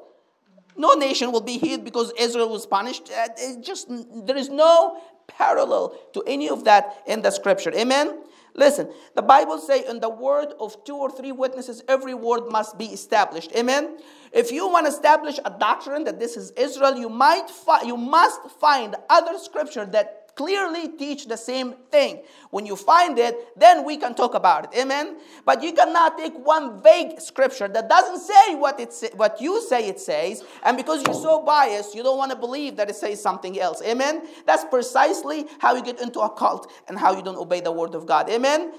No 0.76 0.94
nation 0.94 1.32
will 1.32 1.42
be 1.42 1.60
healed 1.60 1.86
because 1.86 2.12
Israel 2.18 2.50
was 2.50 2.66
punished. 2.66 3.12
Uh, 3.12 3.28
it 3.38 3.64
just 3.64 3.86
there 4.26 4.38
is 4.38 4.50
no 4.50 5.00
parallel 5.28 5.96
to 6.14 6.24
any 6.26 6.50
of 6.50 6.64
that 6.64 7.04
in 7.06 7.22
the 7.22 7.30
scripture. 7.30 7.72
Amen. 7.76 8.24
Listen, 8.54 8.90
the 9.16 9.22
Bible 9.22 9.60
say 9.60 9.86
in 9.88 10.00
the 10.00 10.10
word 10.10 10.54
of 10.60 10.84
two 10.84 10.96
or 10.96 11.10
three 11.10 11.32
witnesses, 11.32 11.84
every 11.88 12.14
word 12.14 12.50
must 12.50 12.78
be 12.78 12.86
established. 12.86 13.52
Amen. 13.56 13.98
If 14.32 14.52
you 14.52 14.68
want 14.68 14.86
to 14.86 14.92
establish 14.92 15.40
a 15.44 15.50
doctrine 15.50 16.06
that 16.06 16.20
this 16.20 16.38
is 16.38 16.52
Israel, 16.52 16.96
you 16.96 17.10
might 17.10 17.50
fi- 17.50 17.84
you 17.84 17.98
must 17.98 18.42
find 18.60 18.96
other 19.10 19.38
scripture 19.38 19.86
that 19.88 20.22
clearly 20.36 20.88
teach 20.88 21.28
the 21.28 21.38
same 21.38 21.74
thing. 21.92 22.24
When 22.50 22.66
you 22.66 22.76
find 22.76 23.20
it, 23.20 23.36
then 23.60 23.84
we 23.86 23.98
can 23.98 24.16
talk 24.16 24.34
about 24.34 24.66
it. 24.66 24.80
Amen. 24.80 25.18
But 25.46 25.62
you 25.62 25.74
cannot 25.74 26.18
take 26.18 26.34
one 26.34 26.82
vague 26.82 27.20
scripture 27.20 27.68
that 27.68 27.90
doesn't 27.90 28.22
say 28.22 28.56
what 28.56 28.80
it 28.80 28.94
what 29.16 29.42
you 29.42 29.62
say 29.62 29.88
it 29.88 30.00
says, 30.00 30.44
and 30.64 30.78
because 30.78 31.04
you're 31.04 31.14
so 31.14 31.44
biased, 31.44 31.94
you 31.96 32.04
don't 32.04 32.18
want 32.18 32.32
to 32.32 32.38
believe 32.38 32.78
that 32.78 32.90
it 32.90 32.96
says 32.96 33.22
something 33.22 33.60
else. 33.60 33.82
Amen. 33.84 34.28
That's 34.46 34.64
precisely 34.66 35.46
how 35.60 35.76
you 35.76 35.84
get 35.84 36.02
into 36.02 36.22
a 36.22 36.30
cult 36.30 36.72
and 36.88 36.98
how 36.98 37.16
you 37.16 37.22
don't 37.22 37.38
obey 37.38 37.62
the 37.62 37.72
word 37.72 37.96
of 37.96 38.06
God. 38.06 38.30
Amen. 38.30 38.72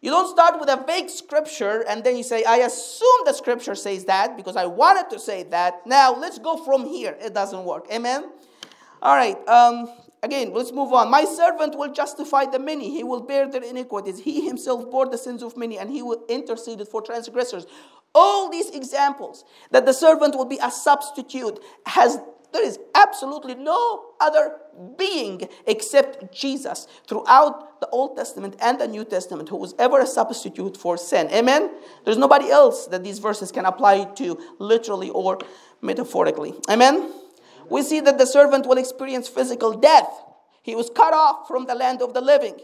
You 0.00 0.10
don't 0.10 0.28
start 0.28 0.60
with 0.60 0.68
a 0.68 0.82
vague 0.86 1.10
scripture 1.10 1.84
and 1.88 2.04
then 2.04 2.16
you 2.16 2.22
say, 2.22 2.44
I 2.44 2.58
assume 2.58 3.20
the 3.24 3.32
scripture 3.32 3.74
says 3.74 4.04
that 4.04 4.36
because 4.36 4.56
I 4.56 4.66
wanted 4.66 5.10
to 5.10 5.18
say 5.18 5.44
that. 5.44 5.86
Now 5.86 6.14
let's 6.14 6.38
go 6.38 6.56
from 6.64 6.86
here. 6.86 7.16
It 7.20 7.34
doesn't 7.34 7.64
work. 7.64 7.86
Amen. 7.92 8.30
All 9.02 9.16
right. 9.16 9.36
Um, 9.48 9.88
Again, 10.22 10.52
let's 10.52 10.72
move 10.72 10.92
on. 10.92 11.08
My 11.08 11.24
servant 11.24 11.78
will 11.78 11.92
justify 11.92 12.46
the 12.46 12.58
many. 12.58 12.90
He 12.90 13.04
will 13.04 13.20
bear 13.20 13.48
their 13.48 13.62
iniquities. 13.62 14.18
He 14.18 14.44
himself 14.44 14.90
bore 14.90 15.08
the 15.08 15.18
sins 15.18 15.40
of 15.40 15.56
many, 15.56 15.78
and 15.78 15.88
he 15.90 16.02
will 16.02 16.24
intercede 16.28 16.86
for 16.88 17.00
transgressors. 17.02 17.66
All 18.14 18.50
these 18.50 18.70
examples 18.70 19.44
that 19.70 19.86
the 19.86 19.92
servant 19.92 20.34
will 20.34 20.46
be 20.46 20.58
a 20.60 20.70
substitute 20.70 21.60
has 21.84 22.18
there 22.56 22.64
is 22.64 22.78
absolutely 22.94 23.54
no 23.54 24.06
other 24.20 24.56
being 24.96 25.48
except 25.66 26.32
Jesus 26.34 26.88
throughout 27.06 27.80
the 27.80 27.88
Old 27.88 28.16
Testament 28.16 28.56
and 28.60 28.80
the 28.80 28.88
New 28.88 29.04
Testament 29.04 29.50
who 29.50 29.56
was 29.56 29.74
ever 29.78 30.00
a 30.00 30.06
substitute 30.06 30.76
for 30.76 30.96
sin. 30.96 31.28
Amen? 31.30 31.70
There's 32.04 32.16
nobody 32.16 32.50
else 32.50 32.86
that 32.86 33.04
these 33.04 33.18
verses 33.18 33.52
can 33.52 33.66
apply 33.66 34.04
to 34.16 34.38
literally 34.58 35.10
or 35.10 35.38
metaphorically. 35.82 36.54
Amen? 36.70 37.12
we 37.68 37.82
see 37.82 38.00
that 38.00 38.18
the 38.18 38.26
servant 38.26 38.66
will 38.66 38.78
experience 38.78 39.28
physical 39.28 39.76
death. 39.76 40.08
He 40.62 40.74
was 40.74 40.90
cut 40.90 41.12
off 41.12 41.48
from 41.48 41.66
the 41.66 41.74
land 41.74 42.02
of 42.02 42.14
the 42.14 42.20
living. 42.20 42.58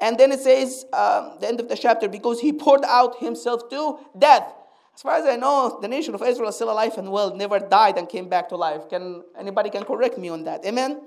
And 0.00 0.18
then 0.18 0.32
it 0.32 0.40
says, 0.40 0.84
um, 0.92 1.36
the 1.40 1.48
end 1.48 1.60
of 1.60 1.68
the 1.68 1.76
chapter, 1.76 2.08
because 2.08 2.40
he 2.40 2.52
poured 2.52 2.84
out 2.84 3.18
himself 3.18 3.68
to 3.70 3.98
death. 4.18 4.52
As 4.94 5.02
far 5.02 5.16
as 5.16 5.26
I 5.26 5.36
know, 5.36 5.78
the 5.82 5.88
nation 5.88 6.14
of 6.14 6.22
Israel 6.22 6.50
is 6.50 6.54
still 6.54 6.70
alive 6.70 6.96
and 6.96 7.10
well, 7.10 7.34
never 7.34 7.58
died 7.58 7.98
and 7.98 8.08
came 8.08 8.28
back 8.28 8.48
to 8.50 8.56
life. 8.56 8.88
Can 8.88 9.24
anybody 9.36 9.70
can 9.70 9.84
correct 9.84 10.18
me 10.18 10.28
on 10.28 10.44
that? 10.44 10.64
Amen. 10.64 11.02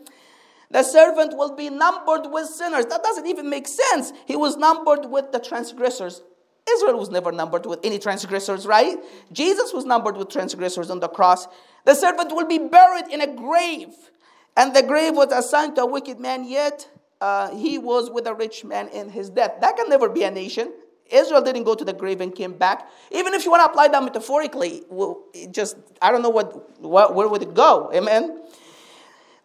The 0.69 0.83
servant 0.83 1.37
will 1.37 1.55
be 1.55 1.69
numbered 1.69 2.31
with 2.31 2.47
sinners. 2.47 2.85
That 2.87 3.01
doesn't 3.01 3.25
even 3.25 3.49
make 3.49 3.67
sense. 3.67 4.11
He 4.25 4.35
was 4.35 4.57
numbered 4.57 5.05
with 5.05 5.31
the 5.31 5.39
transgressors. 5.39 6.21
Israel 6.69 6.99
was 6.99 7.09
never 7.09 7.31
numbered 7.31 7.65
with 7.65 7.79
any 7.85 7.97
transgressors, 7.97 8.67
right? 8.67 8.97
Jesus 9.31 9.71
was 9.71 9.85
numbered 9.85 10.17
with 10.17 10.29
transgressors 10.29 10.89
on 10.89 10.99
the 10.99 11.07
cross. 11.07 11.47
The 11.85 11.95
servant 11.95 12.35
will 12.35 12.45
be 12.45 12.57
buried 12.57 13.07
in 13.09 13.21
a 13.21 13.33
grave, 13.33 13.93
and 14.57 14.75
the 14.75 14.83
grave 14.83 15.15
was 15.15 15.31
assigned 15.31 15.77
to 15.77 15.83
a 15.83 15.85
wicked 15.85 16.19
man, 16.19 16.43
yet 16.43 16.89
uh, 17.21 17.55
he 17.55 17.77
was 17.77 18.09
with 18.09 18.27
a 18.27 18.33
rich 18.33 18.65
man 18.65 18.89
in 18.89 19.09
his 19.09 19.29
death. 19.29 19.53
That 19.61 19.77
can 19.77 19.87
never 19.87 20.09
be 20.09 20.23
a 20.23 20.31
nation. 20.31 20.73
Israel 21.11 21.41
didn't 21.41 21.63
go 21.63 21.75
to 21.75 21.85
the 21.85 21.93
grave 21.93 22.21
and 22.21 22.33
came 22.33 22.53
back. 22.53 22.89
Even 23.11 23.33
if 23.33 23.45
you 23.45 23.51
want 23.51 23.61
to 23.61 23.65
apply 23.65 23.87
that 23.89 24.03
metaphorically, 24.03 24.83
well, 24.89 25.23
just 25.51 25.77
I 26.01 26.11
don't 26.11 26.21
know 26.21 26.29
what, 26.29 26.81
what 26.81 27.15
where 27.15 27.27
would 27.27 27.41
it 27.41 27.53
go? 27.53 27.91
Amen. 27.93 28.41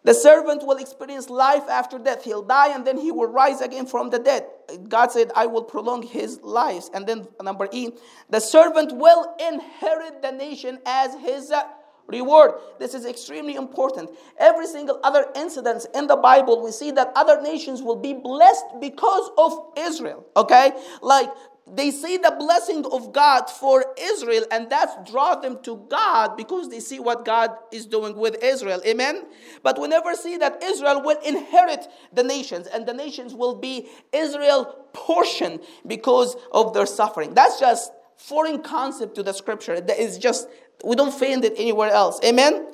The 0.04 0.14
servant 0.14 0.66
will 0.66 0.78
experience 0.78 1.30
life 1.30 1.68
after 1.68 1.98
death. 1.98 2.24
He'll 2.24 2.42
die 2.42 2.74
and 2.74 2.84
then 2.84 2.98
he 2.98 3.12
will 3.12 3.28
rise 3.28 3.60
again 3.60 3.86
from 3.86 4.10
the 4.10 4.18
dead. 4.18 4.46
God 4.88 5.12
said, 5.12 5.30
I 5.36 5.46
will 5.46 5.62
prolong 5.62 6.02
his 6.02 6.40
lives. 6.42 6.90
And 6.92 7.06
then 7.06 7.28
number 7.40 7.68
E, 7.70 7.90
the 8.28 8.40
servant 8.40 8.96
will 8.96 9.36
inherit 9.38 10.20
the 10.20 10.32
nation 10.32 10.80
as 10.86 11.14
his 11.20 11.52
uh, 11.52 11.62
reward. 12.08 12.54
This 12.80 12.94
is 12.94 13.06
extremely 13.06 13.54
important. 13.54 14.10
Every 14.38 14.66
single 14.66 14.98
other 15.04 15.26
incident 15.36 15.86
in 15.94 16.08
the 16.08 16.16
Bible, 16.16 16.64
we 16.64 16.72
see 16.72 16.90
that 16.92 17.12
other 17.14 17.40
nations 17.40 17.80
will 17.80 17.96
be 17.96 18.12
blessed 18.12 18.64
because 18.80 19.30
of 19.38 19.52
Israel. 19.78 20.26
Okay? 20.36 20.72
Like 21.00 21.30
they 21.66 21.90
see 21.90 22.16
the 22.16 22.34
blessing 22.38 22.84
of 22.90 23.12
God 23.12 23.48
for 23.48 23.94
Israel, 23.98 24.44
and 24.50 24.68
that 24.70 25.06
draw 25.06 25.36
them 25.36 25.62
to 25.62 25.86
God 25.88 26.36
because 26.36 26.68
they 26.68 26.80
see 26.80 26.98
what 26.98 27.24
God 27.24 27.52
is 27.70 27.86
doing 27.86 28.16
with 28.16 28.42
Israel. 28.42 28.82
Amen. 28.86 29.26
But 29.62 29.80
we 29.80 29.88
never 29.88 30.14
see 30.14 30.36
that 30.38 30.62
Israel 30.62 31.02
will 31.02 31.18
inherit 31.24 31.86
the 32.12 32.24
nations, 32.24 32.66
and 32.66 32.84
the 32.86 32.92
nations 32.92 33.34
will 33.34 33.54
be 33.54 33.86
Israel 34.12 34.86
portion 34.92 35.60
because 35.86 36.36
of 36.50 36.74
their 36.74 36.86
suffering. 36.86 37.34
That's 37.34 37.60
just 37.60 37.92
foreign 38.16 38.62
concept 38.62 39.14
to 39.14 39.22
the 39.22 39.32
scripture. 39.32 39.80
That 39.80 39.98
is 39.98 40.18
just 40.18 40.48
we 40.84 40.96
don't 40.96 41.14
find 41.14 41.44
it 41.44 41.54
anywhere 41.56 41.90
else. 41.90 42.18
Amen. 42.24 42.66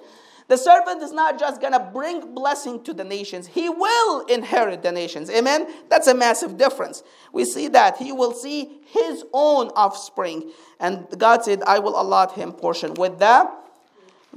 The 0.48 0.56
servant 0.56 1.02
is 1.02 1.12
not 1.12 1.38
just 1.38 1.60
going 1.60 1.74
to 1.74 1.80
bring 1.80 2.34
blessing 2.34 2.82
to 2.84 2.94
the 2.94 3.04
nations, 3.04 3.46
he 3.46 3.68
will 3.68 4.26
inherit 4.26 4.82
the 4.82 4.90
nations. 4.90 5.30
Amen? 5.30 5.68
That's 5.90 6.08
a 6.08 6.14
massive 6.14 6.56
difference. 6.56 7.02
We 7.32 7.44
see 7.44 7.68
that 7.68 7.98
he 7.98 8.12
will 8.12 8.32
see 8.32 8.80
his 8.86 9.24
own 9.34 9.68
offspring. 9.76 10.50
And 10.80 11.06
God 11.18 11.44
said, 11.44 11.62
I 11.64 11.78
will 11.78 12.00
allot 12.00 12.32
him 12.32 12.52
portion 12.52 12.94
with 12.94 13.18
that. 13.18 13.54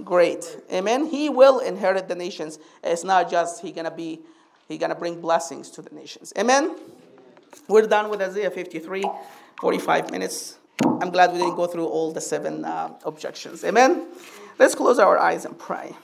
Great. 0.03 0.57
Amen. 0.72 1.05
He 1.05 1.30
will 1.30 1.59
inherit 1.59 2.07
the 2.07 2.16
nations. 2.16 2.59
It's 2.84 3.03
not 3.03 3.30
just 3.30 3.62
he 3.62 3.72
gonna 3.72 3.91
be 3.91 4.22
he 4.68 4.78
gonna 4.78 4.95
bring 4.95 5.20
blessings 5.20 5.70
to 5.72 5.82
the 5.82 5.93
nations. 5.93 6.32
Amen. 6.38 6.78
We're 7.68 7.86
done 7.88 8.09
with 8.09 8.22
Isaiah 8.22 8.49
53, 8.49 9.03
45 9.59 10.12
minutes. 10.12 10.57
I'm 10.84 11.09
glad 11.09 11.34
we 11.34 11.39
didn't 11.39 11.55
go 11.55 11.68
through 11.68 11.88
all 11.88 12.12
the 12.12 12.22
seven 12.22 12.64
uh, 12.64 12.93
objections. 13.03 13.64
Amen. 13.66 14.07
Let's 14.62 14.76
close 14.76 14.99
our 14.99 15.18
eyes 15.18 15.43
and 15.43 15.57
pray. 15.57 15.95